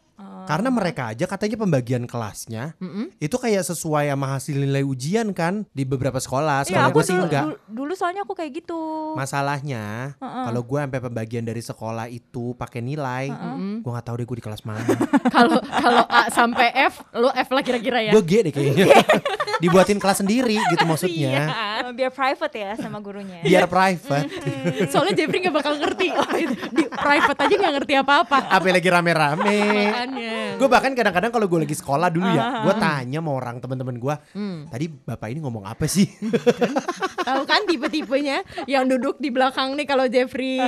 Karena 0.44 0.68
mereka 0.68 1.10
aja 1.10 1.24
katanya 1.24 1.56
pembagian 1.58 2.04
kelasnya 2.04 2.74
itu 3.18 3.36
kayak 3.36 3.62
sesuai 3.62 4.08
sama 4.08 4.26
hasil 4.32 4.56
nilai 4.56 4.82
ujian 4.82 5.30
kan 5.30 5.64
di 5.70 5.82
beberapa 5.82 6.16
sekolah. 6.16 6.64
Iya, 6.64 6.68
Sekolah 6.68 6.88
gue 6.90 7.02
sih 7.02 7.14
dulu, 7.14 7.24
enggak. 7.24 7.44
dulu, 7.44 7.56
dulu 7.68 7.92
soalnya 7.92 8.22
aku 8.22 8.32
kayak 8.32 8.52
gitu. 8.58 8.80
Masalahnya 9.14 10.14
kalau 10.18 10.62
gue 10.62 10.78
sampai 10.78 11.00
pembagian 11.00 11.44
dari 11.44 11.60
sekolah 11.60 12.06
itu 12.06 12.54
pakai 12.54 12.80
nilai, 12.80 13.30
gue 13.78 13.90
nggak 13.90 14.04
tahu 14.04 14.16
deh 14.16 14.26
gue 14.26 14.38
di 14.38 14.44
kelas 14.44 14.62
mana. 14.62 14.84
Kalau 15.34 15.58
kalau 15.64 16.04
A 16.06 16.28
sampai 16.28 16.68
F, 16.86 17.00
lo 17.14 17.32
F 17.32 17.48
lah 17.48 17.62
kira-kira 17.62 17.98
ya. 17.98 18.12
gue 18.12 18.22
G 18.22 18.32
deh 18.42 18.52
kayaknya. 18.52 18.84
Dibuatin 19.62 20.02
kelas 20.02 20.18
sendiri 20.18 20.58
gitu 20.58 20.82
maksudnya. 20.90 21.46
Eh, 21.86 21.94
Biar 21.94 22.10
private 22.10 22.56
ya 22.58 22.70
sama 22.74 22.98
gurunya. 22.98 23.38
Biar 23.40 23.70
private. 23.70 24.26
Soalnya 24.92 25.14
Jeffrey 25.14 25.38
nggak 25.40 25.54
bakal 25.54 25.78
ngerti. 25.78 26.10
Di 26.74 26.84
private 26.90 27.38
aja 27.38 27.54
nggak 27.54 27.74
ngerti 27.78 27.92
apa-apa. 27.94 28.38
Apa 28.50 28.66
lagi 28.68 28.88
rame-rame. 28.90 29.58
Gue 30.58 30.66
bahkan 30.66 30.90
kadang-kadang 30.92 31.30
kalau 31.30 31.46
gue 31.46 31.62
lagi 31.62 31.74
sekolah 31.74 32.10
dulu 32.10 32.26
ya, 32.26 32.62
gue 32.62 32.74
tanya 32.76 33.18
sama 33.18 33.30
orang 33.32 33.56
teman-teman 33.58 33.96
gue, 33.96 34.14
tadi 34.68 34.86
bapak 34.86 35.28
ini 35.30 35.38
ngomong 35.42 35.64
apa 35.64 35.86
sih? 35.86 36.06
Tahu 37.28 37.42
kan 37.46 37.62
tipe-tipenya 37.66 38.42
yang 38.66 38.86
duduk 38.86 39.18
di 39.18 39.30
belakang 39.30 39.74
nih 39.74 39.86
kalau 39.86 40.06
Jeffrey. 40.06 40.58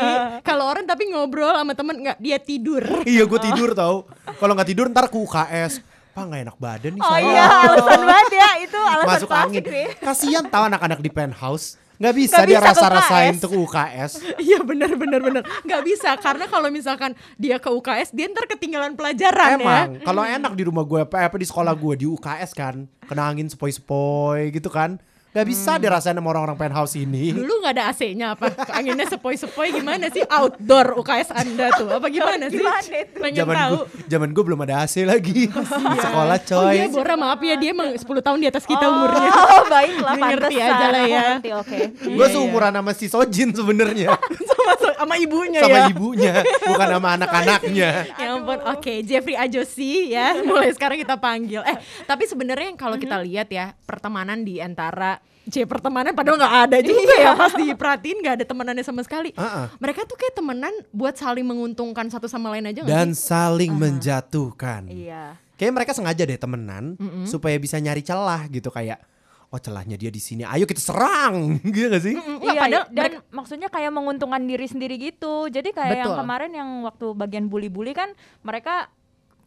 Kalau 0.43 0.71
orang 0.71 0.87
tapi 0.87 1.11
ngobrol 1.11 1.51
sama 1.51 1.75
temen 1.75 1.99
nggak 1.99 2.19
dia 2.19 2.39
tidur. 2.39 2.83
iya 3.05 3.25
gue 3.25 3.41
tidur 3.41 3.75
tau. 3.75 4.07
Kalau 4.39 4.53
nggak 4.55 4.69
tidur 4.69 4.87
ntar 4.91 5.07
ke 5.07 5.17
UKS. 5.17 5.94
Pak 6.15 6.25
nggak 6.25 6.43
enak 6.47 6.57
badan 6.57 6.93
nih 6.95 7.03
Oh 7.03 7.11
saya. 7.11 7.27
iya, 7.27 7.45
alasan 7.67 8.01
banget 8.01 8.31
ya. 8.33 8.51
Itu 8.63 8.79
alasan 8.95 9.11
Masuk 9.11 9.31
angin. 9.31 9.63
nih. 9.63 9.89
Kasian 9.99 10.45
tau 10.47 10.63
anak-anak 10.65 10.99
di 10.99 11.11
penthouse. 11.11 11.75
Nggak 11.95 12.15
bisa 12.17 12.37
Nggak 12.37 12.49
dia 12.49 12.59
rasa-rasain 12.61 13.35
ke 13.37 13.47
UKS. 13.49 14.13
Iya 14.45 14.59
benar 14.63 14.91
benar 14.95 15.21
benar. 15.21 15.43
Nggak 15.63 15.83
bisa 15.85 16.11
karena 16.17 16.47
kalau 16.47 16.67
misalkan 16.69 17.15
dia 17.35 17.59
ke 17.59 17.67
UKS 17.67 18.11
dia 18.11 18.27
ntar 18.29 18.47
ketinggalan 18.47 18.95
pelajaran 18.95 19.59
Emang, 19.59 19.89
ya. 19.95 20.03
kalau 20.03 20.23
enak 20.23 20.53
di 20.53 20.63
rumah 20.63 20.83
gue, 20.83 21.03
apa, 21.03 21.23
apa 21.25 21.35
di 21.35 21.47
sekolah 21.47 21.71
gue 21.73 21.95
di 21.97 22.07
UKS 22.07 22.51
kan, 22.53 22.75
kena 23.05 23.27
angin 23.27 23.47
sepoi-sepoi 23.47 24.51
gitu 24.51 24.67
kan, 24.69 24.99
nggak 25.35 25.47
bisa 25.47 25.73
dirasain 25.77 26.15
sama 26.15 26.31
orang-orang 26.31 26.55
penthouse 26.57 26.95
ini. 26.95 27.35
Dulu 27.35 27.59
nggak 27.59 27.75
ada 27.75 27.91
AC-nya 27.91 28.27
apa? 28.33 28.55
Anginnya 28.71 29.03
sepoi-sepoi 29.05 29.75
gimana 29.75 30.07
sih 30.07 30.23
outdoor 30.23 30.95
UKS 30.97 31.35
Anda 31.35 31.75
tuh? 31.75 31.91
Apa 31.91 32.07
gimana 32.07 32.47
sih? 32.47 32.57
Gimana 32.57 32.79
itu? 32.79 33.19
Pengen 33.19 33.39
Zaman 33.43 33.55
tahu. 33.57 33.75
gue, 33.75 33.85
zaman 34.07 34.29
gue 34.31 34.45
belum 34.45 34.61
ada 34.63 34.75
AC 34.81 35.03
lagi 35.03 35.51
di 35.51 35.99
sekolah 36.07 36.39
Oh 36.39 36.47
coy. 36.63 36.75
iya 36.77 36.87
Bora 36.87 37.15
maaf 37.17 37.41
ya 37.41 37.55
dia 37.57 37.71
emang 37.71 37.91
10 37.91 37.99
tahun 38.07 38.39
di 38.39 38.47
atas 38.47 38.63
kita 38.63 38.85
umurnya. 38.85 39.29
Oh, 39.29 39.63
baiklah, 39.75 40.15
ngerti 40.15 40.55
aja 40.57 40.87
lah 40.89 41.03
ya. 41.05 41.23
ngerti, 41.35 41.51
oke. 41.53 41.79
Gue 42.07 42.15
Iya, 42.25 42.27
seumuran 42.31 42.73
sama 42.73 42.93
si 42.93 43.07
Sojin 43.07 43.51
sebenarnya, 43.51 44.15
sama 44.49 44.73
sama 44.95 45.15
ibunya 45.17 45.61
sama 45.61 45.77
ya. 45.77 45.87
ibunya, 45.91 46.35
bukan 46.63 46.87
sama 46.89 47.09
anak-anaknya. 47.19 47.91
Ya 48.15 48.27
ampun, 48.31 48.63
oke 48.63 49.03
Jeffrey 49.03 49.35
Ajosi 49.35 50.11
ya, 50.11 50.39
mulai 50.41 50.71
sekarang 50.71 50.97
kita 50.97 51.19
panggil. 51.19 51.61
Eh, 51.61 51.75
tapi 52.05 52.25
sebenarnya 52.25 52.71
yang 52.71 52.79
kalau 52.79 52.95
kita 52.95 53.19
lihat 53.21 53.51
ya 53.51 53.75
pertemanan 53.83 54.41
di 54.41 54.59
antara 54.59 55.19
C 55.45 55.69
pertemanan 55.69 56.17
padahal 56.17 56.41
nggak 56.41 56.57
ada 56.69 56.79
juga 56.81 57.15
ya 57.21 57.33
pas 57.37 57.53
diperhatiin 57.53 58.19
nggak 58.25 58.35
ada 58.41 58.45
temenannya 58.45 58.85
sama 58.85 59.05
sekali. 59.05 59.31
Uh-uh. 59.37 59.69
Mereka 59.77 60.09
tuh 60.09 60.17
kayak 60.17 60.35
temenan 60.35 60.73
buat 60.91 61.15
saling 61.15 61.45
menguntungkan 61.45 62.09
satu 62.09 62.25
sama 62.25 62.53
lain 62.53 62.69
aja 62.69 62.81
Dan 62.81 63.13
sih? 63.13 63.29
saling 63.29 63.73
menjatuhkan. 63.77 64.89
Iya. 64.89 65.37
Kayaknya 65.55 65.75
mereka 65.75 65.93
sengaja 65.95 66.23
deh 66.25 66.39
temenan 66.39 66.85
supaya 67.25 67.55
bisa 67.57 67.79
nyari 67.79 68.03
celah 68.03 68.49
gitu 68.49 68.69
kayak 68.69 68.99
oh 69.55 69.61
celahnya 69.63 69.95
dia 69.95 70.11
di 70.11 70.19
sini. 70.19 70.43
Ayo 70.43 70.67
kita 70.67 70.83
serang. 70.83 71.55
Gitu 71.63 71.87
gak 71.87 72.03
sih? 72.03 72.19
Nggak, 72.19 72.43
Iya, 72.43 72.61
padahal 72.67 72.85
dan 72.91 73.11
maksudnya 73.31 73.69
kayak 73.71 73.95
menguntungkan 73.95 74.43
diri 74.43 74.67
sendiri 74.67 74.99
gitu. 74.99 75.47
Jadi 75.47 75.71
kayak 75.71 75.95
yang 76.03 76.11
Betul. 76.11 76.21
kemarin 76.27 76.51
yang 76.51 76.69
waktu 76.83 77.07
bagian 77.15 77.47
bully-bully 77.47 77.95
kan 77.95 78.11
mereka 78.43 78.91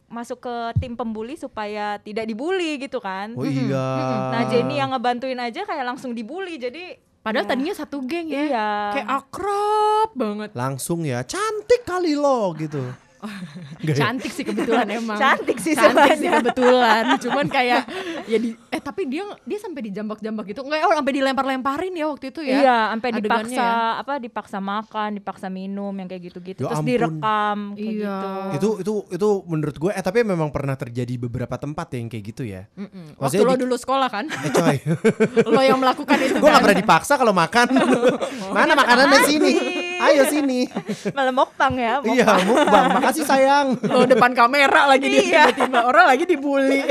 masuk 0.07 0.39
ke 0.39 0.55
tim 0.79 0.95
pembuli 0.95 1.35
supaya 1.35 1.99
tidak 1.99 2.25
dibully 2.25 2.79
gitu 2.79 2.97
kan. 2.97 3.35
Oh 3.35 3.43
iya. 3.43 3.87
Nah, 4.31 4.43
Jenny 4.47 4.79
yang 4.79 4.95
ngebantuin 4.95 5.37
aja 5.37 5.67
kayak 5.67 5.85
langsung 5.85 6.15
dibully. 6.15 6.55
Jadi 6.55 6.95
Padahal 7.19 7.43
ya. 7.43 7.49
tadinya 7.51 7.73
satu 7.75 7.99
geng 8.07 8.31
ya. 8.31 8.39
Iya. 8.47 8.69
Kayak 8.95 9.07
akrab 9.19 10.09
banget. 10.15 10.49
langsung 10.55 11.03
ya 11.03 11.19
cantik 11.27 11.83
kali 11.83 12.15
lo 12.15 12.55
gitu. 12.55 12.79
Cantik 13.97 14.29
sih 14.29 14.45
kebetulan 14.45 14.87
emang. 15.01 15.17
Cantik 15.17 15.57
sih 15.57 15.73
Cantik 15.73 16.21
sih 16.21 16.29
kebetulan. 16.29 17.17
Cuman 17.17 17.49
kayak 17.49 17.83
ya 18.27 18.37
di 18.37 18.49
eh 18.67 18.77
tapi 18.77 19.01
dia 19.05 19.23
dia 19.41 19.57
sampai 19.57 19.81
dijambak-jambak 19.83 20.45
gitu. 20.45 20.61
Enggak 20.61 20.83
oh 20.83 20.93
sampai 20.93 21.13
dilempar-lemparin 21.13 21.93
ya 21.93 22.05
waktu 22.05 22.25
itu 22.27 22.41
ya. 22.41 22.57
Iya, 22.57 22.77
sampai 22.91 23.09
dipaksa 23.15 23.55
ya. 23.57 23.71
apa 23.97 24.13
dipaksa 24.17 24.57
makan, 24.59 25.09
dipaksa 25.15 25.47
minum 25.47 25.91
yang 25.91 26.05
kayak 26.05 26.23
gitu-gitu. 26.25 26.59
Ya 26.59 26.67
Terus 26.67 26.77
ampun. 26.77 26.89
direkam 26.89 27.57
kayak 27.73 27.87
Iya. 27.89 28.17
gitu. 28.17 28.29
itu 28.49 28.69
itu 28.77 28.93
itu 29.13 29.29
menurut 29.45 29.75
gue 29.77 29.91
eh 29.91 30.03
tapi 30.03 30.21
memang 30.21 30.49
pernah 30.49 30.75
terjadi 30.75 31.13
beberapa 31.17 31.55
tempat 31.55 31.87
yang 31.93 32.07
kayak 32.07 32.23
gitu 32.27 32.43
ya. 32.43 32.67
Mm-mm. 32.73 33.15
Waktu 33.15 33.39
Maksudnya 33.39 33.47
lo 33.47 33.55
di- 33.55 33.63
dulu 33.63 33.75
sekolah 33.75 34.07
kan. 34.07 34.25
Eh 34.27 34.51
coy, 34.51 34.77
lo 35.53 35.61
yang 35.61 35.77
melakukan 35.77 36.17
itu 36.19 36.35
gue 36.37 36.43
kan. 36.43 36.53
gak 36.53 36.63
pernah 36.63 36.77
dipaksa 36.77 37.13
kalau 37.15 37.31
makan. 37.31 37.67
Mana 38.55 38.73
makanannya 38.73 39.19
sini? 39.23 39.53
Ayo 39.97 40.29
sini. 40.29 40.69
Malah 41.09 41.33
mukbang 41.33 41.73
ya. 41.75 41.93
mukbang. 41.99 42.13
Iya, 42.13 42.29
mukbang. 42.43 42.85
Makasih 42.93 43.25
sayang. 43.25 43.67
lo 43.81 44.05
depan 44.05 44.29
kamera 44.31 44.85
lagi 44.85 45.07
dia 45.07 45.21
Iya. 45.23 45.43
tiba-tiba 45.49 45.79
orang 45.83 46.05
lagi 46.05 46.23
dibully. 46.23 46.85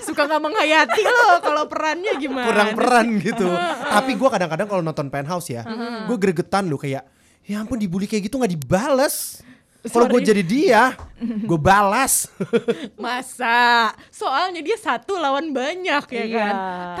Suka 0.00 0.22
nggak 0.24 0.38
menghayati 0.76 1.02
lo 1.04 1.28
kalau 1.38 1.62
perannya 1.64 2.12
gimana. 2.16 2.46
Kurang 2.46 2.68
peran 2.74 3.06
gitu. 3.26 3.46
Tapi 3.84 4.10
gue 4.12 4.28
kadang-kadang 4.28 4.66
kalau 4.66 4.82
nonton 4.82 5.06
Penthouse 5.06 5.48
ya, 5.48 5.62
gue 6.04 6.16
gregetan 6.16 6.66
loh 6.66 6.76
kayak, 6.76 7.06
ya 7.42 7.56
ampun 7.56 7.78
dibully 7.78 8.04
kayak 8.04 8.26
gitu 8.26 8.36
nggak 8.36 8.52
dibales. 8.52 9.38
Kalau 9.84 10.08
gue 10.08 10.16
Sorry. 10.16 10.28
jadi 10.32 10.42
dia, 10.42 10.82
gue 11.20 11.60
balas. 11.60 12.32
Masa? 12.96 13.92
Soalnya 14.08 14.58
dia 14.58 14.74
satu 14.74 15.12
lawan 15.14 15.52
banyak 15.52 16.04
ya 16.08 16.24
Iya. 16.24 16.40
kan. 16.40 16.54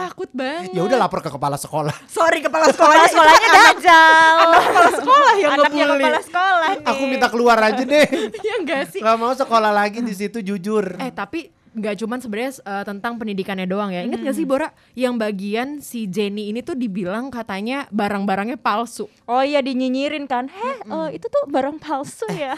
Takut 0.04 0.28
banget. 0.30 0.68
ya 0.70 0.84
udah 0.84 0.98
lapor 0.98 1.18
ke 1.18 1.32
kepala 1.32 1.56
sekolah. 1.56 1.96
Sorry 2.04 2.38
kepala 2.38 2.68
Kepala 2.68 3.08
sekolahnya 3.08 3.08
sekolahnya 3.08 3.48
dajal. 3.48 4.36
kepala 4.60 4.90
sekolah 4.92 5.32
yang 5.34 5.52
Anak 5.54 5.64
yang 5.64 5.88
ngebully. 5.88 6.04
kepala 6.04 6.20
sekolah 6.22 6.68
nih. 6.76 6.86
Aku 6.86 7.02
minta 7.06 7.26
keluar 7.26 7.56
aja 7.58 7.82
deh. 7.82 8.06
ya 8.46 8.54
enggak 8.54 8.82
sih? 8.92 9.00
Gak 9.00 9.16
mau 9.16 9.32
sekolah 9.32 9.72
lagi 9.72 9.98
di 10.00 10.12
situ 10.12 10.38
jujur. 10.42 11.00
Eh 11.00 11.08
tapi 11.08 11.48
nggak 11.74 11.94
cuman 12.00 12.18
sebenarnya 12.22 12.52
eh, 12.62 12.84
tentang 12.86 13.18
pendidikannya 13.18 13.66
doang 13.66 13.90
ya. 13.90 14.06
Ingat 14.06 14.22
gak 14.22 14.36
sih 14.38 14.46
Bora 14.46 14.70
yang 14.94 15.18
bagian 15.18 15.82
si 15.82 16.06
Jenny 16.06 16.54
ini 16.54 16.62
tuh 16.62 16.78
dibilang 16.78 17.28
katanya 17.34 17.90
barang-barangnya 17.90 18.56
palsu. 18.56 19.10
Oh 19.26 19.42
iya 19.42 19.58
dinyinyirin 19.58 20.30
kan. 20.30 20.46
Heh, 20.46 20.76
eh, 20.86 21.08
itu 21.18 21.26
tuh 21.26 21.50
barang 21.50 21.82
palsu 21.82 22.24
ya. 22.30 22.54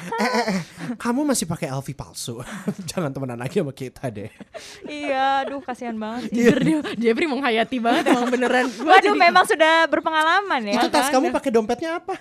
Kamu 1.02 1.24
masih 1.24 1.48
pakai 1.48 1.72
LV 1.72 1.88
palsu. 1.96 2.44
Jangan 2.92 3.10
temenan 3.10 3.40
lagi 3.40 3.64
sama 3.64 3.72
kita 3.72 4.12
deh. 4.12 4.28
iya, 4.84 5.48
aduh 5.48 5.64
kasihan 5.64 5.96
banget. 5.96 6.28
Jujur 6.30 6.58
dia, 6.60 6.78
Jeffrey 7.00 7.26
menghayati 7.26 7.80
banget 7.80 8.12
emang 8.12 8.28
beneran. 8.28 8.68
Gua 8.76 8.92
Waduh, 9.00 9.16
jadi- 9.16 9.24
memang 9.24 9.44
sudah 9.48 9.88
berpengalaman 9.88 10.60
ya. 10.68 10.74
Itu 10.76 10.92
tas 10.92 11.08
kan? 11.08 11.18
kamu 11.18 11.32
pakai 11.32 11.50
dompetnya 11.50 12.04
apa? 12.04 12.14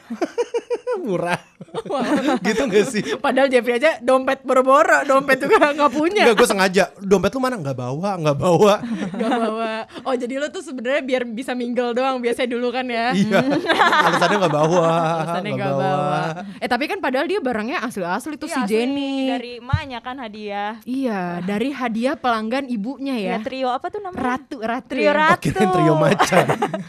murah. 1.06 1.40
gitu 2.48 2.62
gak 2.66 2.86
sih? 2.86 3.04
Padahal 3.18 3.48
Jeffrey 3.48 3.76
aja 3.76 4.00
dompet 4.00 4.42
boro-boro, 4.42 5.04
dompet 5.04 5.40
juga 5.40 5.72
nggak 5.72 5.92
punya. 5.98 6.24
Enggak, 6.24 6.38
gue 6.38 6.48
sengaja. 6.48 6.84
Dompet 6.98 7.32
lu 7.32 7.40
mana? 7.40 7.56
Nggak 7.56 7.78
bawa, 7.78 8.10
nggak 8.18 8.38
bawa. 8.38 8.74
Gak 9.16 9.32
bawa. 9.32 9.74
Oh 10.04 10.14
jadi 10.14 10.38
lo 10.38 10.48
tuh 10.48 10.60
sebenarnya 10.60 11.02
biar 11.02 11.24
bisa 11.26 11.52
mingle 11.52 11.92
doang 11.92 12.20
biasanya 12.20 12.50
dulu 12.50 12.68
kan 12.70 12.86
ya. 12.86 13.12
iya. 13.12 13.42
Alasannya 14.04 14.38
nggak 14.38 14.54
bawa. 14.54 14.88
Alasannya 15.18 15.52
nggak 15.54 15.76
bawa. 15.76 16.20
Eh 16.58 16.68
tapi 16.68 16.86
kan 16.86 17.00
padahal 17.00 17.26
dia 17.26 17.40
barangnya 17.40 17.80
asli-asli 17.82 18.36
tuh 18.36 18.46
Iya, 18.46 18.54
si 18.54 18.60
asli, 18.62 18.72
Jenny. 18.72 19.16
dari 19.28 19.52
emaknya 19.58 20.00
kan 20.00 20.16
hadiah. 20.18 20.74
Iya, 20.84 21.42
dari 21.42 21.70
hadiah 21.72 22.16
pelanggan 22.16 22.68
ibunya 22.68 23.16
ya. 23.16 23.32
Ya, 23.32 23.38
trio 23.42 23.70
apa 23.70 23.88
tuh 23.88 24.00
namanya? 24.00 24.22
Ratu, 24.36 24.58
Ratu. 24.60 24.88
Trio 24.92 25.04
ya? 25.04 25.14
Ratu. 25.14 25.42
Kirain 25.42 25.70
trio 25.72 25.94
macan. 25.96 26.46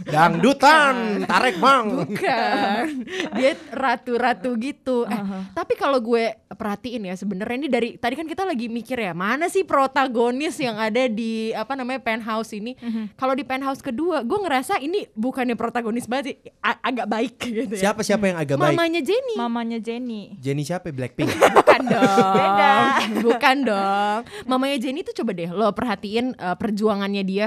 Dangdutan, 0.07 0.95
tarik 1.25 1.57
bang. 1.57 1.85
Bukan. 1.97 2.85
Dia 3.33 3.51
ratu-ratu 3.71 4.51
gitu. 4.57 4.76
Eh, 5.07 5.23
tapi 5.53 5.75
kalau 5.75 5.97
gue 5.99 6.35
perhatiin 6.53 7.09
ya 7.09 7.15
sebenarnya 7.15 7.57
ini 7.57 7.69
dari 7.69 7.89
tadi 7.97 8.15
kan 8.15 8.27
kita 8.27 8.45
lagi 8.45 8.69
mikir 8.69 8.97
ya, 8.97 9.13
mana 9.13 9.49
sih 9.49 9.63
protagonis 9.63 10.57
yang 10.59 10.77
ada 10.77 11.07
di 11.07 11.51
apa 11.53 11.73
namanya 11.73 12.01
penthouse 12.01 12.53
ini? 12.53 12.77
Kalau 13.15 13.33
di 13.33 13.43
penthouse 13.43 13.81
kedua, 13.81 14.21
gue 14.21 14.39
ngerasa 14.39 14.79
ini 14.79 15.09
bukannya 15.13 15.55
protagonis 15.55 16.05
banget 16.05 16.25
sih, 16.33 16.37
agak 16.63 17.07
baik 17.07 17.35
gitu 17.39 17.75
ya. 17.75 17.91
Siapa 17.91 18.01
siapa 18.03 18.29
yang 18.29 18.39
agak 18.39 18.57
baik? 18.57 18.77
Mamanya 18.77 19.01
Jenny. 19.01 19.35
Mamanya 19.35 19.79
Jenny. 19.79 20.37
Jenny 20.39 20.63
siapa? 20.63 20.91
Blackpink. 20.91 21.29
Bukan 21.59 21.81
dong. 21.87 22.35
Beda. 22.35 22.75
Bukan 23.21 23.57
dong. 23.65 24.19
Mamanya 24.45 24.79
Jenny 24.79 25.01
tuh 25.03 25.15
coba 25.17 25.33
deh 25.33 25.49
lo 25.49 25.69
perhatiin 25.71 26.35
uh, 26.37 26.57
perjuangannya 26.57 27.23
dia 27.23 27.47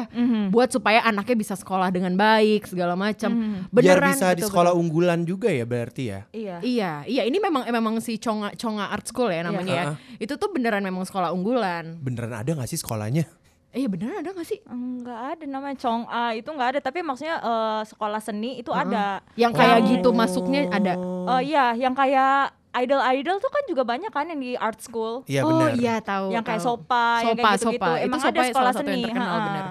buat 0.49 0.69
supaya 0.69 1.01
anaknya 1.03 1.35
bisa 1.35 1.53
sekolah 1.53 1.89
dengan 1.89 2.13
baik 2.13 2.65
segala 2.65 2.93
macam. 2.93 3.31
Biar 3.69 3.97
Beneran 3.99 4.13
bisa 4.13 4.27
di 4.31 4.41
betul-betul. 4.41 4.49
sekolah 4.49 4.71
unggulan 4.75 5.19
juga 5.23 5.49
ya 5.49 5.65
berarti 5.65 6.03
ya. 6.07 6.19
Iya. 6.31 6.57
Iya, 6.61 6.91
iya 7.05 7.18
ini 7.21 7.37
memang 7.37 7.63
memang 7.65 7.97
si 7.97 8.15
Conga 8.15 8.51
Conga 8.53 8.87
Art 8.87 9.05
School 9.05 9.27
ya 9.27 9.41
namanya 9.41 9.67
Iya. 9.67 9.83
ya. 9.89 9.93
Itu 10.17 10.35
tuh 10.35 10.49
beneran 10.49 10.81
memang 10.81 11.03
sekolah 11.03 11.29
unggulan. 11.29 11.97
Beneran 11.97 12.33
ada 12.33 12.51
gak 12.53 12.67
sih 12.67 12.75
sekolahnya? 12.75 13.23
Eh 13.69 13.85
beneran 13.85 14.19
ada 14.19 14.31
gak 14.31 14.43
sih? 14.43 14.59
Enggak 14.63 15.19
ada 15.31 15.43
namanya 15.45 15.77
Chong 15.77 16.03
A 16.05 16.31
itu 16.31 16.47
enggak 16.47 16.69
ada 16.71 16.79
tapi 16.79 16.99
maksudnya 16.99 17.37
eh, 17.37 17.81
sekolah 17.85 18.17
seni 18.17 18.57
itu 18.57 18.69
ada. 18.69 19.21
Yang 19.35 19.51
kayak 19.55 19.77
Oh. 19.77 19.85
gitu 19.87 20.09
masuknya 20.11 20.61
ada. 20.69 20.93
Oh 21.25 21.39
iya, 21.39 21.73
yang 21.73 21.93
kayak 21.93 22.51
idol-idol 22.71 23.37
tuh 23.37 23.49
kan 23.49 23.63
juga 23.65 23.81
banyak 23.81 24.09
kan 24.09 24.25
yang 24.25 24.37
di 24.37 24.53
art 24.53 24.77
school. 24.79 25.25
Iya 25.25 25.41
oh 25.41 25.69
iya 25.73 25.97
tahu. 25.99 26.29
yang 26.29 26.41
kayak 26.41 26.61
tahu. 26.61 26.77
Sopa, 26.77 27.05
yang 27.19 27.25
Sopa, 27.25 27.33
kayak 27.35 27.53
gitu-gitu. 27.55 27.65
Sopa. 27.77 27.89
Itu 27.91 28.05
Emang 28.05 28.19
Sopa 28.19 28.29
ada 28.29 28.39
salah 28.39 28.49
sekolah 28.49 28.71
satu 28.71 28.81
yang 28.83 28.89
seni. 28.91 29.03
terkenal, 29.05 29.25
ha-ha. 29.27 29.45
bener. 29.45 29.65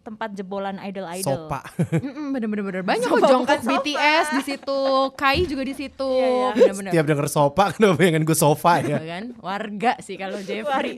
Tempat 0.00 0.32
jebolan 0.32 0.80
idol-idol. 0.80 1.44
Sopa. 1.44 1.60
Bener-bener 2.32 2.80
banyak 2.80 3.04
Sopa 3.04 3.20
kok 3.20 3.60
sofa. 3.60 3.68
BTS 3.68 4.26
di 4.32 4.42
situ, 4.42 4.80
Kai 5.12 5.44
juga 5.44 5.60
di 5.60 5.74
situ. 5.74 6.08
Iya, 6.10 6.26
iya. 6.26 6.48
Bener-bener. 6.56 6.90
Tiap 6.90 7.04
denger 7.04 7.26
sopa 7.28 7.64
kenapa 7.76 7.94
pengen 7.96 8.24
gue 8.24 8.32
sofa 8.32 8.80
Iya 8.80 8.96
ya. 8.96 8.98
kan 8.98 9.24
warga 9.38 9.92
sih 10.00 10.16
kalau 10.16 10.40
Jeffrey 10.48 10.96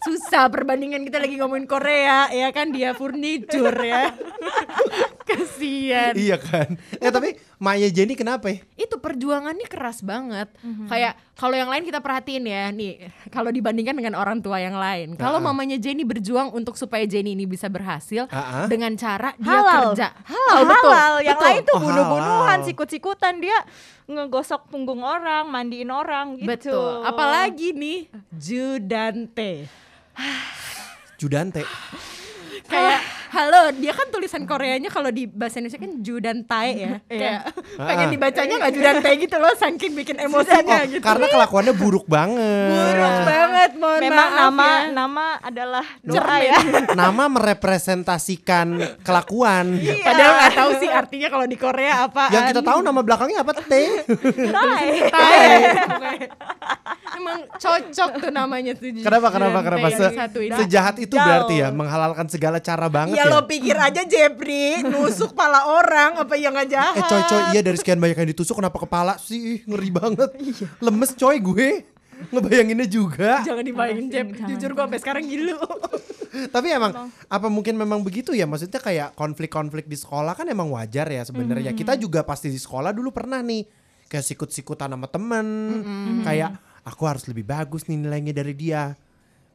susah 0.00 0.48
perbandingan 0.48 1.04
kita 1.04 1.20
lagi 1.20 1.36
ngomongin 1.36 1.64
Korea 1.64 2.26
ya 2.28 2.50
kan 2.50 2.72
dia 2.72 2.90
furniture 2.92 3.76
ya 3.76 4.10
kasian 5.30 6.12
iya 6.14 6.36
kan. 6.36 6.74
Eh 6.96 7.08
tapi 7.08 7.34
Maya 7.56 7.86
Jenny 7.86 8.12
kenapa 8.12 8.48
ya? 8.48 8.58
itu 8.74 8.96
perjuangannya 8.96 9.64
keras 9.64 10.00
banget 10.00 10.48
Mhm. 10.60 10.86
kayak 10.86 11.12
kalau 11.34 11.52
yang 11.52 11.66
lain 11.66 11.82
kita 11.82 11.98
perhatiin 11.98 12.42
ya 12.42 12.68
nih 12.68 12.98
kalau 13.28 13.48
dibandingkan 13.48 13.92
dengan 13.92 14.14
orang 14.14 14.38
tua 14.38 14.58
yang 14.58 14.74
lain 14.74 15.14
kalau 15.14 15.38
mamanya 15.38 15.76
Jenny 15.76 16.02
berjuang 16.02 16.50
untuk 16.50 16.74
supaya 16.74 17.04
Jenny 17.04 17.32
ini 17.32 17.44
bisa 17.44 17.66
berhasil 17.66 18.26
ah. 18.28 18.64
dengan 18.64 18.92
cara 18.94 19.36
dia 19.36 19.50
halal. 19.54 19.92
kerja 19.92 20.08
halal, 20.24 20.56
halal 20.56 20.66
betul 20.66 20.90
halal. 20.90 21.14
Yang 21.20 21.36
betul. 21.36 21.46
lain 21.46 21.60
tuh 21.62 21.72
Oh, 21.72 21.82
bunuh-bunuhan, 21.82 22.58
sikut-sikutan 22.62 23.34
dia 23.38 23.58
ngegosok 24.04 24.66
punggung 24.66 25.00
orang, 25.00 25.46
mandiin 25.46 25.88
orang 25.88 26.34
gitu. 26.36 26.48
betul 26.48 27.02
apalagi 27.02 27.70
nih 27.70 28.10
Judante 28.32 29.68
Judante. 31.16 31.62
kayak 32.64 33.00
halo 33.30 33.70
dia 33.72 33.92
kan 33.92 34.10
tulisan 34.10 34.42
Koreanya 34.42 34.88
kalau 34.88 35.08
di 35.08 35.24
bahasa 35.24 35.58
Indonesia 35.58 35.78
kan 35.78 35.92
Judantae 35.96 36.70
ya 36.74 36.94
kayak 37.04 37.40
pengen 37.78 38.06
Ah. 38.06 38.10
dibacanya 38.10 38.54
nggak 38.56 38.72
Judantae 38.74 39.14
gitu 39.18 39.36
loh 39.36 39.54
saking 39.54 39.92
bikin 39.94 40.16
emosinya 40.18 40.76
Oh, 40.76 40.90
gitu 40.90 40.98
karena 41.00 41.26
kelakuannya 41.28 41.70
buruk 41.72 42.04
banget. 42.04 42.68
buruk 42.68 43.16
banget 43.22 43.70
mohon 43.76 44.00
Memang 44.00 44.18
maaf 44.26 44.40
nama 44.42 44.66
ya. 44.66 44.80
nama 44.90 45.26
adalah 45.40 45.86
doa 46.00 46.18
Cermin. 46.18 46.42
ya. 46.42 46.56
Nama 47.00 47.24
merepresentasikan 47.30 48.66
kelakuan. 49.00 49.78
padahal 49.78 50.32
nggak 50.36 50.54
tahu 50.56 50.70
sih 50.76 50.90
artinya 50.90 51.28
kalau 51.28 51.46
di 51.46 51.56
Korea 51.56 52.04
apa 52.04 52.24
Yang 52.30 52.44
kita 52.50 52.62
tahu 52.62 52.78
nama 52.82 53.00
belakangnya 53.00 53.38
apa? 53.40 53.52
T. 53.56 53.72
Tai. 54.50 54.88
emang 57.12 57.38
cocok 57.52 58.10
tuh 58.18 58.32
namanya 58.32 58.72
tuh 58.72 58.90
Kenapa 58.96 59.28
kenapa 59.28 59.58
kenapa 59.60 59.86
Se- 59.88 60.14
sejahat 60.58 60.96
itu 60.98 61.12
Jauh. 61.12 61.22
berarti 61.22 61.54
ya 61.56 61.68
menghalalkan 61.70 62.26
segala 62.26 62.58
cara 62.58 62.88
banget 62.88 63.19
ya 63.20 63.24
lo 63.28 63.44
pikir 63.44 63.76
aja 63.76 64.02
Jeffrey 64.08 64.80
nusuk 64.80 65.36
pala 65.36 65.68
orang 65.68 66.16
apa 66.16 66.34
yang 66.40 66.56
nggak 66.56 66.68
jahat 66.72 66.96
Eh 66.96 67.04
coy 67.04 67.22
coy 67.28 67.42
iya 67.52 67.60
dari 67.60 67.76
sekian 67.76 68.00
banyak 68.00 68.16
yang 68.16 68.30
ditusuk 68.32 68.56
kenapa 68.56 68.80
kepala 68.80 69.20
sih 69.20 69.60
ngeri 69.68 69.90
banget. 69.92 70.30
Iya. 70.40 70.66
Lemes 70.80 71.12
coy 71.12 71.36
gue. 71.38 71.68
Ngebayanginnya 72.20 72.84
juga. 72.84 73.40
jangan 73.40 73.64
dibayangin 73.64 74.12
Jeff 74.12 74.28
jujur 74.44 74.76
gue 74.76 74.82
sampai 74.84 75.00
sekarang 75.00 75.24
gilu 75.24 75.56
Tapi 76.54 76.68
emang 76.70 77.10
apa 77.10 77.48
mungkin 77.48 77.74
memang 77.74 78.04
begitu 78.04 78.36
ya? 78.36 78.44
Maksudnya 78.44 78.78
kayak 78.78 79.16
konflik-konflik 79.16 79.88
di 79.88 79.96
sekolah 79.96 80.36
kan 80.36 80.46
emang 80.46 80.70
wajar 80.70 81.08
ya 81.08 81.24
sebenarnya. 81.26 81.72
Kita 81.72 81.96
juga 81.96 82.22
pasti 82.22 82.52
di 82.52 82.60
sekolah 82.60 82.92
dulu 82.94 83.10
pernah 83.10 83.42
nih 83.42 83.66
kayak 84.06 84.24
sikut-sikutan 84.24 84.94
sama 84.94 85.08
temen. 85.10 85.46
Kayak 86.22 86.60
aku 86.86 87.02
harus 87.08 87.24
lebih 87.26 87.48
bagus 87.48 87.88
nih 87.90 87.98
nilainya 87.98 88.36
dari 88.36 88.54
dia. 88.54 88.94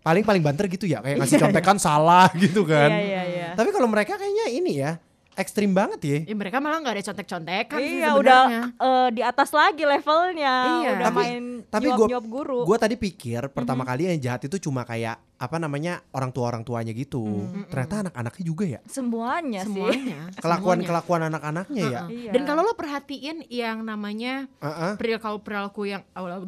Paling 0.06 0.22
paling 0.22 0.40
banter 0.40 0.70
gitu 0.70 0.86
ya 0.86 1.02
kayak 1.02 1.18
ngasih 1.18 1.42
contekan 1.42 1.78
salah 1.78 2.30
gitu 2.38 2.62
kan. 2.62 2.88
Iya 2.88 3.02
iya 3.02 3.22
iya. 3.26 3.48
Tapi 3.52 3.74
kalau 3.74 3.90
mereka 3.90 4.14
kayaknya 4.14 4.54
ini 4.54 4.74
ya 4.78 5.02
ekstrim 5.36 5.74
banget 5.74 6.00
ya. 6.00 6.20
ya 6.24 6.32
mereka 6.34 6.64
malah 6.64 6.80
nggak 6.80 6.96
ada 6.96 7.04
contek-contekan 7.04 7.76
sih 7.78 8.00
Iya 8.00 8.16
udah 8.16 8.42
sebenarnya. 8.46 8.64
eh, 8.80 9.08
di 9.12 9.22
atas 9.22 9.50
lagi 9.52 9.84
levelnya. 9.84 10.56
Iya. 10.80 10.90
Udah 10.94 11.08
Tapi- 11.10 11.20
main 11.20 11.44
Tapi 11.66 11.86
nyuap 11.90 12.08
nyuap 12.08 12.26
guru. 12.30 12.60
gue 12.64 12.78
tadi 12.78 12.96
pikir 12.96 13.42
pertama 13.50 13.82
kali 13.82 14.08
yang 14.08 14.20
jahat 14.22 14.46
itu 14.46 14.62
cuma 14.62 14.86
kayak 14.86 15.18
apa 15.36 15.58
namanya 15.60 16.02
orang 16.16 16.32
tua 16.32 16.52
orang 16.52 16.64
tuanya 16.64 16.92
gitu. 16.96 17.24
Mm-hmm. 17.24 17.68
ternyata 17.72 17.96
anak-anaknya 18.08 18.44
juga 18.46 18.66
ya? 18.68 18.80
Semuanya, 18.88 19.62
sih. 19.68 20.16
Kelakuan 20.44 20.80
kelakuan 20.86 21.22
anak-anaknya 21.28 21.84
ya? 21.86 22.02
Iya. 22.10 22.32
dan 22.32 22.42
kalau 22.48 22.62
lo 22.64 22.74
perhatiin 22.78 23.46
yang 23.52 23.84
namanya 23.84 24.48
uh 24.62 24.96
perilaku 24.96 25.42
perilaku 25.42 25.82
yang 25.90 26.02
lah 26.14 26.40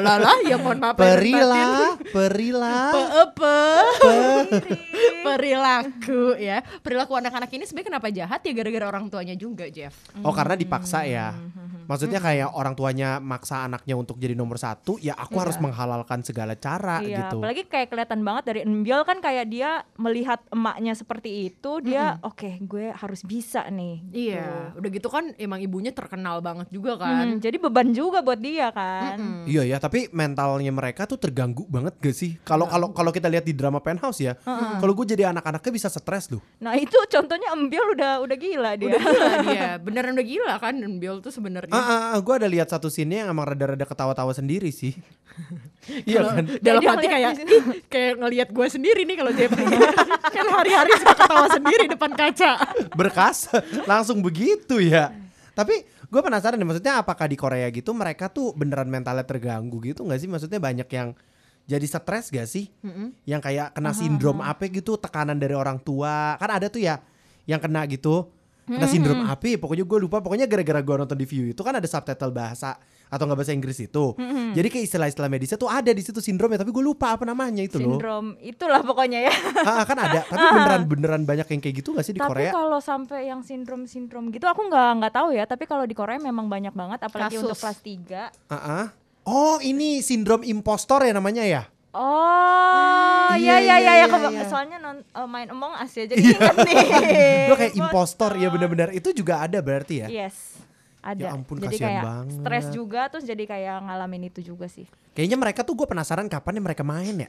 lah 0.00 0.16
lah 0.18 0.38
ya 0.46 0.56
mohon 0.56 0.78
maaf 0.80 0.96
perila 0.96 1.94
perila 2.10 2.76
apa 3.22 3.56
perilaku 5.22 6.36
ya 6.40 6.64
perilaku 6.80 7.12
anak-anak 7.18 7.50
ini 7.52 7.64
sebenarnya 7.68 7.88
kenapa 7.92 8.08
jahat 8.10 8.40
ya 8.42 8.52
gara-gara 8.56 8.86
orang 8.88 9.06
tuanya 9.12 9.36
juga 9.36 9.68
Jeff 9.68 9.94
oh 10.24 10.32
karena 10.32 10.56
dipaksa 10.56 11.04
ya 11.04 11.36
mm 11.36 11.50
-hmm 11.52 11.65
Maksudnya 11.86 12.18
kayak 12.18 12.50
orang 12.50 12.74
tuanya 12.74 13.18
maksa 13.18 13.64
anaknya 13.64 13.94
untuk 13.94 14.18
jadi 14.18 14.34
nomor 14.34 14.56
satu, 14.56 14.98
ya 14.98 15.14
aku 15.14 15.38
harus 15.38 15.56
menghalalkan 15.56 16.20
segala 16.20 16.54
cara 16.54 16.98
Iya, 17.00 17.26
gitu. 17.26 17.38
apalagi 17.40 17.62
kayak 17.64 17.88
kelihatan 17.88 18.20
banget 18.20 18.44
dari 18.44 18.60
Embiol 18.62 19.02
kan 19.02 19.18
kayak 19.18 19.46
dia 19.46 19.70
melihat 19.96 20.42
emaknya 20.50 20.92
seperti 20.92 21.48
itu, 21.48 21.78
dia 21.80 22.18
oke 22.20 22.60
gue 22.60 22.90
harus 22.90 23.22
bisa 23.22 23.62
nih. 23.68 24.02
iya 24.12 24.74
udah 24.74 24.90
gitu 24.90 25.06
kan 25.06 25.32
emang 25.36 25.60
ibunya 25.60 25.90
terkenal 25.90 26.38
banget 26.40 26.66
juga 26.68 26.98
kan 26.98 27.14
Hmm, 27.16 27.38
jadi 27.40 27.56
beban 27.56 27.90
juga 27.90 28.20
buat 28.20 28.36
dia 28.36 28.68
kan. 28.70 29.46
Iya 29.46 29.62
ya, 29.64 29.76
tapi 29.78 30.10
mentalnya 30.10 30.70
mereka 30.70 31.06
tuh 31.06 31.16
terganggu 31.16 31.64
banget 31.66 31.96
gak 31.96 32.12
sih? 32.12 32.36
Kalau 32.42 32.66
kalau 32.66 32.92
kalau 32.92 33.10
kita 33.10 33.26
lihat 33.26 33.42
di 33.42 33.54
drama 33.54 33.78
Penthouse 33.78 34.20
ya, 34.20 34.34
kalau 34.76 34.92
gue 34.92 35.06
jadi 35.06 35.30
anak-anaknya 35.30 35.72
bisa 35.72 35.88
stres 35.88 36.28
loh. 36.28 36.42
Nah 36.60 36.74
itu 36.74 36.96
contohnya 37.06 37.52
Embiol 37.52 37.94
udah 37.94 38.20
udah 38.20 38.36
gila 38.36 38.70
dia. 38.76 38.88
udah 38.90 39.00
gila 39.00 39.32
dia 39.48 39.68
beneran 39.78 40.12
udah 40.12 40.26
gila 40.26 40.54
kan 40.58 40.74
Bill 40.96 41.20
tuh 41.20 41.30
sebenarnya 41.30 41.72
Ah, 41.76 41.84
ah, 41.84 42.00
ah, 42.16 42.18
gue 42.18 42.34
ada 42.34 42.48
lihat 42.48 42.68
satu 42.72 42.88
scene 42.88 43.20
yang 43.20 43.28
emang 43.28 43.44
rada-rada 43.52 43.84
ketawa-tawa 43.84 44.32
sendiri 44.32 44.72
sih. 44.72 44.96
Iya 45.86 46.26
kan? 46.26 46.44
dalam 46.58 46.82
Dia 46.82 46.90
hati 46.96 47.06
kayak 47.06 47.28
di 47.30 47.38
situ. 47.38 47.52
"Ih, 47.54 47.64
kayak 47.92 48.12
ngelihat 48.18 48.48
gue 48.50 48.66
sendiri 48.66 49.06
nih 49.06 49.16
kalau 49.22 49.32
Jeffrey 49.36 49.68
kan 50.34 50.46
hari-hari 50.50 50.90
suka 50.98 51.14
ketawa 51.14 51.46
sendiri 51.46 51.84
depan 51.86 52.10
kaca 52.16 52.50
Berkas 52.96 53.52
langsung 53.86 54.18
begitu 54.18 54.82
ya. 54.82 55.14
Tapi 55.54 55.86
gue 55.86 56.20
penasaran 56.24 56.58
deh, 56.58 56.66
maksudnya 56.66 56.98
apakah 56.98 57.30
di 57.30 57.38
Korea 57.38 57.70
gitu 57.70 57.94
mereka 57.94 58.26
tuh 58.26 58.50
beneran 58.56 58.90
mentalnya 58.90 59.22
terganggu 59.22 59.78
gitu 59.84 60.02
nggak 60.02 60.18
sih? 60.18 60.26
Maksudnya 60.26 60.58
banyak 60.58 60.88
yang 60.90 61.14
jadi 61.66 61.86
stres 61.86 62.30
gak 62.30 62.46
sih? 62.46 62.70
Yang 63.26 63.40
kayak 63.50 63.74
kena 63.74 63.90
sindrom 63.90 64.38
apa 64.38 64.70
gitu, 64.70 64.94
tekanan 64.98 65.34
dari 65.38 65.54
orang 65.54 65.82
tua. 65.82 66.38
Kan 66.38 66.50
ada 66.50 66.66
tuh 66.70 66.78
ya 66.78 67.02
yang 67.46 67.58
kena 67.58 67.82
gitu. 67.90 68.30
Kena 68.66 68.86
sindrom 68.90 69.22
apa 69.22 69.46
ya? 69.46 69.56
Pokoknya 69.62 69.86
gue 69.86 69.98
lupa. 70.02 70.18
Pokoknya 70.18 70.50
gara-gara 70.50 70.82
gue 70.82 70.94
nonton 70.98 71.14
di 71.14 71.26
View 71.26 71.54
itu 71.54 71.62
kan 71.62 71.78
ada 71.78 71.86
subtitle 71.86 72.34
bahasa 72.34 72.74
atau 73.06 73.22
nggak 73.22 73.38
bahasa 73.38 73.54
Inggris 73.54 73.78
itu. 73.78 74.18
Jadi 74.52 74.66
kayak 74.66 74.84
istilah-istilah 74.90 75.30
medisnya 75.30 75.54
tuh 75.54 75.70
ada 75.70 75.94
di 75.94 76.02
situ 76.02 76.18
sindromnya. 76.18 76.58
Tapi 76.58 76.74
gue 76.74 76.82
lupa 76.82 77.14
apa 77.14 77.22
namanya 77.22 77.62
itu 77.62 77.78
loh. 77.78 77.94
Sindrom 77.94 78.34
itulah 78.42 78.82
pokoknya 78.82 79.30
ya. 79.30 79.32
Ah, 79.62 79.86
kan 79.86 79.94
ada. 80.02 80.26
Tapi 80.26 80.44
beneran 80.58 80.82
beneran 80.90 81.22
banyak 81.22 81.46
yang 81.46 81.60
kayak 81.62 81.74
gitu 81.78 81.94
gak 81.94 82.02
sih 82.02 82.10
di 82.10 82.18
tapi 82.18 82.42
Korea? 82.42 82.50
kalau 82.50 82.82
sampai 82.82 83.30
yang 83.30 83.46
sindrom-sindrom 83.46 84.34
gitu 84.34 84.50
aku 84.50 84.66
nggak 84.66 84.90
nggak 84.98 85.12
tahu 85.14 85.30
ya. 85.30 85.46
Tapi 85.46 85.64
kalau 85.70 85.86
di 85.86 85.94
Korea 85.94 86.18
memang 86.18 86.50
banyak 86.50 86.74
banget 86.74 87.06
apalagi 87.06 87.38
Kasus. 87.38 87.46
untuk 87.46 87.58
kelas 87.62 87.78
3. 87.78 88.50
Ah, 88.50 88.56
ah. 88.82 88.84
Oh 89.26 89.58
ini 89.62 90.02
sindrom 90.02 90.42
impostor 90.42 91.06
ya 91.06 91.14
namanya 91.14 91.46
ya? 91.46 91.62
Oh, 91.96 93.32
Iya, 93.36 93.56
iya 93.60 93.76
iya, 93.80 93.92
ya, 94.04 94.06
iya. 94.08 94.44
soalnya 94.48 94.76
non, 94.76 95.00
eh, 95.00 95.28
main 95.28 95.48
Among 95.48 95.72
Us 95.80 95.92
ya 95.96 96.04
jadi 96.04 96.20
inget 96.20 96.56
nih. 96.64 96.76
Gue 97.52 97.56
kayak 97.56 97.74
impostor 97.76 98.36
ya 98.36 98.48
bener-bener 98.52 98.92
itu 98.92 99.12
juga 99.16 99.44
ada 99.44 99.58
berarti 99.64 100.04
ya? 100.04 100.08
Yes. 100.08 100.60
Ya 101.06 101.14
Ada. 101.14 101.38
ampun, 101.38 101.62
jadi 101.62 101.70
kasihan 101.70 101.86
kayak 101.86 102.04
banget. 102.04 102.34
stres 102.42 102.66
juga 102.74 103.00
terus 103.06 103.24
jadi 103.24 103.44
kayak 103.46 103.76
ngalamin 103.86 104.26
itu 104.26 104.40
juga 104.42 104.66
sih. 104.66 104.90
Kayaknya 105.14 105.38
mereka 105.38 105.60
tuh 105.62 105.78
gue 105.78 105.86
penasaran 105.86 106.26
kapan 106.26 106.58
ya 106.58 106.62
mereka 106.66 106.82
main 106.82 107.14
ya? 107.14 107.28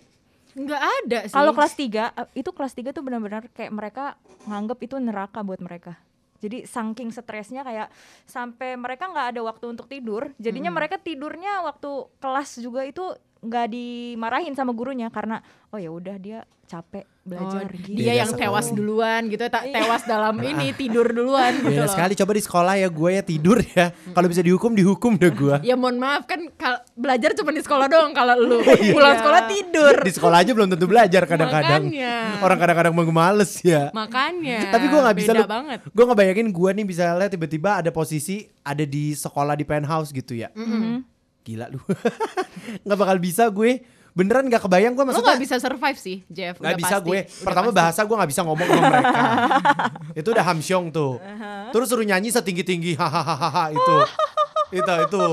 Nggak 0.58 0.82
ada 0.82 1.20
sih. 1.30 1.36
Kalau 1.38 1.54
kelas 1.54 1.74
3 1.78 1.86
eh, 2.18 2.28
itu 2.42 2.50
kelas 2.50 2.74
3 2.74 2.90
tuh 2.90 3.04
benar-benar 3.06 3.46
kayak 3.54 3.70
mereka 3.70 4.18
nganggep 4.50 4.80
itu 4.82 4.96
neraka 4.98 5.46
buat 5.46 5.62
mereka. 5.62 5.94
Jadi 6.42 6.66
saking 6.70 7.10
stresnya 7.14 7.62
kayak 7.66 7.90
sampai 8.26 8.78
mereka 8.78 9.10
nggak 9.10 9.38
ada 9.38 9.42
waktu 9.46 9.66
untuk 9.70 9.86
tidur. 9.86 10.34
Jadinya 10.42 10.70
mereka 10.74 10.98
tidurnya 10.98 11.62
waktu 11.66 12.10
kelas 12.18 12.62
juga 12.62 12.82
itu 12.86 13.14
nggak 13.40 13.68
dimarahin 13.68 14.54
sama 14.54 14.72
gurunya 14.72 15.08
karena 15.08 15.40
oh 15.68 15.78
ya 15.78 15.90
udah 15.90 16.16
dia 16.16 16.40
capek 16.64 17.06
Oh, 17.28 17.36
belajar 17.36 17.68
gitu. 17.76 17.92
dia 17.94 18.14
yang 18.16 18.32
sekali. 18.32 18.48
tewas 18.48 18.68
duluan 18.72 19.28
gitu 19.28 19.40
ya, 19.42 19.52
tak 19.52 19.68
Iya. 19.68 19.76
tewas 19.78 20.04
dalam 20.04 20.36
ini 20.48 20.72
tidur 20.72 21.04
duluan 21.06 21.60
gitu 21.60 21.68
Beda 21.70 21.84
loh. 21.84 21.92
sekali 21.92 22.14
coba 22.16 22.32
di 22.32 22.40
sekolah 22.42 22.74
ya 22.78 22.88
gue 22.88 23.10
ya 23.10 23.22
tidur 23.22 23.58
ya. 23.68 23.86
Kalau 23.92 24.28
bisa 24.28 24.40
dihukum 24.40 24.72
dihukum 24.72 25.12
deh 25.14 25.28
gue. 25.30 25.56
Ya 25.62 25.76
mohon 25.76 25.96
maaf 25.98 26.24
kan 26.24 26.40
kal- 26.56 26.88
belajar 26.94 27.36
cuma 27.36 27.52
di 27.52 27.60
sekolah 27.60 27.86
doang 27.86 28.12
kalau 28.12 28.36
lu 28.38 28.64
Iya. 28.80 28.96
pulang 28.96 29.16
sekolah 29.18 29.42
tidur. 29.46 29.96
Di 30.00 30.14
sekolah 30.14 30.38
aja 30.40 30.52
belum 30.54 30.68
tentu 30.70 30.88
belajar 30.88 31.22
kadang-kadang. 31.26 31.84
Makanya. 31.84 32.16
Orang 32.40 32.58
kadang-kadang 32.58 32.94
mau 32.94 33.04
males 33.06 33.52
ya. 33.60 33.92
Makanya. 33.92 34.72
Tapi 34.72 34.86
gue 34.88 35.00
nggak 35.02 35.18
bisa 35.20 35.32
lu, 35.34 35.44
banget. 35.44 35.80
Gue 35.84 36.06
ngebayangin 36.06 36.48
gue 36.48 36.70
nih 36.74 36.86
misalnya 36.86 37.28
tiba-tiba 37.28 37.76
ada 37.76 37.92
posisi 37.92 38.48
ada 38.62 38.84
di 38.84 39.12
sekolah 39.12 39.52
di 39.52 39.68
penthouse 39.68 40.12
gitu 40.12 40.32
ya. 40.32 40.48
Gila 41.48 41.72
lu. 41.72 41.80
nggak 42.84 42.98
bakal 43.00 43.18
bisa 43.18 43.48
gue. 43.48 43.80
Beneran 44.12 44.50
nggak 44.50 44.66
kebayang 44.66 44.98
gue 44.98 45.06
Lu 45.06 45.14
maksudnya. 45.14 45.38
gak 45.38 45.44
bisa 45.46 45.56
survive 45.62 45.96
sih, 45.96 46.26
Jeff. 46.28 46.58
Nggak 46.58 46.76
bisa 46.82 46.96
pasti. 46.98 47.08
gue. 47.08 47.20
Udah 47.24 47.46
Pertama 47.46 47.70
pasti. 47.70 47.78
bahasa 47.80 48.02
gue 48.04 48.16
nggak 48.18 48.32
bisa 48.34 48.42
ngomong 48.44 48.68
sama 48.68 48.82
mereka. 48.84 49.22
itu 50.20 50.28
udah 50.34 50.46
hamsyong 50.50 50.86
tuh. 50.90 51.14
Terus 51.72 51.88
suruh 51.88 52.04
nyanyi 52.04 52.34
setinggi 52.34 52.64
tinggi 52.66 52.92
hahaha 52.98 53.72
itu. 53.72 53.96
itu 54.74 54.94
itu. 55.08 55.26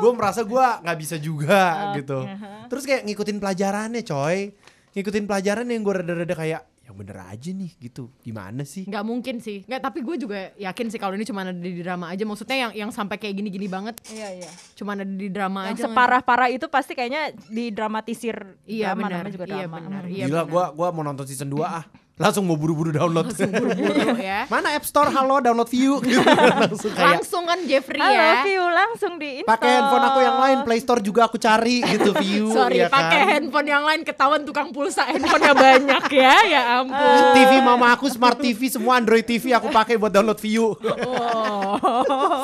Gue 0.00 0.10
merasa 0.16 0.40
gue 0.40 0.64
nggak 0.86 0.98
bisa 1.02 1.16
juga 1.18 1.92
gitu. 1.98 2.24
Terus 2.70 2.82
kayak 2.86 3.02
ngikutin 3.10 3.36
pelajarannya 3.42 4.02
coy. 4.06 4.54
Ngikutin 4.94 5.24
pelajaran 5.26 5.66
yang 5.66 5.82
gue 5.82 5.92
rada-rada 5.92 6.34
kayak 6.38 6.62
yang 6.92 7.00
bener 7.00 7.16
aja 7.24 7.50
nih 7.50 7.72
gitu. 7.80 8.12
Gimana 8.20 8.62
sih? 8.62 8.84
Nggak 8.84 9.04
mungkin 9.08 9.40
sih. 9.40 9.64
Nggak, 9.64 9.80
tapi 9.80 10.04
gue 10.04 10.16
juga 10.20 10.52
yakin 10.60 10.86
sih 10.92 11.00
kalau 11.00 11.16
ini 11.16 11.24
cuma 11.24 11.40
ada 11.42 11.56
di 11.56 11.80
drama 11.80 12.12
aja. 12.12 12.22
Maksudnya 12.22 12.68
yang 12.68 12.72
yang 12.76 12.90
sampai 12.92 13.16
kayak 13.16 13.40
gini-gini 13.40 13.64
banget. 13.66 13.96
Iya 14.12 14.44
iya. 14.44 14.50
Cuma 14.76 14.92
ada 14.92 15.08
di 15.08 15.32
drama 15.32 15.72
Yang 15.72 15.80
aja. 15.80 15.84
separah-parah 15.88 16.48
itu 16.52 16.68
pasti 16.68 16.92
kayaknya 16.92 17.32
didramatisir. 17.48 18.36
Iya 18.68 18.92
drama, 18.92 19.08
benar. 19.08 19.24
juga 19.32 19.44
Iya 19.48 19.56
drama. 19.64 19.76
benar. 19.80 20.04
Hmm. 20.04 20.12
Iya 20.12 20.24
Gila 20.28 20.42
gue 20.44 20.64
gua 20.76 20.88
mau 20.92 21.02
nonton 21.02 21.24
season 21.24 21.48
2 21.48 21.64
ah. 21.64 21.84
Langsung 22.12 22.44
mau 22.44 22.54
buru-buru 22.54 22.92
download. 22.92 23.32
Buru-buru 23.32 24.20
ya. 24.20 24.44
Mana 24.46 24.76
App 24.76 24.84
Store 24.84 25.08
halo 25.08 25.40
download 25.40 25.66
view. 25.66 25.96
Langsung 26.62 26.92
kayak 26.92 27.08
Langsung 27.18 27.44
kan 27.48 27.58
Jeffrey 27.64 27.96
Halo 27.96 28.12
ya. 28.12 28.44
view 28.44 28.62
langsung 28.62 29.12
di 29.16 29.40
pakai 29.42 29.80
handphone 29.80 30.04
aku 30.04 30.18
yang 30.20 30.38
lain 30.38 30.58
Play 30.62 30.80
Store 30.80 31.00
juga 31.00 31.24
aku 31.24 31.36
cari 31.36 31.80
gitu 31.80 32.12
view 32.14 32.52
Sorry, 32.52 32.80
ya 32.80 32.88
pakai 32.88 33.20
kan? 33.20 33.30
handphone 33.32 33.68
yang 33.68 33.84
lain 33.84 34.00
ketahuan 34.02 34.42
tukang 34.44 34.68
pulsa 34.70 35.08
handphonenya 35.08 35.54
banyak 35.56 36.04
ya. 36.12 36.36
Ya 36.44 36.62
ampun. 36.78 37.20
TV 37.36 37.50
mama 37.60 37.92
aku 37.92 38.06
smart 38.06 38.36
TV 38.36 38.68
semua 38.68 39.00
Android 39.00 39.24
TV 39.24 39.52
aku 39.52 39.72
pakai 39.72 39.96
buat 39.96 40.12
download 40.12 40.38
view. 40.38 40.76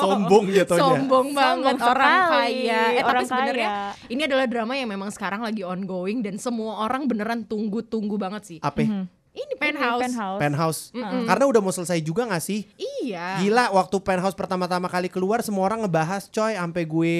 Sombong 0.01 0.49
jatuhnya. 0.49 0.81
Sombong 0.81 1.27
banget 1.31 1.75
Sombong 1.77 1.91
orang 1.93 2.09
sekali, 2.09 2.53
kaya. 2.65 2.81
Eh 2.89 2.97
tapi 2.97 3.09
orang 3.09 3.25
sebenarnya 3.25 3.69
kaya. 3.69 4.09
ini 4.09 4.21
adalah 4.25 4.45
drama 4.49 4.73
yang 4.73 4.89
memang 4.89 5.09
sekarang 5.13 5.41
lagi 5.45 5.61
ongoing 5.61 6.19
dan 6.19 6.35
semua 6.41 6.83
orang 6.83 7.05
beneran 7.05 7.45
tunggu-tunggu 7.45 8.17
banget 8.17 8.41
sih. 8.45 8.57
Apa? 8.59 8.81
Ini 8.81 9.18
penthouse. 9.59 10.01
penthouse. 10.01 10.39
Penthouse. 10.39 10.81
Karena 11.27 11.43
udah 11.45 11.61
mau 11.61 11.73
selesai 11.75 11.99
juga 11.99 12.23
gak 12.25 12.41
sih? 12.41 12.65
Iya. 13.03 13.43
Gila 13.43 13.75
waktu 13.75 13.95
Penthouse 13.99 14.33
pertama-tama 14.33 14.87
kali 14.87 15.11
keluar 15.11 15.43
semua 15.43 15.67
orang 15.67 15.83
ngebahas 15.83 16.31
coy 16.31 16.55
sampai 16.55 16.83
gue 16.87 17.15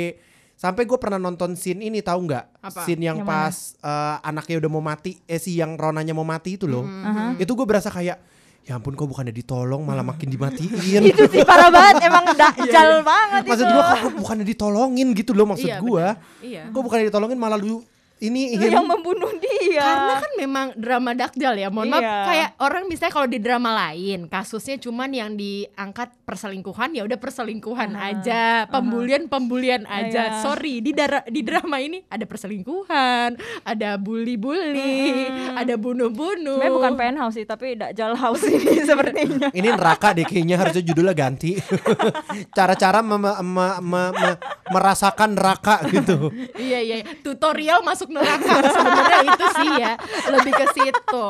sampai 0.60 0.84
gue 0.84 1.00
pernah 1.00 1.16
nonton 1.16 1.56
scene 1.56 1.88
ini 1.88 2.04
tahu 2.04 2.28
nggak? 2.28 2.68
Scene 2.84 3.00
yang, 3.00 3.24
Yang 3.24 3.28
pas 3.28 3.56
eh, 3.80 4.16
anaknya 4.28 4.60
udah 4.60 4.70
mau 4.72 4.84
mati, 4.84 5.16
eh 5.24 5.40
si 5.40 5.56
yang 5.56 5.80
Ronanya 5.80 6.12
mau 6.12 6.28
mati 6.28 6.60
itu 6.60 6.68
loh. 6.68 6.84
Itu 7.40 7.56
gue 7.56 7.64
berasa 7.68 7.88
kayak 7.88 8.20
ya 8.68 8.78
ampun 8.78 8.94
kok 8.94 9.10
bukannya 9.10 9.34
ditolong 9.34 9.82
malah 9.82 10.06
makin 10.06 10.30
dimatiin. 10.30 11.02
itu 11.10 11.26
sih 11.32 11.42
parah 11.42 11.74
banget 11.74 12.06
emang 12.06 12.26
dajal 12.44 13.02
banget 13.02 13.42
maksud 13.50 13.66
gue 13.66 13.84
kok 13.88 14.14
bukannya 14.20 14.46
ditolongin 14.46 15.08
gitu 15.18 15.32
loh 15.34 15.50
maksud 15.50 15.66
Iya, 15.66 15.80
gue. 15.82 16.06
Iya. 16.46 16.64
Kok 16.70 16.82
bukannya 16.86 17.10
ditolongin 17.10 17.40
malah 17.40 17.58
lu 17.58 17.82
ini 18.20 18.54
Lu 18.54 18.68
yang 18.68 18.84
membunuh 18.86 19.32
dia. 19.34 19.80
Karena 19.80 20.14
kan 20.18 20.32
memang 20.36 20.68
drama 20.76 21.12
dakjal 21.14 21.54
ya, 21.54 21.68
mohon 21.68 21.88
maaf. 21.90 22.00
Iya. 22.00 22.16
Kayak 22.26 22.50
orang 22.60 22.84
misalnya 22.86 23.14
kalau 23.14 23.28
di 23.28 23.40
drama 23.40 23.70
lain 23.72 24.20
kasusnya 24.26 24.76
cuman 24.78 25.10
yang 25.10 25.32
diangkat 25.34 26.12
perselingkuhan 26.22 26.92
ya 26.92 27.04
udah 27.04 27.16
perselingkuhan 27.16 27.92
aja, 27.94 28.68
pembulian 28.68 29.26
pembulian 29.26 29.84
aja. 29.86 30.24
Iya. 30.30 30.42
Sorry 30.42 30.80
di 30.80 30.92
dara- 30.92 31.24
di 31.26 31.42
drama 31.42 31.78
ini 31.78 32.04
ada 32.06 32.24
perselingkuhan, 32.24 33.36
ada 33.64 33.90
bully-bully, 33.96 35.26
ada 35.56 35.76
bunuh-bunuh. 35.76 36.60
Sebenarnya 36.60 36.76
bukan 36.76 36.94
penthouse 36.96 37.36
sih, 37.36 37.46
tapi 37.46 37.74
dajal 37.74 38.14
house 38.14 38.44
ini 38.44 38.84
sepertinya. 38.90 39.48
Ini 39.50 39.70
neraka 39.72 40.12
deh 40.12 40.24
kayaknya 40.24 40.56
harusnya 40.56 40.84
judulnya 40.84 41.16
ganti. 41.16 41.56
Cara-cara 42.58 43.00
mem- 43.00 43.22
me- 43.46 43.80
me- 43.82 44.14
me- 44.14 44.40
merasakan 44.70 45.34
neraka 45.34 45.82
gitu. 45.88 46.30
iya 46.56 46.80
iya 46.80 46.96
tutorial 47.22 47.82
masuk 47.82 48.09
neraka. 48.10 48.54
Sebenarnya 48.74 49.20
itu 49.30 49.46
sih 49.62 49.70
ya 49.78 49.94
lebih 50.34 50.54
ke 50.54 50.66
situ. 50.74 51.30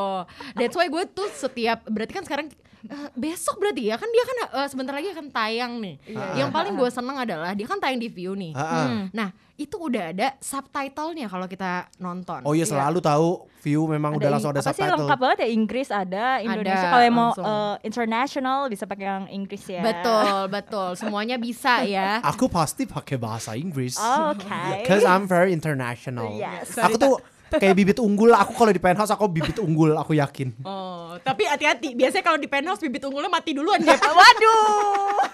That's 0.56 0.76
why 0.76 0.88
gue 0.88 1.04
tuh 1.12 1.28
setiap 1.30 1.84
berarti 1.86 2.12
kan 2.16 2.24
sekarang 2.24 2.48
eh, 2.88 3.08
besok 3.18 3.60
berarti 3.60 3.92
ya? 3.92 3.96
Kan 4.00 4.08
dia 4.08 4.24
kan 4.24 4.36
eh, 4.62 4.68
sebentar 4.70 4.92
lagi 4.96 5.08
akan 5.12 5.26
tayang 5.28 5.72
nih. 5.82 5.96
Iya. 6.10 6.46
yang 6.46 6.50
paling 6.54 6.74
gue 6.78 6.90
seneng 6.90 7.16
adalah 7.20 7.52
dia 7.52 7.66
kan 7.68 7.78
tayang 7.82 8.00
di 8.00 8.08
view 8.08 8.32
nih. 8.38 8.52
Ah-ah. 8.56 9.08
nah 9.12 9.30
itu 9.60 9.76
udah 9.76 10.16
ada 10.16 10.28
subtitlenya 10.40 11.28
kalau 11.28 11.44
kita 11.44 11.84
nonton. 12.00 12.40
Oh 12.48 12.56
iya 12.56 12.64
selalu 12.64 13.04
tahu 13.04 13.44
view 13.60 13.84
memang 13.84 14.16
udah 14.16 14.32
langsung 14.32 14.56
ada 14.56 14.64
apa 14.64 14.72
sih 14.72 14.80
subtitle. 14.80 15.04
lengkap 15.04 15.18
banget 15.20 15.38
ya? 15.44 15.48
Inggris 15.52 15.88
ada 15.92 16.24
Indonesia. 16.40 16.80
Ada, 16.80 16.92
kalau 16.96 17.04
yang 17.04 17.16
mau 17.16 17.30
eh, 17.36 17.76
international 17.84 18.58
bisa 18.72 18.84
pakai 18.88 19.04
yang 19.04 19.26
Inggris 19.28 19.62
ya. 19.68 19.84
Betul 19.84 20.48
betul. 20.48 20.88
Semuanya 20.96 21.36
bisa 21.36 21.84
ya. 21.84 22.20
Aku 22.32 22.48
pasti 22.48 22.88
pakai 22.88 23.20
bahasa 23.20 23.52
Inggris. 23.52 24.00
oke. 24.00 24.64
Cause 24.88 25.04
I'm 25.04 25.28
very 25.28 25.52
international. 25.52 26.40
Yes. 26.40 26.80
Aku 26.80 26.96
tuh 26.96 27.20
kayak 27.58 27.74
bibit 27.74 27.98
unggul. 27.98 28.30
Aku 28.36 28.54
kalau 28.54 28.70
di 28.70 28.78
penthouse 28.78 29.10
aku 29.10 29.26
bibit 29.26 29.58
unggul. 29.58 29.96
Aku 29.98 30.14
yakin. 30.14 30.54
Oh, 30.62 31.18
tapi 31.26 31.48
hati-hati. 31.50 31.98
Biasanya 31.98 32.22
kalau 32.22 32.38
di 32.38 32.46
penthouse 32.46 32.78
bibit 32.78 33.02
unggulnya 33.02 33.32
mati 33.32 33.50
duluan, 33.56 33.82
Jep. 33.82 33.98
waduh 33.98 35.26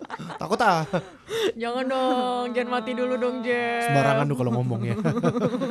Takut 0.40 0.56
ah. 0.58 0.88
jangan 1.52 1.84
dong, 1.84 2.46
jangan 2.50 2.70
mati 2.72 2.90
dulu 2.90 3.14
dong, 3.14 3.44
Jep. 3.44 3.86
Sembarangan 3.86 4.24
tuh 4.24 4.36
kalau 4.36 4.52
ngomong 4.56 4.80
ya. 4.82 4.96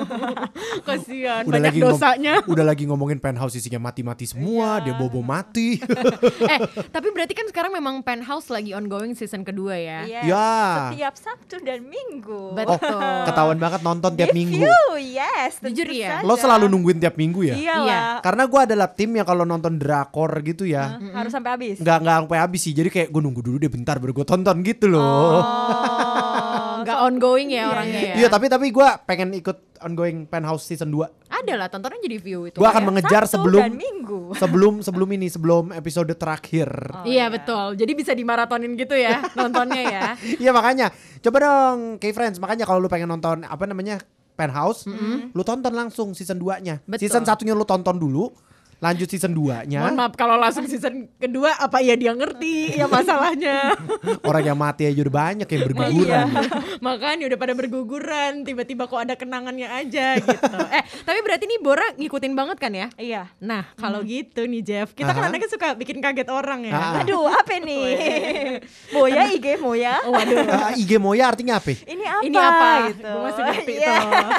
Kasihan, 0.87 1.41
Udah 1.43 1.51
banyak 1.51 1.65
lagi 1.65 1.79
ngom- 1.79 1.91
dosanya. 1.91 2.33
udah 2.51 2.65
lagi 2.65 2.83
ngomongin 2.85 3.17
penthouse 3.17 3.55
isinya 3.55 3.81
mati-mati 3.81 4.25
semua. 4.25 4.79
Dia 4.79 4.93
bobo 4.93 5.19
mati. 5.19 5.81
eh, 6.53 6.59
tapi 6.85 7.07
berarti 7.09 7.33
kan 7.33 7.49
sekarang 7.49 7.73
memang 7.73 7.99
penthouse 7.99 8.47
lagi 8.47 8.71
ongoing 8.71 9.13
season 9.13 9.41
kedua 9.41 9.75
ya. 9.75 9.99
Yes, 10.05 10.23
Ya. 10.25 10.49
setiap 10.87 11.15
Sabtu 11.15 11.57
dan 11.59 11.81
Minggu 11.81 12.53
Betul. 12.53 12.93
Oh, 12.93 13.25
ketahuan 13.25 13.57
banget 13.57 13.81
nonton 13.81 14.11
tiap 14.13 14.31
minggu. 14.31 14.61
Review, 14.61 14.85
yes 15.11 15.57
tentu 15.57 15.75
Jujur 15.75 15.89
ya? 15.89 16.21
saja. 16.21 16.25
Lo 16.25 16.35
selalu 16.35 16.65
nungguin 16.67 16.99
tiap 16.99 17.15
minggu 17.15 17.41
ya? 17.43 17.55
iya 17.55 17.75
Iya. 17.79 18.01
Karena 18.21 18.45
gue 18.45 18.61
adalah 18.61 18.87
tim 18.87 19.09
yang 19.11 19.25
kalau 19.25 19.43
nonton 19.43 19.75
drakor 19.75 20.29
gitu 20.41 20.63
ya, 20.63 20.99
harus 21.11 21.31
sampai 21.31 21.51
habis 21.51 21.75
nggak 21.79 21.97
nggak 21.99 22.15
sampai 22.21 22.37
habis 22.37 22.61
sih. 22.61 22.71
Jadi 22.71 22.89
kayak 22.89 23.07
gue 23.09 23.21
nunggu 23.21 23.41
dulu 23.41 23.57
deh 23.57 23.67
bentar 23.67 23.97
baru 23.97 24.11
gue 24.13 24.27
tonton 24.27 24.58
gitu 24.63 24.91
loh. 24.91 25.39
Oh, 25.41 26.73
nggak 26.83 26.99
ongoing 27.05 27.49
ya 27.53 27.69
orangnya 27.69 28.01
ya. 28.13 28.13
Iya 28.25 28.27
tapi 28.31 28.45
tapi 28.47 28.71
gue 28.73 28.87
pengen 29.05 29.35
ikut 29.35 29.79
ongoing 29.79 30.27
penthouse 30.27 30.67
season 30.67 30.91
2 30.91 31.31
Ada 31.31 31.53
lah, 31.55 31.67
tontonnya 31.71 32.03
jadi 32.03 32.17
view 32.19 32.51
itu. 32.51 32.59
Gue 32.59 32.67
akan 32.67 32.83
ya. 32.83 32.87
mengejar 32.91 33.23
Sabtu 33.23 33.35
sebelum 33.39 33.61
dan 33.63 33.73
Minggu 33.79 34.21
sebelum 34.35 34.73
sebelum 34.83 35.09
ini 35.15 35.27
sebelum 35.31 35.63
episode 35.71 36.11
terakhir. 36.15 36.67
Iya 37.07 37.31
betul. 37.31 37.79
Jadi 37.79 37.91
bisa 37.95 38.11
dimaratonin 38.11 38.75
gitu 38.75 38.95
ya 38.95 39.23
nontonnya 39.39 39.83
ya. 39.83 40.03
Iya 40.19 40.51
makanya 40.51 40.91
coba 41.23 41.37
dong 41.39 42.01
K-Friends 42.01 42.37
makanya 42.43 42.67
kalau 42.67 42.83
lu 42.83 42.89
pengen 42.91 43.07
nonton 43.07 43.47
apa 43.47 43.63
namanya 43.67 43.99
penthouse, 44.39 44.87
lu 45.35 45.43
tonton 45.43 45.75
langsung 45.75 46.15
season 46.15 46.39
2-nya. 46.39 46.79
Betul. 46.87 47.11
Season 47.11 47.27
satunya 47.27 47.51
lu 47.51 47.67
tonton 47.67 47.99
dulu. 47.99 48.31
Lanjut 48.79 49.11
season 49.11 49.35
2-nya. 49.35 49.83
Mohon 49.83 49.95
maaf 49.99 50.13
kalau 50.15 50.39
langsung 50.39 50.63
season 50.63 51.11
kedua 51.15 51.51
apa 51.53 51.83
ya 51.83 51.99
dia 51.99 52.15
ngerti 52.15 52.79
ya 52.79 52.87
masalahnya. 52.87 53.75
Orang 54.29 54.39
yang 54.41 54.55
mati 54.55 54.87
aja 54.87 54.95
udah 54.95 55.11
banyak 55.13 55.43
yang 55.45 55.61
berguguran. 55.67 55.99
Iya. 55.99 56.21
Makanya 56.87 57.27
udah 57.27 57.37
pada 57.37 57.53
berguguran, 57.53 58.47
tiba-tiba 58.47 58.87
kok 58.87 59.03
ada 59.03 59.19
kenangannya 59.19 59.67
aja 59.67 60.15
gitu. 60.15 60.55
eh, 60.71 60.83
tapi 61.03 61.19
berarti 61.19 61.43
nih 61.43 61.59
Bora 61.59 61.83
ngikutin 61.93 62.31
banget 62.31 62.57
kan 62.57 62.71
ya? 62.71 62.87
Iya. 62.95 63.27
Nah, 63.43 63.67
kalau 63.75 63.99
gitu 63.99 64.47
nih 64.47 64.63
Jeff, 64.63 64.95
kita 64.95 65.11
kan 65.11 65.27
Aha. 65.27 65.29
anaknya 65.29 65.51
suka 65.51 65.75
bikin 65.75 65.99
kaget 65.99 66.31
orang 66.31 66.63
ya. 66.63 66.71
Ah. 66.71 67.03
Aduh, 67.03 67.27
apa 67.27 67.59
nih? 67.59 67.83
Moya 68.95 69.27
IG 69.29 69.59
Moya. 69.59 69.99
Waduh. 70.03 70.47
Ah, 70.59 70.71
IG 70.71 70.95
Moya 70.97 71.31
artinya 71.31 71.59
apa? 71.59 71.71
Ini 71.71 72.03
apa? 72.03 72.23
Ini 72.23 72.37
apa? 72.37 72.69
Gitu. 72.91 73.07
Gue 73.07 73.21
masih 73.27 73.43
ngerti 73.43 73.73
Iya. 73.75 73.95
tuh. 73.95 74.31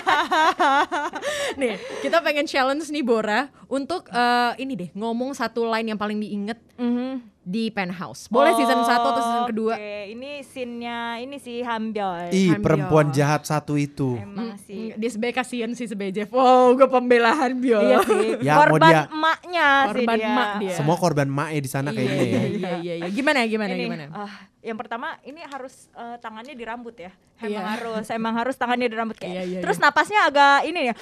nih, 1.56 1.72
kita 2.00 2.18
pengen 2.20 2.44
challenge 2.44 2.88
nih 2.88 3.04
Bora 3.04 3.40
untuk 3.68 4.08
eh, 4.30 4.52
ini 4.58 4.72
deh 4.76 4.90
ngomong 4.92 5.30
satu 5.32 5.66
line 5.66 5.88
yang 5.88 5.98
paling 5.98 6.16
diinget 6.16 6.58
Mhm. 6.76 7.26
di 7.42 7.68
penthouse. 7.68 8.28
Boleh 8.28 8.52
season 8.52 8.80
1 8.80 8.94
atau 9.02 9.18
season 9.18 9.44
kedua? 9.46 9.74
Oke, 9.74 9.90
ini 10.08 10.30
scene-nya 10.40 10.98
ini 11.18 11.36
sih 11.36 11.60
Hambyol. 11.60 12.30
Ih, 12.30 12.52
Hamil. 12.52 12.62
perempuan 12.62 13.10
jahat 13.10 13.42
satu 13.42 13.74
itu. 13.74 14.14
Emang 14.14 14.54
sih. 14.60 14.92
Dia 14.92 15.10
sebagai 15.10 15.34
kasihan 15.36 15.72
sih 15.72 15.84
sebagai 15.84 16.14
Jeff. 16.14 16.30
Wow, 16.30 16.72
gue 16.74 16.86
pembelaan 16.86 17.58
Bio. 17.58 17.80
Iya 17.80 17.98
sih. 18.02 18.28
Ya, 18.46 18.54
Korban 18.56 18.80
dia- 18.84 19.06
emaknya 19.08 19.66
sih 19.66 19.86
Korban 19.90 20.16
dia. 20.16 20.28
emak 20.28 20.50
dia. 20.58 20.74
Semua 20.74 20.96
korban 20.96 21.26
mae 21.26 21.58
di 21.58 21.66
sana 21.66 21.90
Iya, 21.90 21.96
kayaknya 21.96 22.14
ya. 22.14 22.22
iya, 22.22 22.40
iya, 22.46 22.70
iya, 22.76 22.94
iya. 22.98 23.08
Gimana 23.10 23.38
ya, 23.40 23.48
gimana, 23.48 23.72
ini, 23.72 23.84
gimana? 23.84 24.04
ah, 24.10 24.32
yang 24.60 24.76
pertama 24.76 25.16
ini 25.22 25.40
harus 25.40 25.88
eh, 25.92 26.16
tangannya 26.18 26.52
di 26.52 26.64
rambut 26.64 26.92
ya. 26.94 27.08
Emang 27.40 27.64
Iya. 27.64 27.72
harus, 27.72 28.06
emang 28.12 28.34
harus 28.36 28.52
tangannya 28.52 28.84
di 28.84 28.92
rambut 28.92 29.16
kayak. 29.16 29.32
Iya, 29.32 29.42
iya, 29.48 29.60
Terus 29.64 29.80
iya. 29.80 29.84
napasnya 29.88 30.20
agak 30.28 30.60
ini 30.62 30.80
ya. 30.86 30.94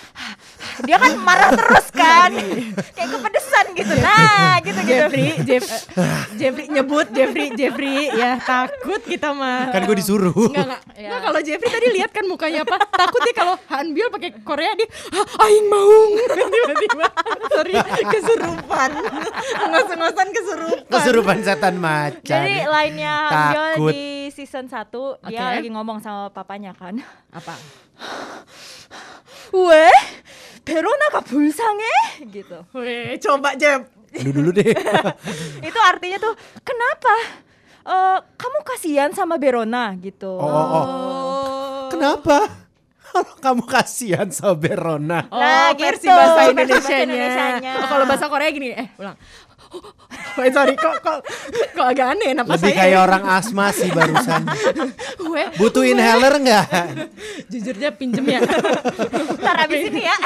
Dia 0.87 0.97
kan 0.97 1.13
marah 1.19 1.51
terus 1.51 1.87
kan. 1.91 2.31
kayak 2.95 3.09
kepedesan 3.11 3.67
gitu. 3.75 3.95
Nah, 3.99 4.63
gitu 4.63 4.79
gitu. 4.79 4.95
Jeffrey, 5.03 5.29
Jeff, 5.43 5.65
Jeffrey 6.39 6.67
nyebut 6.71 7.11
Jeffrey, 7.11 7.51
Jeffrey 7.53 8.15
ya 8.15 8.39
takut 8.39 9.03
kita 9.03 9.35
mah. 9.35 9.75
Kan 9.75 9.83
gue 9.83 9.97
disuruh. 9.99 10.31
Enggak, 10.31 10.63
enggak. 10.71 10.83
Enggak, 10.95 11.21
kalau 11.21 11.41
Jeffrey 11.43 11.71
tadi 11.75 11.87
lihat 11.91 12.11
kan 12.15 12.25
mukanya 12.25 12.63
apa? 12.63 12.87
Takut 12.87 13.21
dia 13.21 13.35
kalau 13.35 13.55
Han 13.69 13.91
Biol 13.91 14.09
pakai 14.09 14.31
Korea 14.39 14.71
dia 14.73 14.87
"Ah, 15.11 15.43
aing 15.43 15.67
maung. 15.67 16.13
Tiba-tiba 16.55 17.07
sorry 17.51 17.75
kesurupan. 18.07 18.91
Ngos-ngosan 19.67 20.29
kesurupan. 20.31 20.87
Kesurupan 20.89 21.37
setan 21.43 21.75
macan. 21.77 22.23
Jadi 22.23 22.55
lainnya 22.63 23.15
takut. 23.55 23.93
di 23.93 24.29
season 24.35 24.67
1 24.67 24.89
okay. 24.93 25.31
dia 25.31 25.45
lagi 25.57 25.69
ngomong 25.73 25.99
sama 26.03 26.29
papanya 26.33 26.77
kan. 26.77 27.01
Apa? 27.33 27.55
Weh, 29.69 30.01
Verona 30.65 31.07
eh 31.09 32.29
gitu. 32.29 32.59
Weh, 32.77 33.17
coba 33.23 33.57
Jeb. 33.57 33.89
Dulu 34.13 34.31
dulu 34.33 34.51
deh. 34.57 34.73
itu 35.69 35.79
artinya 35.81 36.19
tuh 36.21 36.35
kenapa? 36.65 37.15
Uh, 37.89 38.19
kamu 38.37 38.59
kasihan 38.69 39.11
sama 39.17 39.41
Verona 39.41 39.97
gitu. 39.97 40.37
Oh, 40.37 40.45
oh, 40.45 40.69
oh. 40.69 40.85
oh. 40.85 41.87
Kenapa? 41.89 42.69
kamu 43.45 43.63
kasihan 43.65 44.29
sama 44.29 44.55
Verona. 44.57 45.25
Oh, 45.33 45.41
nah, 45.41 45.73
versi 45.75 46.07
gitu. 46.07 46.13
bahasa 46.13 46.41
Indonesia-nya. 46.53 47.05
Indonesia 47.05 47.45
Oh, 47.81 47.89
kalau 47.89 48.05
bahasa 48.05 48.27
Korea 48.29 48.49
gini, 48.53 48.69
eh 48.77 48.89
ulang. 49.01 49.17
Wait, 50.35 50.55
sorry, 50.55 50.75
kok 50.75 51.03
kok 51.03 51.19
kok 51.75 51.83
agak 51.85 52.15
aneh 52.15 52.31
napas 52.31 52.57
Lebih 52.57 52.71
saya. 52.71 52.79
kayak 52.81 52.99
orang 53.03 53.23
asma 53.29 53.67
sih 53.69 53.91
barusan. 53.91 54.47
Weh, 55.27 55.47
Butuh 55.57 55.83
inhaler 55.83 56.39
nggak? 56.39 56.65
jujurnya 57.49 57.91
pinjem 57.91 58.23
ya. 58.29 58.41
Ntar 59.35 59.67
abis 59.67 59.83
ini 59.85 60.03
ya. 60.05 60.17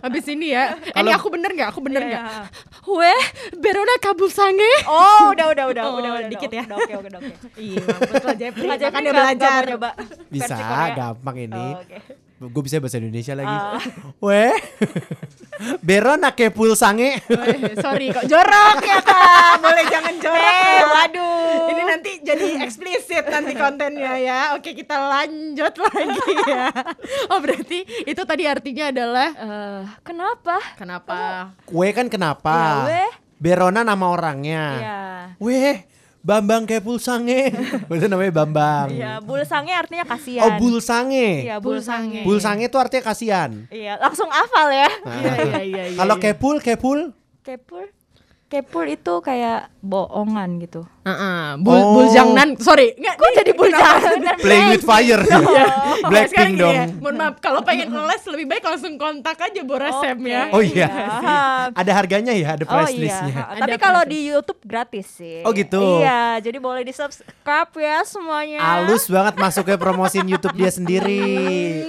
Habis 0.00 0.26
ini 0.26 0.46
ya. 0.50 0.74
Eh, 0.74 0.98
ini 0.98 1.10
aku 1.10 1.30
bener 1.30 1.54
nggak? 1.54 1.68
Aku 1.70 1.80
bener 1.80 2.02
Iya, 2.02 2.10
nggak? 2.10 2.22
iya. 2.26 2.42
Weh, 2.90 3.22
Verona 3.54 3.94
kabul 3.98 4.26
sange. 4.28 4.72
Oh, 4.84 5.30
udah 5.30 5.46
udah 5.48 5.64
udah 5.70 5.82
Oh, 5.86 5.94
udah 5.96 6.10
udah 6.18 6.28
dikit 6.28 6.50
ya. 6.50 6.66
Udah 6.66 6.76
oke 6.76 6.92
oke 6.96 7.08
oke. 7.12 7.32
Iya, 7.54 7.78
mampus 7.86 8.24
lah 8.24 8.34
Jeffrey. 8.34 8.66
Nggak 8.66 9.14
belajar. 9.14 9.62
coba 9.70 9.90
Bisa, 10.26 10.56
gampang 10.92 11.36
ini. 11.38 11.66
Oh, 11.70 11.78
oke. 11.78 11.98
Gue 12.40 12.64
bisa 12.64 12.80
bahasa 12.80 12.96
Indonesia 12.96 13.36
lagi. 13.36 13.52
Ah. 13.52 13.76
Weh, 14.24 14.56
Verona 15.86 16.32
ke 16.32 16.48
pulsange. 16.48 17.20
Weh, 17.28 17.76
sorry 17.76 18.08
kok 18.08 18.24
jorok 18.24 18.80
ya 18.80 18.96
kak. 19.04 19.60
Boleh 19.60 19.84
jangan 19.84 20.14
jorok. 20.16 20.40
Eh, 20.40 20.80
waduh. 20.80 21.68
Ini 21.68 21.82
nanti 21.84 22.10
jadi 22.24 22.64
eksplisit 22.64 23.28
nanti 23.28 23.52
kontennya 23.52 24.16
ya. 24.16 24.40
Oke 24.56 24.72
kita 24.72 24.96
lanjut 24.96 25.74
lagi 25.76 26.32
ya. 26.48 26.72
Oh 27.28 27.44
berarti 27.44 27.84
itu 28.08 28.22
tadi 28.24 28.48
artinya 28.48 28.88
adalah 28.88 29.28
Eh, 29.36 29.80
kenapa? 30.00 30.56
kenapa? 30.80 31.52
Kue 31.68 31.92
kan 31.92 32.08
kenapa? 32.08 32.56
Ya, 32.56 32.72
weh. 32.88 33.10
Verona 33.36 33.84
nama 33.84 34.06
orangnya. 34.08 34.64
Iya. 34.80 34.98
Weh, 35.36 35.76
Bambang 36.20 36.68
ke 36.68 36.84
pulsange. 36.84 37.48
Itu 37.96 38.06
namanya 38.06 38.44
Bambang. 38.44 38.92
Iya, 38.92 39.24
bulsange 39.24 39.72
artinya 39.72 40.04
kasihan. 40.04 40.44
Oh, 40.44 40.52
bulsange. 40.60 41.48
Iya, 41.48 41.56
bulsange. 41.56 42.20
Bulsange 42.28 42.64
itu 42.68 42.76
artinya 42.76 43.04
kasihan. 43.08 43.50
Iya, 43.72 43.96
langsung 43.96 44.28
hafal 44.28 44.68
ya. 44.68 44.90
Iya 45.08 45.32
iya 45.32 45.60
iya. 45.64 45.82
iya, 45.88 45.96
Kalau 45.96 46.20
iya. 46.20 46.22
kepul, 46.22 46.56
kepul. 46.60 46.98
Kepul. 47.40 47.88
Kepul 48.50 48.84
itu 48.92 49.14
kayak 49.24 49.72
bohongan 49.80 50.60
gitu. 50.60 50.84
Heeh, 51.00 51.56
bul 51.56 51.72
Oh. 51.72 51.96
buljangnan. 51.96 52.60
Sorry, 52.60 52.92
enggak 52.92 53.16
Kok 53.16 53.30
jadi 53.32 53.52
bulsangan? 53.52 54.18
Playing 54.36 54.68
with 54.70 54.84
fire. 54.84 55.22
Sekarang 55.30 56.04
Blackpink 56.04 56.52
dong. 56.56 56.74
ya, 56.76 56.84
mohon 56.94 57.14
maaf 57.16 57.34
kalau 57.40 57.60
pengen 57.60 57.88
les 58.12 58.22
lebih 58.26 58.46
baik 58.46 58.62
langsung 58.62 58.94
kontak 58.94 59.40
aja 59.40 59.60
Borasem 59.64 60.16
Oke. 60.16 60.28
ya. 60.28 60.42
Oh 60.52 60.60
iya. 60.60 60.86
Paham. 60.86 61.68
Ada 61.80 61.92
harganya 61.94 62.32
ya, 62.32 62.54
ada 62.54 62.64
Oh 62.64 62.70
price 62.70 62.92
iya, 62.92 63.00
listnya. 63.00 63.34
Ada 63.42 63.60
tapi 63.64 63.76
kalau 63.76 64.02
di 64.04 64.18
YouTube 64.28 64.60
gratis 64.62 65.06
sih. 65.10 65.40
Oh, 65.42 65.52
gitu. 65.52 65.80
Iya, 65.98 66.36
jadi 66.38 66.58
boleh 66.60 66.84
di 66.84 66.92
subscribe 66.92 67.72
ya 67.74 68.04
semuanya. 68.04 68.60
Halus 68.60 69.08
banget 69.08 69.34
masuknya 69.36 69.76
promosiin 69.76 70.28
YouTube 70.28 70.52
dia 70.54 70.68
sendiri. 70.68 71.24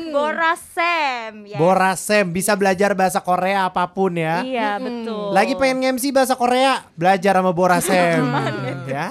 Borasem. 0.10 1.32
Ya. 1.46 1.58
Borasem 1.60 2.24
bisa 2.30 2.56
belajar 2.56 2.96
bahasa 2.96 3.20
Korea 3.20 3.68
apa 3.68 3.84
pun 3.86 4.16
ya. 4.16 4.40
Iya 4.42 4.80
betul. 4.80 5.36
Lagi 5.36 5.54
pengen 5.56 5.96
MC 5.96 6.12
bahasa 6.12 6.34
Korea, 6.34 6.88
belajar 6.96 7.36
sama 7.36 7.52
Borasem 7.52 7.81
ya. 7.84 9.06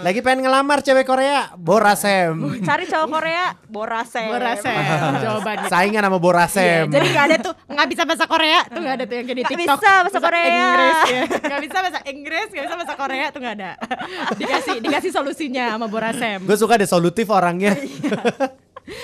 Lagi 0.00 0.20
pengen 0.20 0.44
ngelamar 0.44 0.80
cewek 0.80 1.02
Korea, 1.02 1.52
Borasem. 1.54 2.36
cari 2.60 2.84
cowok 2.84 3.08
Korea, 3.10 3.44
Borasem. 3.64 4.28
Borasem 4.28 4.76
jawabannya. 5.24 5.68
Saingan 5.68 6.02
sama 6.02 6.18
Borasem. 6.18 6.84
Jadi 6.86 7.06
nggak 7.08 7.24
ada 7.24 7.36
tuh 7.40 7.54
nggak 7.64 7.86
bisa 7.86 8.02
bahasa 8.04 8.24
Korea 8.24 8.60
tuh 8.64 8.78
nggak 8.78 8.94
ada 8.94 9.04
tuh 9.04 9.14
yang 9.14 9.26
kayak 9.26 9.38
di 9.38 9.42
Nggak 9.42 9.52
TikTok. 9.56 9.78
bisa 9.78 9.90
bahasa 9.98 10.18
Korea. 10.20 10.46
Inggris 10.48 10.98
ya. 11.08 11.22
Nggak 11.48 11.60
bisa 11.62 11.76
bahasa 11.78 12.00
Inggris, 12.04 12.46
nggak 12.48 12.64
bisa 12.64 12.76
bahasa 12.76 12.94
Korea 12.94 13.26
tuh 13.28 13.40
nggak 13.40 13.54
ada. 13.54 13.70
Dikasih 14.40 14.76
dikasih 14.78 15.10
solusinya 15.10 15.64
sama 15.72 15.86
Borasem. 15.86 16.38
Gue 16.44 16.56
suka 16.56 16.76
deh 16.76 16.86
solutif 16.86 17.26
orangnya. 17.28 17.72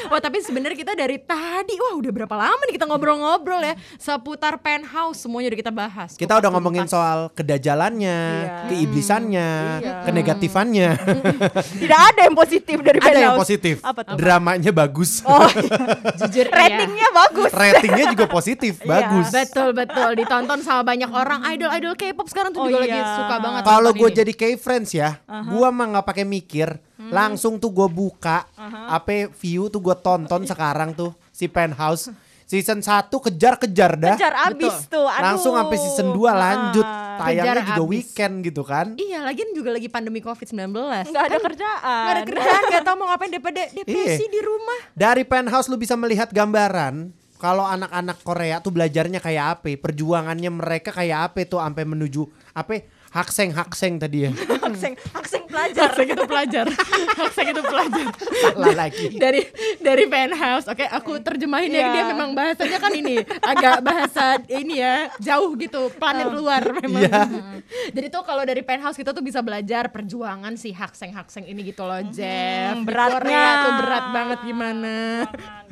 Wah 0.07 0.19
tapi 0.19 0.41
sebenarnya 0.41 0.77
kita 0.77 0.93
dari 0.93 1.19
tadi 1.19 1.77
wah 1.77 1.95
udah 1.95 2.11
berapa 2.11 2.35
lama 2.35 2.63
nih 2.65 2.75
kita 2.75 2.85
ngobrol-ngobrol 2.85 3.61
ya 3.61 3.75
seputar 3.97 4.57
penthouse 4.59 5.21
semuanya 5.21 5.53
udah 5.53 5.61
kita 5.61 5.73
bahas. 5.73 6.11
Kita 6.15 6.37
udah 6.37 6.51
ngomongin 6.51 6.85
tuntas. 6.85 6.95
soal 6.95 7.19
kedajalannya, 7.31 8.19
Iya. 8.35 8.55
keiblisannya, 8.69 9.51
Iya. 9.81 9.93
kenegatifannya. 10.05 10.89
Tidak 11.83 12.01
ada 12.01 12.21
yang 12.23 12.35
positif 12.35 12.77
dari 12.81 12.99
Ada 12.99 13.09
yang 13.09 13.17
Penthouse. 13.35 13.41
positif. 13.41 13.77
Apa 13.81 14.01
tuh? 14.03 14.17
Dramanya 14.17 14.71
bagus. 14.71 15.21
Oh, 15.25 15.45
jujur 16.21 16.47
iya. 16.47 16.55
ratingnya 16.55 17.09
bagus. 17.11 17.51
Ratingnya 17.51 18.05
juga 18.11 18.25
positif, 18.27 18.73
Iya. 18.79 18.89
bagus. 18.89 19.27
Betul 19.31 19.71
betul 19.73 20.11
ditonton 20.15 20.61
sama 20.61 20.83
banyak 20.83 21.09
orang 21.09 21.41
idol-idol 21.51 21.95
K-pop 21.95 22.27
sekarang 22.27 22.51
tuh 22.51 22.63
Oh 22.63 22.69
juga 22.69 22.85
iya. 22.85 22.97
lagi 22.97 23.01
suka 23.15 23.37
banget. 23.39 23.63
Kalau 23.65 23.91
gue 23.93 24.11
jadi 24.15 24.33
K-Friends 24.33 24.91
ya, 24.93 25.11
gua 25.47 25.69
mah 25.69 25.87
nggak 25.91 26.07
pakai 26.07 26.25
mikir, 26.25 26.69
Hmm. 26.95 27.11
langsung 27.11 27.59
tuh 27.59 27.75
gue 27.75 27.89
buka, 27.89 28.47
apa 28.87 29.27
view 29.35 29.67
tuh 29.67 29.83
gue 29.83 29.97
tonton 29.99 30.47
sekarang 30.51 30.95
tuh 30.95 31.11
si 31.29 31.51
Penthouse 31.51 32.15
season 32.45 32.79
1 32.79 33.11
kejar-kejar 33.11 33.99
dah. 33.99 34.15
Kejar 34.15 34.37
abis 34.47 34.87
tuh. 34.87 35.03
Aduh. 35.03 35.25
Langsung 35.27 35.57
sampai 35.57 35.75
season 35.75 36.13
2 36.13 36.23
lanjut. 36.31 36.87
Ah. 36.87 37.03
Tayangnya 37.15 37.43
Kejar 37.43 37.59
juga 37.65 37.83
abis. 37.83 37.91
weekend 37.91 38.35
gitu 38.43 38.63
kan. 38.63 38.87
Iya, 38.95 39.23
lagian 39.23 39.51
juga 39.55 39.71
lagi 39.71 39.89
pandemi 39.89 40.19
COVID-19. 40.21 40.71
Nggak 41.09 41.25
ada 41.25 41.31
Kan 41.33 41.43
kerjaan. 41.43 42.03
nggak 42.05 42.15
ada 42.15 42.25
kerjaan, 42.27 42.63
nggak 42.69 42.85
tahu 42.85 42.95
mau 42.95 43.07
ngapain 43.09 43.31
daripada 43.33 43.63
depresi 43.67 44.23
Iya. 44.23 44.31
di 44.31 44.41
rumah. 44.43 44.79
Dari 44.93 45.23
Penthouse 45.25 45.67
lu 45.67 45.79
bisa 45.79 45.95
melihat 45.95 46.29
gambaran 46.31 47.11
kalau 47.35 47.65
anak-anak 47.65 48.19
Korea 48.23 48.57
tuh 48.59 48.71
belajarnya 48.71 49.19
kayak 49.19 49.47
apa, 49.59 49.75
perjuangannya 49.75 50.51
mereka 50.51 50.91
kayak 50.91 51.33
apa 51.33 51.45
tuh 51.45 51.59
sampai 51.59 51.85
menuju 51.85 52.23
apa 52.53 52.87
hakseng 53.15 53.55
hakseng 53.55 53.95
tadi 53.97 54.27
ya. 54.27 54.33
Hakseng, 54.65 54.99
hakseng 55.15 55.45
pelajar. 55.47 55.87
Hakseng 55.87 56.09
itu 56.11 56.25
pelajar. 56.27 56.67
Hakseng 57.21 57.47
itu 57.53 57.63
pelajar. 57.63 58.07
Salah 58.43 58.75
lagi. 58.75 59.07
dari 59.15 59.47
dari 59.79 60.05
penthouse. 60.11 60.67
Oke, 60.67 60.83
aku 60.83 61.21
terjemahin 61.23 61.71
ya 61.71 61.79
Iya. 61.85 61.89
dia 61.93 62.05
memang 62.11 62.33
bahasanya 62.33 62.79
kan 62.81 62.91
ini 62.91 63.21
agak 63.39 63.85
bahasa 63.85 64.41
ini 64.51 64.81
ya, 64.81 65.13
jauh 65.21 65.53
gitu, 65.55 65.93
planet 65.95 66.33
luar 66.33 66.65
memang. 66.81 67.07
Iya. 67.07 67.23
Jadi 67.97 68.07
tuh 68.09 68.25
kalau 68.25 68.43
dari 68.43 68.65
penthouse 68.65 68.97
kita 68.97 69.13
tuh 69.13 69.23
bisa 69.23 69.45
belajar 69.45 69.93
perjuangan 69.93 70.57
si 70.57 70.73
hakseng-hakseng 70.73 71.45
ini 71.45 71.71
gitu 71.71 71.85
loh, 71.87 72.01
Jeff. 72.09 72.75
Di 72.75 72.83
beratnya. 72.83 73.21
Korea 73.21 73.51
tuh 73.63 73.73
berat 73.85 74.05
banget 74.11 74.39
gimana. 74.43 74.97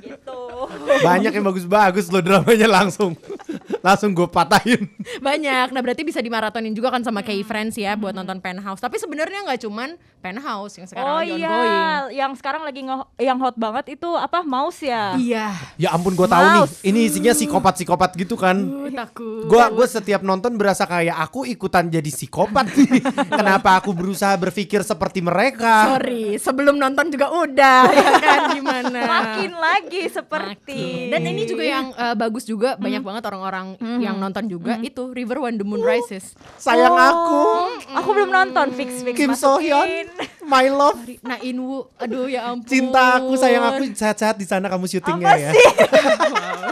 Gitu. 0.02 0.40
Banyak 1.06 1.32
yang 1.32 1.46
bagus-bagus 1.46 2.10
loh 2.10 2.22
dramanya 2.22 2.68
langsung. 2.68 3.14
langsung 3.82 4.14
gue 4.14 4.26
patahin. 4.26 4.86
Banyak. 5.18 5.74
Nah, 5.74 5.80
berarti 5.82 6.02
bisa 6.02 6.18
dimaratonin 6.18 6.74
juga 6.74 6.90
kan 6.90 7.02
sama 7.02 7.22
kayak 7.22 7.46
friends 7.46 7.78
ya 7.78 7.94
buat 7.94 8.14
nonton 8.14 8.38
Penthouse. 8.38 8.82
Tapi 8.82 8.98
sebenarnya 8.98 9.46
nggak 9.46 9.60
cuman 9.62 9.98
Penthouse 10.22 10.78
yang 10.78 10.86
sekarang 10.86 11.12
oh 11.12 11.18
lagi 11.18 11.34
iya, 11.34 11.50
ongoing. 11.50 11.82
yang 12.14 12.32
sekarang 12.38 12.62
lagi 12.62 12.80
nge 12.86 12.96
yang 13.18 13.38
hot 13.42 13.58
banget 13.58 13.98
itu 13.98 14.06
apa 14.14 14.46
Mouse 14.46 14.86
ya? 14.86 15.18
Iya. 15.18 15.50
Ya 15.74 15.88
ampun 15.90 16.14
gue 16.14 16.28
tahu 16.30 16.44
nih, 16.46 16.62
ini 16.86 17.00
isinya 17.10 17.34
psikopat-psikopat 17.34 18.14
gitu 18.14 18.38
kan. 18.38 18.54
Uh, 18.54 18.86
takut. 18.94 19.50
Gua 19.50 19.66
gue 19.74 19.86
setiap 19.90 20.22
nonton 20.22 20.54
berasa 20.54 20.86
kayak 20.86 21.18
aku 21.18 21.42
ikutan 21.42 21.90
jadi 21.90 22.06
psikopat. 22.06 22.70
Kenapa 23.42 23.82
aku 23.82 23.90
berusaha 23.90 24.38
berpikir 24.38 24.86
seperti 24.86 25.18
mereka? 25.18 25.98
Sorry, 25.98 26.38
sebelum 26.38 26.78
nonton 26.78 27.10
juga 27.10 27.26
udah 27.34 27.90
ya 27.90 28.10
kan 28.22 28.40
gimana? 28.54 29.00
Makin 29.02 29.50
lagi 29.58 29.91
seperti. 30.06 31.08
Dan 31.08 31.20
ini 31.24 31.42
juga 31.44 31.62
yang 31.62 31.90
uh, 31.92 32.14
bagus 32.14 32.42
juga 32.42 32.74
banyak 32.74 33.00
banget 33.00 33.22
orang-orang 33.24 33.66
yang 33.98 34.16
nonton 34.16 34.46
juga 34.46 34.78
itu 34.78 35.10
River 35.10 35.38
When 35.40 35.54
the 35.54 35.64
Moon 35.64 35.80
Rises. 35.80 36.32
Sayang 36.56 36.90
Oh, 36.92 36.98
aku, 36.98 37.42
Aku 37.94 38.08
belum 38.10 38.28
nonton 38.28 38.66
fix 38.70 39.00
fix 39.00 39.14
Kim 39.14 39.32
So 39.32 39.56
Hyun, 39.56 40.08
my 40.42 40.66
love, 40.66 41.00
Nah 41.20 41.38
Inwoo, 41.38 41.88
aduh 41.96 42.26
ya 42.26 42.48
ampun. 42.48 42.66
cinta 42.66 43.16
aku, 43.16 43.32
sayang 43.34 43.64
aku, 43.66 43.82
sehat-sehat 43.90 44.34
di 44.34 44.44
sana 44.44 44.66
kamu 44.66 44.86
syutingnya 44.86 45.26
Apa 45.26 45.38
ya. 45.38 45.50
sih? 45.50 45.66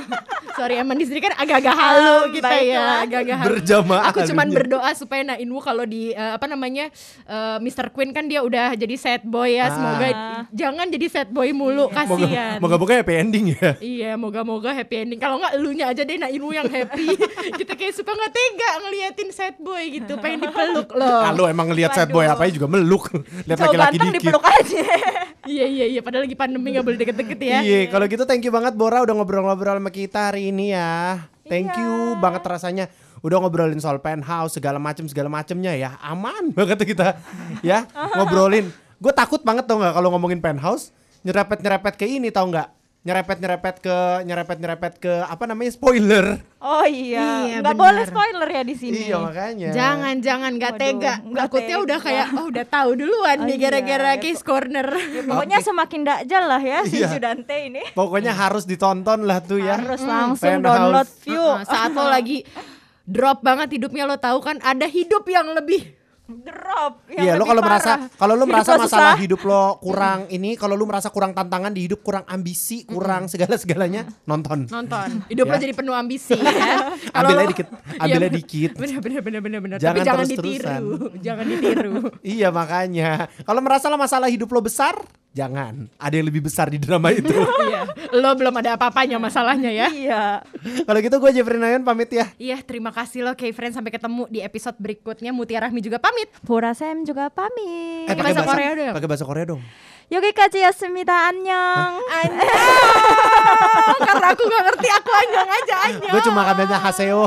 Sorry 0.52 0.76
emang 0.76 0.92
di 0.94 1.04
sini 1.04 1.20
kan 1.20 1.32
agak-agak 1.34 1.72
halu 1.72 2.16
Um, 2.20 2.32
kita 2.32 2.52
ya, 2.60 3.00
agak-agak 3.00 3.36
halu. 3.38 3.48
Berjamaah 3.54 4.02
Aku 4.10 4.18
cuman 4.24 4.48
berdoa 4.50 4.90
supaya 4.92 5.22
Nah 5.22 5.36
Inwoo 5.36 5.58
kalau 5.58 5.84
di 5.84 6.12
eh, 6.12 6.32
apa 6.32 6.44
namanya 6.44 6.92
eh, 7.24 7.56
Mr. 7.58 7.88
Queen 7.88 8.10
kan 8.10 8.26
dia 8.26 8.40
udah 8.40 8.74
jadi 8.74 8.92
sad 8.94 9.22
boy 9.22 9.48
ya. 9.50 9.70
Semoga 9.70 10.08
Ah. 10.10 10.42
jangan 10.50 10.86
jadi 10.86 11.06
sad 11.08 11.28
boy 11.30 11.48
mulu 11.50 11.86
Moga, 11.86 12.04
kasihan. 12.04 12.58
moga-moga 12.58 13.00
happy 13.10 13.22
ending 13.26 13.44
ya. 13.58 13.70
Iya, 13.82 14.10
moga-moga 14.14 14.70
happy 14.70 14.94
ending. 15.02 15.18
Kalau 15.18 15.42
nggak 15.42 15.52
elunya 15.58 15.90
aja 15.90 16.02
deh, 16.06 16.16
nah 16.16 16.30
Inwoo 16.30 16.54
yang 16.54 16.70
happy. 16.70 17.18
kita 17.58 17.74
kayak 17.74 17.94
suka 17.98 18.14
nggak 18.14 18.30
tega 18.30 18.70
ngeliatin 18.86 19.28
sad 19.34 19.56
boy 19.58 19.82
gitu, 19.90 20.14
pengen 20.22 20.46
dipeluk 20.46 20.94
loh. 20.94 21.20
Kalau 21.26 21.44
emang 21.50 21.74
ngelihat 21.74 21.90
sad 21.90 22.10
boy 22.14 22.24
apa 22.30 22.46
juga 22.54 22.70
meluk. 22.70 23.10
Lihat 23.50 23.58
laki-laki 23.58 23.98
dikit. 23.98 24.14
dipeluk 24.22 24.44
aja. 24.46 24.84
Iya 25.40 25.66
iya 25.66 25.86
iya, 25.88 26.00
padahal 26.04 26.28
lagi 26.28 26.36
pandemi 26.36 26.68
nggak 26.76 26.84
boleh 26.84 26.98
deket-deket 27.00 27.40
ya. 27.40 27.58
Iya, 27.64 27.88
kalau 27.88 28.04
gitu 28.06 28.28
thank 28.28 28.44
you 28.44 28.52
banget 28.52 28.76
Bora 28.76 29.00
udah 29.00 29.16
ngobrol-ngobrol 29.16 29.80
sama 29.80 29.88
kita 29.88 30.30
hari 30.30 30.52
ini 30.52 30.76
ya. 30.76 31.26
Thank 31.48 31.74
you 31.80 32.14
banget 32.20 32.44
rasanya 32.44 32.92
udah 33.24 33.40
ngobrolin 33.40 33.80
soal 33.80 33.98
penthouse 34.04 34.60
segala 34.60 34.76
macem 34.76 35.08
segala 35.08 35.32
macemnya 35.32 35.72
ya. 35.74 35.96
Aman 36.04 36.52
banget 36.52 36.84
kita 36.84 37.18
ya 37.64 37.88
ngobrolin. 38.20 38.68
Gue 39.00 39.16
takut 39.16 39.40
banget 39.40 39.64
tau 39.64 39.80
nggak 39.80 39.96
kalau 39.96 40.12
ngomongin 40.12 40.44
penthouse 40.44 40.92
nyerepet-nyerepet 41.24 41.94
ke 41.96 42.06
ini 42.06 42.28
tau 42.28 42.44
nggak? 42.46 42.79
Nyerepet-nyerepet 43.00 43.80
ke 43.80 43.96
nyerepet-nyerepet 44.22 44.94
ke 44.98 45.24
apa 45.24 45.48
namanya 45.48 45.72
spoiler. 45.72 46.36
Oh 46.60 46.84
iya, 46.84 47.48
Iya, 47.48 47.56
nggak 47.58 47.72
benar. 47.72 47.84
boleh 47.88 48.04
spoiler 48.04 48.48
ya 48.50 48.62
di 48.62 48.74
sini. 48.76 49.08
Iya 49.08 49.16
makanya. 49.16 49.68
Jangan 49.72 50.14
jangan 50.20 50.50
nggak 50.54 50.74
Waduh, 50.74 50.84
tega. 50.84 51.12
nggak 51.18 51.40
Takutnya 51.42 51.76
udah 51.80 51.98
kayak 51.98 52.26
oh 52.30 52.46
udah 52.46 52.64
tahu 52.68 52.90
duluan 52.94 53.36
Oh, 53.36 53.46
nih 53.46 53.56
iya. 53.56 53.62
gara-gara 53.66 54.12
case 54.18 54.42
corner. 54.42 54.84
Ya, 54.92 55.22
pokoknya 55.24 55.58
semakin 55.60 56.00
dakjal 56.04 56.44
lah 56.44 56.60
ya 56.60 56.78
si 56.84 56.96
Iya. 56.98 57.08
Judante 57.08 57.56
ini. 57.56 57.82
Pokoknya 57.90 58.32
harus 58.32 58.64
ditonton 58.64 59.24
lah 59.24 59.40
tuh 59.40 59.58
ya. 59.58 59.74
Harus 59.74 60.02
langsung 60.02 60.60
Penthouse. 60.60 60.76
download 60.76 61.08
view. 61.24 61.40
Heeh, 61.42 61.64
saat 61.64 61.90
lo 61.90 62.04
lagi 62.04 62.44
drop 63.02 63.40
banget 63.40 63.68
hidupnya 63.72 64.04
lo 64.04 64.14
tahu 64.14 64.38
kan 64.38 64.60
ada 64.60 64.84
hidup 64.84 65.24
yang 65.24 65.48
lebih 65.50 65.88
Drop. 66.32 66.92
yang 67.08 67.24
Iya, 67.26 67.32
lo 67.34 67.44
kalau 67.44 67.60
merasa 67.60 67.92
kalau 68.12 68.34
lo 68.34 68.44
merasa 68.44 68.74
masalah 68.74 68.86
susah. 69.12 69.18
hidup 69.18 69.40
lo 69.42 69.62
kurang 69.78 70.26
ini, 70.28 70.54
kalau 70.54 70.72
lo 70.72 70.84
merasa 70.84 71.08
kurang 71.08 71.32
tantangan 71.32 71.70
di 71.70 71.84
hidup, 71.84 72.00
kurang 72.00 72.22
ambisi, 72.24 72.82
kurang 72.84 73.26
segala-segalanya, 73.26 74.06
nonton. 74.24 74.64
nonton. 74.66 75.08
Hidup 75.32 75.44
Ya. 75.44 75.50
lo 75.50 75.56
jadi 75.58 75.72
penuh 75.72 75.92
ambisi 75.92 76.34
ya. 76.34 76.94
Ambilnya 77.16 77.46
dikit, 77.46 77.66
ambilnya 77.96 78.28
Iya, 78.28 78.36
dikit. 78.36 78.70
Bener 78.76 78.98
bener 78.98 79.20
bener 79.20 79.40
bener 79.40 79.60
bener. 79.60 79.76
Jangan 79.76 79.96
Tapi 79.96 80.06
jangan 80.06 80.26
ditiru. 80.26 80.88
jangan 81.18 81.44
ditiru. 81.44 81.92
Iya 82.36 82.48
makanya. 82.50 83.10
Kalau 83.40 83.60
merasa 83.60 83.86
lah 83.86 83.96
masalah 83.96 84.28
hidup 84.28 84.46
lo 84.46 84.60
besar, 84.60 84.94
jangan. 85.30 85.88
Ada 85.96 86.14
yang 86.14 86.28
lebih 86.28 86.44
besar 86.44 86.68
di 86.68 86.76
drama 86.76 87.10
itu. 87.10 87.32
Iya. 87.62 87.80
Lo 88.12 88.34
belum 88.34 88.52
ada 88.54 88.76
apa-apanya 88.76 89.16
masalahnya 89.16 89.70
ya. 89.70 89.88
Iya. 89.90 90.22
kalau 90.82 90.98
gitu 90.98 91.16
gue 91.16 91.30
Jeffrey 91.32 91.56
Nayon 91.56 91.80
pamit 91.80 92.10
ya. 92.10 92.28
Iya, 92.36 92.60
terima 92.60 92.90
kasih 92.90 93.22
lo 93.22 93.32
K-Friend 93.32 93.72
sampai 93.72 93.90
ketemu 93.90 94.28
di 94.28 94.40
episode 94.40 94.76
berikutnya. 94.76 95.30
Mutia 95.30 95.62
Rahmi 95.62 95.80
juga 95.80 95.96
pamit 95.96 96.19
Pura 96.45 96.73
Sam 96.75 97.05
juga 97.05 97.29
pamit. 97.29 98.09
Eh, 98.09 98.15
bahasa 98.15 98.43
Korea 98.45 98.71
dong. 98.75 98.93
Pakai 98.95 99.09
bahasa 99.09 99.25
Korea 99.25 99.45
dong. 99.45 99.61
여기까지였습니다. 100.11 101.11
안녕. 101.33 101.97
Karena 104.05 104.27
aku 104.29 104.43
gak 104.45 104.63
ngerti, 104.69 104.87
aku 104.93 105.09
anyong 105.09 105.49
aja 105.49 105.75
anyong. 105.89 106.13
Gue 106.13 106.21
cuma 106.21 106.41
katanya 106.45 106.77
haseo. 106.77 107.25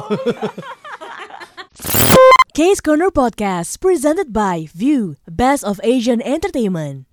Case 2.54 2.82
Corner 2.82 3.10
Podcast 3.10 3.78
presented 3.78 4.34
by 4.34 4.66
View, 4.74 5.14
Best 5.30 5.62
of 5.62 5.78
Asian 5.86 6.18
Entertainment. 6.22 7.06